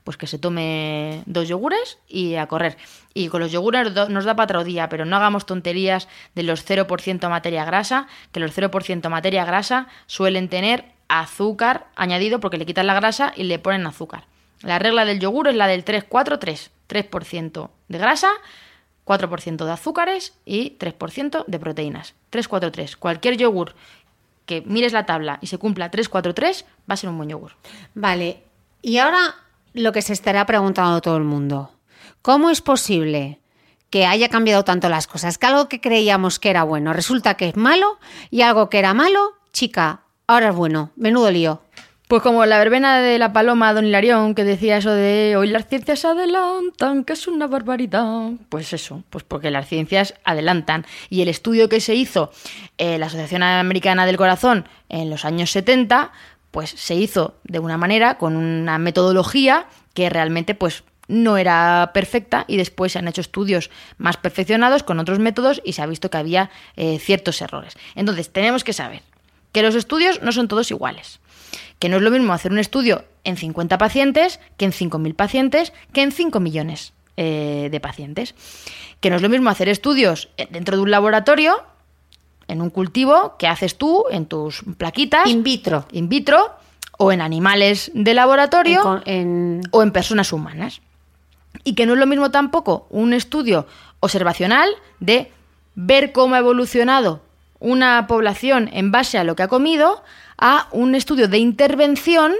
pues 0.04 0.16
que 0.16 0.26
se 0.26 0.38
tome 0.38 1.22
dos 1.26 1.48
yogures 1.48 1.98
y 2.08 2.36
a 2.36 2.46
correr. 2.46 2.76
Y 3.12 3.28
con 3.28 3.40
los 3.40 3.50
yogures 3.50 3.92
nos 4.08 4.24
da 4.24 4.36
para 4.36 4.44
otro 4.60 4.64
día, 4.64 4.88
pero 4.88 5.04
no 5.04 5.16
hagamos 5.16 5.46
tonterías 5.46 6.06
de 6.34 6.42
los 6.44 6.64
0% 6.64 7.28
materia 7.28 7.64
grasa, 7.64 8.06
que 8.30 8.40
los 8.40 8.56
0% 8.56 9.08
materia 9.08 9.44
grasa 9.44 9.88
suelen 10.06 10.48
tener 10.48 10.84
azúcar 11.10 11.88
añadido 11.96 12.40
porque 12.40 12.56
le 12.56 12.64
quitan 12.64 12.86
la 12.86 12.94
grasa 12.94 13.32
y 13.36 13.42
le 13.42 13.58
ponen 13.58 13.86
azúcar. 13.86 14.24
La 14.62 14.78
regla 14.78 15.04
del 15.04 15.18
yogur 15.18 15.48
es 15.48 15.56
la 15.56 15.66
del 15.66 15.84
3-4-3. 15.84 16.70
3% 16.88 17.70
de 17.88 17.98
grasa, 17.98 18.28
4% 19.04 19.64
de 19.64 19.72
azúcares 19.72 20.34
y 20.44 20.76
3% 20.78 21.44
de 21.46 21.58
proteínas. 21.58 22.14
3-4-3. 22.32 22.96
Cualquier 22.96 23.36
yogur 23.36 23.74
que 24.46 24.62
mires 24.62 24.92
la 24.92 25.06
tabla 25.06 25.38
y 25.40 25.48
se 25.48 25.58
cumpla 25.58 25.90
3-4-3 25.90 26.64
va 26.88 26.94
a 26.94 26.96
ser 26.96 27.10
un 27.10 27.16
buen 27.16 27.28
yogur. 27.28 27.52
Vale, 27.94 28.42
y 28.82 28.98
ahora 28.98 29.34
lo 29.72 29.92
que 29.92 30.02
se 30.02 30.12
estará 30.12 30.46
preguntando 30.46 31.00
todo 31.00 31.16
el 31.16 31.24
mundo. 31.24 31.72
¿Cómo 32.22 32.50
es 32.50 32.60
posible 32.60 33.40
que 33.88 34.06
haya 34.06 34.28
cambiado 34.28 34.64
tanto 34.64 34.88
las 34.88 35.06
cosas? 35.06 35.38
Que 35.38 35.46
algo 35.46 35.68
que 35.68 35.80
creíamos 35.80 36.38
que 36.38 36.50
era 36.50 36.64
bueno 36.64 36.92
resulta 36.92 37.34
que 37.34 37.48
es 37.48 37.56
malo 37.56 37.98
y 38.30 38.42
algo 38.42 38.68
que 38.68 38.78
era 38.78 38.94
malo, 38.94 39.34
chica, 39.52 40.02
ahora 40.30 40.50
es 40.50 40.54
bueno. 40.54 40.90
Menudo 40.96 41.30
lío. 41.30 41.60
Pues 42.06 42.22
como 42.22 42.44
la 42.46 42.58
verbena 42.58 43.00
de 43.00 43.18
la 43.18 43.32
paloma 43.32 43.72
Don 43.72 43.86
Hilarión 43.86 44.34
que 44.34 44.44
decía 44.44 44.78
eso 44.78 44.92
de 44.92 45.36
hoy 45.36 45.48
las 45.48 45.68
ciencias 45.68 46.04
adelantan, 46.04 47.04
que 47.04 47.12
es 47.12 47.26
una 47.26 47.46
barbaridad. 47.46 48.30
Pues 48.48 48.72
eso, 48.72 49.02
pues 49.10 49.24
porque 49.24 49.50
las 49.50 49.68
ciencias 49.68 50.14
adelantan. 50.24 50.86
Y 51.08 51.22
el 51.22 51.28
estudio 51.28 51.68
que 51.68 51.80
se 51.80 51.94
hizo 51.94 52.30
eh, 52.78 52.98
la 52.98 53.06
Asociación 53.06 53.42
Americana 53.42 54.06
del 54.06 54.16
Corazón 54.16 54.66
en 54.88 55.10
los 55.10 55.24
años 55.24 55.50
70, 55.50 56.12
pues 56.50 56.70
se 56.70 56.94
hizo 56.94 57.34
de 57.44 57.58
una 57.58 57.76
manera, 57.76 58.18
con 58.18 58.36
una 58.36 58.78
metodología 58.78 59.66
que 59.94 60.10
realmente 60.10 60.54
pues 60.54 60.84
no 61.06 61.38
era 61.38 61.90
perfecta 61.92 62.44
y 62.46 62.56
después 62.56 62.92
se 62.92 63.00
han 63.00 63.08
hecho 63.08 63.20
estudios 63.20 63.70
más 63.98 64.16
perfeccionados 64.16 64.84
con 64.84 65.00
otros 65.00 65.18
métodos 65.18 65.60
y 65.64 65.72
se 65.72 65.82
ha 65.82 65.86
visto 65.86 66.08
que 66.08 66.18
había 66.18 66.50
eh, 66.76 67.00
ciertos 67.00 67.42
errores. 67.42 67.76
Entonces 67.96 68.32
tenemos 68.32 68.62
que 68.62 68.72
saber 68.72 69.02
que 69.52 69.62
los 69.62 69.74
estudios 69.74 70.22
no 70.22 70.32
son 70.32 70.48
todos 70.48 70.70
iguales 70.70 71.20
que 71.78 71.88
no 71.88 71.96
es 71.96 72.02
lo 72.02 72.10
mismo 72.10 72.32
hacer 72.34 72.52
un 72.52 72.58
estudio 72.58 73.04
en 73.24 73.36
50 73.38 73.78
pacientes 73.78 74.38
que 74.58 74.66
en 74.66 74.72
5.000 74.72 75.14
pacientes 75.14 75.72
que 75.94 76.02
en 76.02 76.12
5 76.12 76.38
millones 76.38 76.92
eh, 77.16 77.68
de 77.70 77.80
pacientes. 77.80 78.34
Que 79.00 79.08
no 79.10 79.16
es 79.16 79.22
lo 79.22 79.30
mismo 79.30 79.48
hacer 79.48 79.68
estudios 79.70 80.28
dentro 80.50 80.76
de 80.76 80.82
un 80.82 80.90
laboratorio 80.90 81.56
en 82.48 82.60
un 82.60 82.68
cultivo 82.68 83.36
que 83.38 83.46
haces 83.46 83.78
tú 83.78 84.04
en 84.10 84.26
tus 84.26 84.62
plaquitas. 84.76 85.26
In 85.28 85.42
vitro. 85.42 85.86
In 85.92 86.08
vitro 86.10 86.50
o 86.98 87.12
en 87.12 87.22
animales 87.22 87.90
de 87.94 88.12
laboratorio 88.14 88.76
En 88.76 88.82
con- 88.82 89.02
en- 89.06 89.60
o 89.70 89.82
en 89.82 89.90
personas 89.90 90.32
humanas. 90.34 90.82
Y 91.64 91.74
que 91.74 91.86
no 91.86 91.94
es 91.94 91.98
lo 91.98 92.06
mismo 92.06 92.30
tampoco 92.30 92.86
un 92.90 93.14
estudio 93.14 93.66
observacional 94.00 94.68
de 95.00 95.32
ver 95.74 96.12
cómo 96.12 96.34
ha 96.34 96.38
evolucionado 96.38 97.22
una 97.60 98.06
población 98.06 98.68
en 98.72 98.90
base 98.90 99.18
a 99.18 99.24
lo 99.24 99.36
que 99.36 99.44
ha 99.44 99.48
comido 99.48 100.02
a 100.36 100.66
un 100.72 100.94
estudio 100.94 101.28
de 101.28 101.38
intervención 101.38 102.32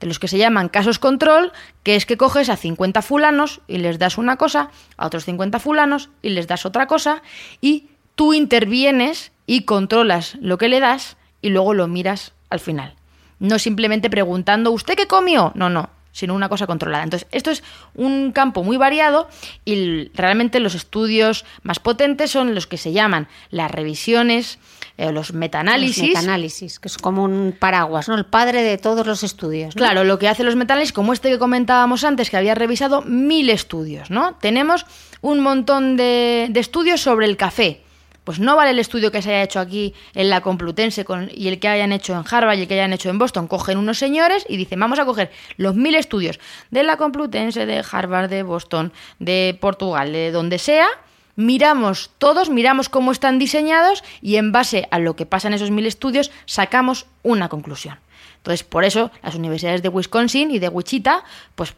de 0.00 0.06
los 0.06 0.18
que 0.18 0.28
se 0.28 0.38
llaman 0.38 0.68
casos 0.68 0.98
control, 0.98 1.52
que 1.82 1.96
es 1.96 2.06
que 2.06 2.16
coges 2.16 2.50
a 2.50 2.56
50 2.56 3.02
fulanos 3.02 3.60
y 3.66 3.78
les 3.78 3.98
das 3.98 4.18
una 4.18 4.36
cosa, 4.36 4.70
a 4.96 5.06
otros 5.06 5.24
50 5.24 5.58
fulanos 5.58 6.10
y 6.22 6.30
les 6.30 6.46
das 6.46 6.66
otra 6.66 6.86
cosa, 6.86 7.22
y 7.60 7.88
tú 8.14 8.34
intervienes 8.34 9.32
y 9.46 9.62
controlas 9.62 10.36
lo 10.40 10.58
que 10.58 10.68
le 10.68 10.80
das 10.80 11.16
y 11.42 11.50
luego 11.50 11.74
lo 11.74 11.88
miras 11.88 12.32
al 12.50 12.60
final. 12.60 12.94
No 13.40 13.58
simplemente 13.58 14.10
preguntando, 14.10 14.70
¿usted 14.72 14.94
qué 14.94 15.06
comió? 15.06 15.52
No, 15.54 15.70
no, 15.70 15.90
sino 16.18 16.34
una 16.34 16.48
cosa 16.48 16.66
controlada. 16.66 17.04
Entonces, 17.04 17.28
esto 17.30 17.52
es 17.52 17.62
un 17.94 18.32
campo 18.32 18.64
muy 18.64 18.76
variado 18.76 19.28
y 19.64 20.10
realmente 20.14 20.58
los 20.58 20.74
estudios 20.74 21.44
más 21.62 21.78
potentes 21.78 22.32
son 22.32 22.56
los 22.56 22.66
que 22.66 22.76
se 22.76 22.90
llaman 22.90 23.28
las 23.50 23.70
revisiones, 23.70 24.58
eh, 24.96 25.12
los 25.12 25.32
metaanálisis. 25.32 25.98
Los 25.98 26.08
metaanálisis, 26.08 26.80
que 26.80 26.88
es 26.88 26.98
como 26.98 27.22
un 27.22 27.54
paraguas, 27.56 28.08
¿no? 28.08 28.16
El 28.16 28.26
padre 28.26 28.64
de 28.64 28.78
todos 28.78 29.06
los 29.06 29.22
estudios. 29.22 29.76
¿no? 29.76 29.78
Claro, 29.78 30.02
lo 30.02 30.18
que 30.18 30.26
hacen 30.26 30.44
los 30.44 30.56
metales, 30.56 30.92
como 30.92 31.12
este 31.12 31.30
que 31.30 31.38
comentábamos 31.38 32.02
antes, 32.02 32.30
que 32.30 32.36
había 32.36 32.56
revisado 32.56 33.02
mil 33.02 33.48
estudios, 33.48 34.10
¿no? 34.10 34.34
Tenemos 34.40 34.86
un 35.20 35.38
montón 35.38 35.96
de, 35.96 36.48
de 36.50 36.58
estudios 36.58 37.00
sobre 37.00 37.26
el 37.26 37.36
café. 37.36 37.84
Pues 38.28 38.40
no 38.40 38.56
vale 38.56 38.72
el 38.72 38.78
estudio 38.78 39.10
que 39.10 39.22
se 39.22 39.30
haya 39.30 39.42
hecho 39.42 39.58
aquí 39.58 39.94
en 40.12 40.28
la 40.28 40.42
Complutense 40.42 41.02
y 41.34 41.48
el 41.48 41.58
que 41.58 41.66
hayan 41.66 41.92
hecho 41.92 42.12
en 42.12 42.24
Harvard 42.30 42.58
y 42.58 42.60
el 42.60 42.68
que 42.68 42.74
hayan 42.74 42.92
hecho 42.92 43.08
en 43.08 43.18
Boston. 43.18 43.48
Cogen 43.48 43.78
unos 43.78 43.96
señores 43.96 44.44
y 44.50 44.58
dicen, 44.58 44.78
vamos 44.78 44.98
a 44.98 45.06
coger 45.06 45.30
los 45.56 45.76
mil 45.76 45.94
estudios 45.94 46.38
de 46.70 46.82
la 46.82 46.98
Complutense, 46.98 47.64
de 47.64 47.82
Harvard, 47.90 48.28
de 48.28 48.42
Boston, 48.42 48.92
de 49.18 49.56
Portugal, 49.58 50.12
de 50.12 50.30
donde 50.30 50.58
sea, 50.58 50.88
miramos 51.36 52.10
todos, 52.18 52.50
miramos 52.50 52.90
cómo 52.90 53.12
están 53.12 53.38
diseñados 53.38 54.04
y 54.20 54.36
en 54.36 54.52
base 54.52 54.88
a 54.90 54.98
lo 54.98 55.16
que 55.16 55.24
pasa 55.24 55.48
en 55.48 55.54
esos 55.54 55.70
mil 55.70 55.86
estudios 55.86 56.30
sacamos 56.44 57.06
una 57.22 57.48
conclusión. 57.48 57.98
Entonces, 58.36 58.62
por 58.62 58.84
eso 58.84 59.10
las 59.22 59.36
universidades 59.36 59.82
de 59.82 59.88
Wisconsin 59.88 60.50
y 60.50 60.58
de 60.58 60.68
Wichita, 60.68 61.24
pues 61.54 61.74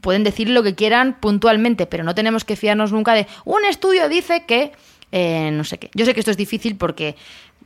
pueden 0.00 0.22
decir 0.22 0.50
lo 0.50 0.62
que 0.62 0.74
quieran 0.74 1.18
puntualmente, 1.18 1.86
pero 1.86 2.04
no 2.04 2.14
tenemos 2.14 2.44
que 2.44 2.56
fiarnos 2.56 2.92
nunca 2.92 3.14
de 3.14 3.26
un 3.46 3.64
estudio 3.64 4.08
dice 4.08 4.44
que 4.46 4.72
eh, 5.16 5.52
no 5.52 5.62
sé 5.62 5.78
qué. 5.78 5.90
Yo 5.94 6.04
sé 6.04 6.12
que 6.12 6.18
esto 6.18 6.32
es 6.32 6.36
difícil 6.36 6.74
porque 6.74 7.14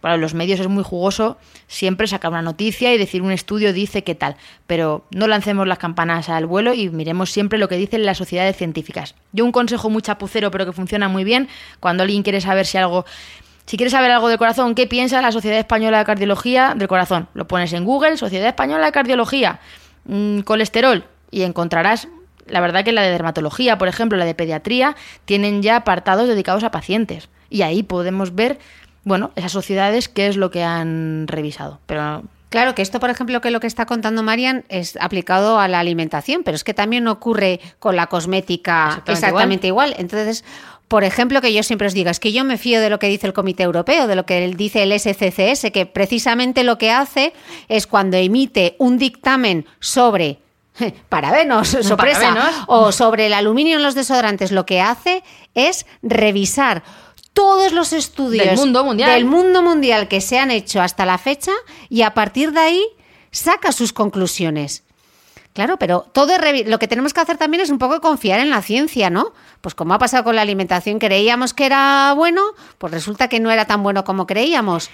para 0.02 0.18
los 0.18 0.34
medios 0.34 0.60
es 0.60 0.68
muy 0.68 0.84
jugoso 0.84 1.38
siempre 1.66 2.06
sacar 2.06 2.30
una 2.30 2.42
noticia 2.42 2.92
y 2.92 2.98
decir 2.98 3.22
un 3.22 3.32
estudio 3.32 3.72
dice 3.72 4.04
que 4.04 4.14
tal, 4.14 4.36
pero 4.66 5.06
no 5.10 5.26
lancemos 5.26 5.66
las 5.66 5.78
campanas 5.78 6.28
al 6.28 6.44
vuelo 6.44 6.74
y 6.74 6.90
miremos 6.90 7.30
siempre 7.30 7.58
lo 7.58 7.66
que 7.66 7.78
dicen 7.78 8.04
las 8.04 8.18
sociedades 8.18 8.54
científicas. 8.54 9.14
Yo 9.32 9.46
un 9.46 9.52
consejo 9.52 9.88
muy 9.88 10.02
chapucero, 10.02 10.50
pero 10.50 10.66
que 10.66 10.72
funciona 10.72 11.08
muy 11.08 11.24
bien, 11.24 11.48
cuando 11.80 12.02
alguien 12.02 12.22
quiere 12.22 12.42
saber 12.42 12.66
si 12.66 12.76
algo 12.76 13.06
si 13.64 13.78
quieres 13.78 13.92
saber 13.92 14.10
algo 14.10 14.28
del 14.28 14.36
corazón, 14.36 14.74
¿qué 14.74 14.86
piensa 14.86 15.22
la 15.22 15.32
Sociedad 15.32 15.58
Española 15.58 15.98
de 15.98 16.04
Cardiología 16.04 16.74
del 16.76 16.88
Corazón? 16.88 17.28
Lo 17.32 17.48
pones 17.48 17.72
en 17.72 17.84
Google, 17.84 18.18
Sociedad 18.18 18.48
Española 18.48 18.84
de 18.84 18.92
Cardiología, 18.92 19.60
mm, 20.04 20.40
colesterol, 20.40 21.04
y 21.30 21.42
encontrarás, 21.42 22.08
la 22.46 22.60
verdad 22.60 22.84
que 22.84 22.92
la 22.92 23.02
de 23.02 23.10
dermatología, 23.10 23.78
por 23.78 23.88
ejemplo, 23.88 24.18
la 24.18 24.26
de 24.26 24.34
pediatría, 24.34 24.96
tienen 25.24 25.62
ya 25.62 25.76
apartados 25.76 26.28
dedicados 26.28 26.62
a 26.62 26.70
pacientes. 26.70 27.30
Y 27.50 27.62
ahí 27.62 27.82
podemos 27.82 28.34
ver, 28.34 28.58
bueno, 29.04 29.30
esas 29.36 29.52
sociedades, 29.52 30.08
qué 30.08 30.26
es 30.26 30.36
lo 30.36 30.50
que 30.50 30.62
han 30.62 31.26
revisado. 31.28 31.80
Pero 31.86 32.22
Claro 32.50 32.74
que 32.74 32.80
esto, 32.80 32.98
por 32.98 33.10
ejemplo, 33.10 33.40
que 33.40 33.50
lo 33.50 33.60
que 33.60 33.66
está 33.66 33.84
contando 33.84 34.22
Marian 34.22 34.64
es 34.70 34.96
aplicado 35.00 35.60
a 35.60 35.68
la 35.68 35.80
alimentación, 35.80 36.42
pero 36.44 36.54
es 36.54 36.64
que 36.64 36.72
también 36.72 37.06
ocurre 37.06 37.60
con 37.78 37.94
la 37.94 38.06
cosmética 38.06 38.86
Exactamente 38.86 39.12
exactamente, 39.12 39.66
igual. 39.66 39.94
Entonces, 39.98 40.44
por 40.88 41.04
ejemplo, 41.04 41.42
que 41.42 41.52
yo 41.52 41.62
siempre 41.62 41.86
os 41.86 41.92
diga, 41.92 42.10
es 42.10 42.20
que 42.20 42.32
yo 42.32 42.44
me 42.44 42.56
fío 42.56 42.80
de 42.80 42.88
lo 42.88 42.98
que 42.98 43.08
dice 43.08 43.26
el 43.26 43.34
Comité 43.34 43.64
Europeo, 43.64 44.06
de 44.06 44.16
lo 44.16 44.24
que 44.24 44.48
dice 44.56 44.82
el 44.82 44.98
SCCS, 44.98 45.70
que 45.70 45.84
precisamente 45.84 46.64
lo 46.64 46.78
que 46.78 46.90
hace 46.90 47.34
es 47.68 47.86
cuando 47.86 48.16
emite 48.16 48.76
un 48.78 48.96
dictamen 48.96 49.66
sobre 49.80 50.38
parabenos, 51.10 51.68
sorpresa, 51.82 52.20
Parabenos. 52.20 52.64
o 52.66 52.92
sobre 52.92 53.26
el 53.26 53.34
aluminio 53.34 53.76
en 53.76 53.82
los 53.82 53.94
desodorantes, 53.94 54.52
lo 54.52 54.64
que 54.64 54.80
hace 54.80 55.22
es 55.54 55.84
revisar 56.00 56.82
todos 57.38 57.72
los 57.72 57.92
estudios 57.92 58.44
Del 58.44 58.56
mundo 58.56 58.84
mundial. 58.84 59.12
del 59.12 59.24
mundo 59.24 59.62
mundial 59.62 60.08
que 60.08 60.20
se 60.20 60.38
han 60.38 60.50
hecho 60.50 60.82
hasta 60.82 61.06
la 61.06 61.18
fecha 61.18 61.52
y 61.88 62.02
a 62.02 62.12
partir 62.12 62.50
de 62.50 62.58
ahí 62.60 62.84
saca 63.30 63.70
sus 63.70 63.92
conclusiones. 63.92 64.82
Claro, 65.52 65.76
pero 65.78 66.06
todo 66.12 66.34
lo 66.66 66.78
que 66.78 66.88
tenemos 66.88 67.14
que 67.14 67.20
hacer 67.20 67.36
también 67.36 67.62
es 67.62 67.70
un 67.70 67.78
poco 67.78 68.00
confiar 68.00 68.40
en 68.40 68.50
la 68.50 68.62
ciencia, 68.62 69.08
¿no? 69.10 69.32
Pues 69.60 69.74
como 69.74 69.94
ha 69.94 69.98
pasado 69.98 70.24
con 70.24 70.36
la 70.36 70.42
alimentación, 70.42 70.98
creíamos 70.98 71.54
que 71.54 71.66
era 71.66 72.12
bueno, 72.16 72.42
pues 72.78 72.92
resulta 72.92 73.28
que 73.28 73.40
no 73.40 73.50
era 73.50 73.66
tan 73.66 73.82
bueno 73.82 74.04
como 74.04 74.26
creíamos. 74.26 74.90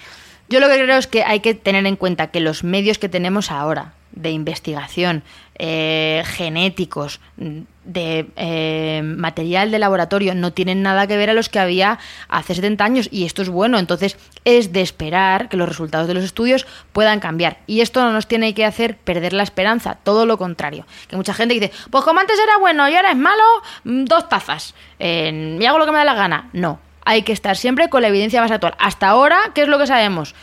Yo 0.47 0.59
lo 0.59 0.67
que 0.67 0.75
creo 0.75 0.97
es 0.97 1.07
que 1.07 1.23
hay 1.23 1.39
que 1.39 1.55
tener 1.55 1.85
en 1.85 1.95
cuenta 1.95 2.27
que 2.27 2.39
los 2.39 2.63
medios 2.63 2.99
que 2.99 3.09
tenemos 3.09 3.51
ahora 3.51 3.93
de 4.11 4.31
investigación, 4.31 5.23
eh, 5.57 6.23
genéticos, 6.25 7.19
de 7.37 8.27
eh, 8.35 9.01
material 9.03 9.71
de 9.71 9.79
laboratorio, 9.79 10.33
no 10.33 10.53
tienen 10.53 10.81
nada 10.81 11.05
que 11.05 11.17
ver 11.17 11.29
a 11.29 11.33
los 11.33 11.49
que 11.49 11.59
había 11.59 11.99
hace 12.29 12.55
70 12.55 12.83
años 12.83 13.09
y 13.11 13.25
esto 13.25 13.41
es 13.41 13.49
bueno. 13.49 13.77
Entonces 13.77 14.17
es 14.45 14.71
de 14.71 14.81
esperar 14.81 15.49
que 15.49 15.57
los 15.57 15.67
resultados 15.67 16.07
de 16.07 16.13
los 16.13 16.23
estudios 16.23 16.65
puedan 16.93 17.19
cambiar. 17.19 17.57
Y 17.67 17.81
esto 17.81 18.01
no 18.01 18.13
nos 18.13 18.27
tiene 18.27 18.53
que 18.53 18.65
hacer 18.65 18.97
perder 18.97 19.33
la 19.33 19.43
esperanza, 19.43 19.97
todo 20.01 20.25
lo 20.25 20.37
contrario. 20.37 20.85
Que 21.07 21.17
mucha 21.17 21.33
gente 21.33 21.53
dice, 21.53 21.71
pues 21.91 22.03
como 22.03 22.19
antes 22.19 22.39
era 22.39 22.57
bueno 22.57 22.87
y 22.89 22.95
ahora 22.95 23.11
es 23.11 23.17
malo, 23.17 23.43
mm, 23.83 24.05
dos 24.05 24.29
tazas. 24.29 24.73
Eh, 24.99 25.57
y 25.59 25.65
hago 25.65 25.77
lo 25.77 25.85
que 25.85 25.91
me 25.91 25.97
da 25.97 26.05
la 26.05 26.15
gana. 26.15 26.49
No, 26.53 26.79
hay 27.05 27.21
que 27.21 27.31
estar 27.33 27.55
siempre 27.55 27.89
con 27.89 28.01
la 28.01 28.09
evidencia 28.09 28.41
más 28.41 28.51
actual. 28.51 28.75
Hasta 28.79 29.07
ahora, 29.07 29.37
¿qué 29.53 29.61
es 29.63 29.67
lo 29.67 29.77
que 29.79 29.87
sabemos? 29.87 30.35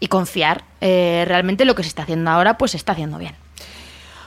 Y 0.00 0.08
confiar. 0.08 0.64
Eh, 0.80 1.24
realmente 1.26 1.64
lo 1.64 1.74
que 1.74 1.82
se 1.82 1.88
está 1.88 2.02
haciendo 2.02 2.30
ahora, 2.30 2.58
pues 2.58 2.72
se 2.72 2.76
está 2.76 2.92
haciendo 2.92 3.18
bien. 3.18 3.34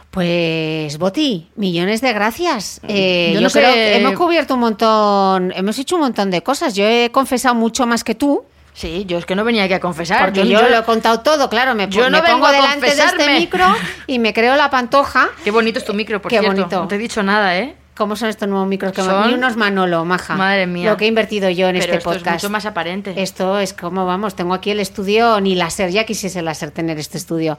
Pues, 0.10 0.98
Boti, 0.98 1.50
millones 1.56 2.02
de 2.02 2.12
gracias. 2.12 2.82
Eh, 2.88 3.30
Yo 3.34 3.40
yo 3.40 3.42
no 3.44 3.50
sé- 3.50 3.60
creo 3.60 3.74
que 3.74 3.96
hemos 3.98 4.14
cubierto 4.16 4.56
un 4.56 4.60
montón, 4.60 5.54
hemos 5.56 5.80
hecho 5.80 5.96
un 5.96 6.02
montón 6.02 6.30
de 6.32 6.44
cosas. 6.44 6.76
Yo 6.76 6.84
he 6.86 7.12
confesado 7.12 7.56
mucho 7.56 7.86
más 7.88 8.04
que 8.04 8.16
tú, 8.16 8.44
Sí, 8.74 9.04
yo 9.06 9.18
es 9.18 9.26
que 9.26 9.36
no 9.36 9.44
venía 9.44 9.66
aquí 9.66 9.74
a 9.74 9.82
confesar. 9.82 10.24
porque 10.24 10.48
yo, 10.48 10.62
lo 10.62 10.78
he 10.80 10.84
contado 10.84 11.20
todo, 11.20 11.50
claro. 11.50 11.76
Me, 11.76 11.90
yo 11.90 12.10
no 12.10 12.22
me 12.22 12.28
vengo 12.28 12.40
pongo 12.40 12.52
delante 12.54 12.96
de 12.96 13.04
este 13.04 13.34
micro 13.38 13.66
y 14.08 14.18
me 14.18 14.34
creo 14.34 14.56
la 14.56 14.70
pantoja. 14.70 15.28
Qué 15.44 15.52
bonito 15.52 15.80
es 15.80 15.86
tu 15.86 15.94
micro, 15.94 16.22
por 16.22 16.30
Qué 16.30 16.40
cierto. 16.40 16.56
bonito. 16.58 16.80
No 16.82 16.88
te 16.88 16.96
he 16.96 16.98
dicho 16.98 17.22
nada, 17.22 17.58
¿eh? 17.58 17.76
¿Cómo 17.96 18.16
son 18.16 18.30
estos 18.30 18.48
nuevos 18.48 18.68
micros 18.68 18.94
que 18.94 19.02
Son-. 19.02 19.30
Y 19.30 19.34
unos 19.34 19.58
Manolo, 19.58 20.06
maja. 20.06 20.36
Madre 20.36 20.66
mía. 20.66 20.90
Lo 20.90 20.98
que 20.98 21.06
he 21.06 21.08
invertido 21.08 21.50
yo 21.50 21.68
en 21.68 21.74
Pero 21.74 21.86
este 21.86 21.98
esto 21.98 22.10
podcast. 22.10 22.28
es 22.38 22.44
mucho 22.44 22.50
más 22.50 22.66
aparente. 22.66 23.14
Esto 23.22 23.60
es 23.60 23.74
como, 23.74 24.06
vamos, 24.06 24.36
tengo 24.36 24.54
aquí 24.54 24.72
el 24.72 24.80
estudio, 24.80 25.40
ni 25.42 25.56
láser, 25.56 25.92
ya 25.92 26.06
quisiese 26.06 26.42
láser 26.42 26.72
tener 26.72 26.98
este 27.00 27.18
estudio. 27.18 27.58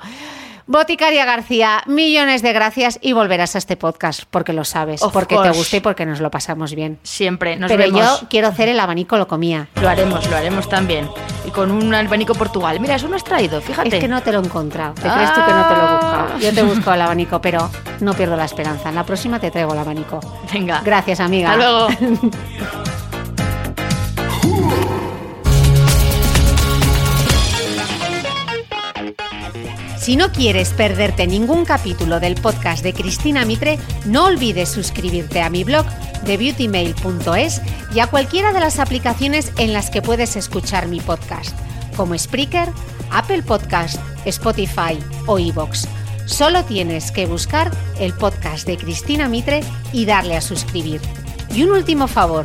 Boticaria 0.67 1.25
García, 1.25 1.83
millones 1.87 2.43
de 2.43 2.53
gracias 2.53 2.99
y 3.03 3.13
volverás 3.13 3.55
a 3.55 3.59
este 3.59 3.77
podcast 3.77 4.23
porque 4.31 4.53
lo 4.53 4.65
sabes, 4.65 5.03
Of 5.03 5.13
porque 5.13 5.37
te 5.37 5.51
gusta 5.51 5.77
y 5.77 5.81
porque 5.81 6.07
nos 6.07 6.21
lo 6.21 6.31
pasamos 6.31 6.75
bien. 6.75 6.99
Siempre, 7.03 7.57
nos 7.57 7.71
Pero 7.71 7.85
vemos. 7.85 8.01
yo 8.01 8.29
quiero 8.29 8.49
hacer 8.49 8.69
el 8.69 8.81
abanico 8.81 9.17
lo 9.17 9.29
comía. 9.29 9.69
Lo 9.81 9.89
haremos, 9.89 10.29
lo 10.29 10.37
haremos 10.37 10.69
también. 10.69 11.09
Y 11.47 11.51
con 11.51 11.71
un 11.71 11.95
abanico 11.95 12.35
Portugal. 12.35 12.79
Mira, 12.81 12.95
eso 12.95 13.09
no 13.09 13.17
has 13.17 13.25
traído, 13.25 13.61
fíjate. 13.61 13.97
Es 13.97 14.01
que 14.01 14.09
no 14.09 14.23
te 14.23 14.33
lo 14.33 14.41
he 14.41 14.45
encontrado. 14.45 14.95
¿Te 14.95 15.03
crees 15.03 15.35
tú 15.35 15.41
que 15.45 15.53
no 15.53 15.69
te 15.69 15.75
lo 15.75 15.81
he 15.81 15.93
buscado? 15.93 16.29
Ah. 16.35 16.39
Yo 16.41 16.55
te 16.55 16.63
busco 16.63 16.93
el 16.93 17.03
abanico, 17.03 17.41
pero 17.41 17.71
no 18.01 18.15
pierdo 18.15 18.37
la 18.37 18.45
esperanza. 18.45 18.89
En 18.89 18.95
la 18.95 19.05
próxima 19.05 19.41
te 19.41 19.51
traigo 19.51 19.73
el 19.73 19.79
abanico. 19.79 20.21
Venga. 20.53 20.81
Gracias, 20.85 21.21
amiga. 21.21 21.53
Hasta 21.53 21.65
luego. 21.65 21.89
Si 30.03 30.17
no 30.17 30.33
quieres 30.33 30.71
perderte 30.71 31.29
ningún 31.29 31.65
capítulo 31.65 32.19
del 32.19 32.35
podcast 32.35 32.83
de 32.83 32.93
Cristina 32.93 33.45
Mitre, 33.45 33.79
no 34.05 34.25
olvides 34.25 34.69
suscribirte 34.69 35.41
a 35.41 35.49
mi 35.49 35.63
blog 35.63 35.87
de 36.25 36.37
beautymail.es 36.37 37.63
y 37.95 38.01
a 38.01 38.09
cualquiera 38.09 38.53
de 38.53 38.59
las 38.59 38.81
aplicaciones 38.81 39.53
en 39.59 39.73
las 39.73 39.91
que 39.91 40.03
puedes 40.03 40.35
escuchar 40.35 40.89
mi 40.89 40.99
podcast, 40.99 41.57
como 41.97 42.19
Spreaker, 42.19 42.69
Apple 43.13 43.45
Podcast, 43.45 44.01
Spotify 44.25 44.99
o 45.29 45.39
iVoox. 45.39 45.87
Solo 46.27 46.65
tienes 46.65 47.13
que 47.13 47.27
buscar 47.27 47.71
el 48.01 48.13
podcast 48.13 48.67
de 48.67 48.79
Cristina 48.79 49.29
Mitre 49.29 49.61
y 49.93 50.05
darle 50.05 50.35
a 50.35 50.41
suscribir. 50.41 51.01
Y 51.55 51.63
un 51.63 51.71
último 51.71 52.09
favor, 52.09 52.45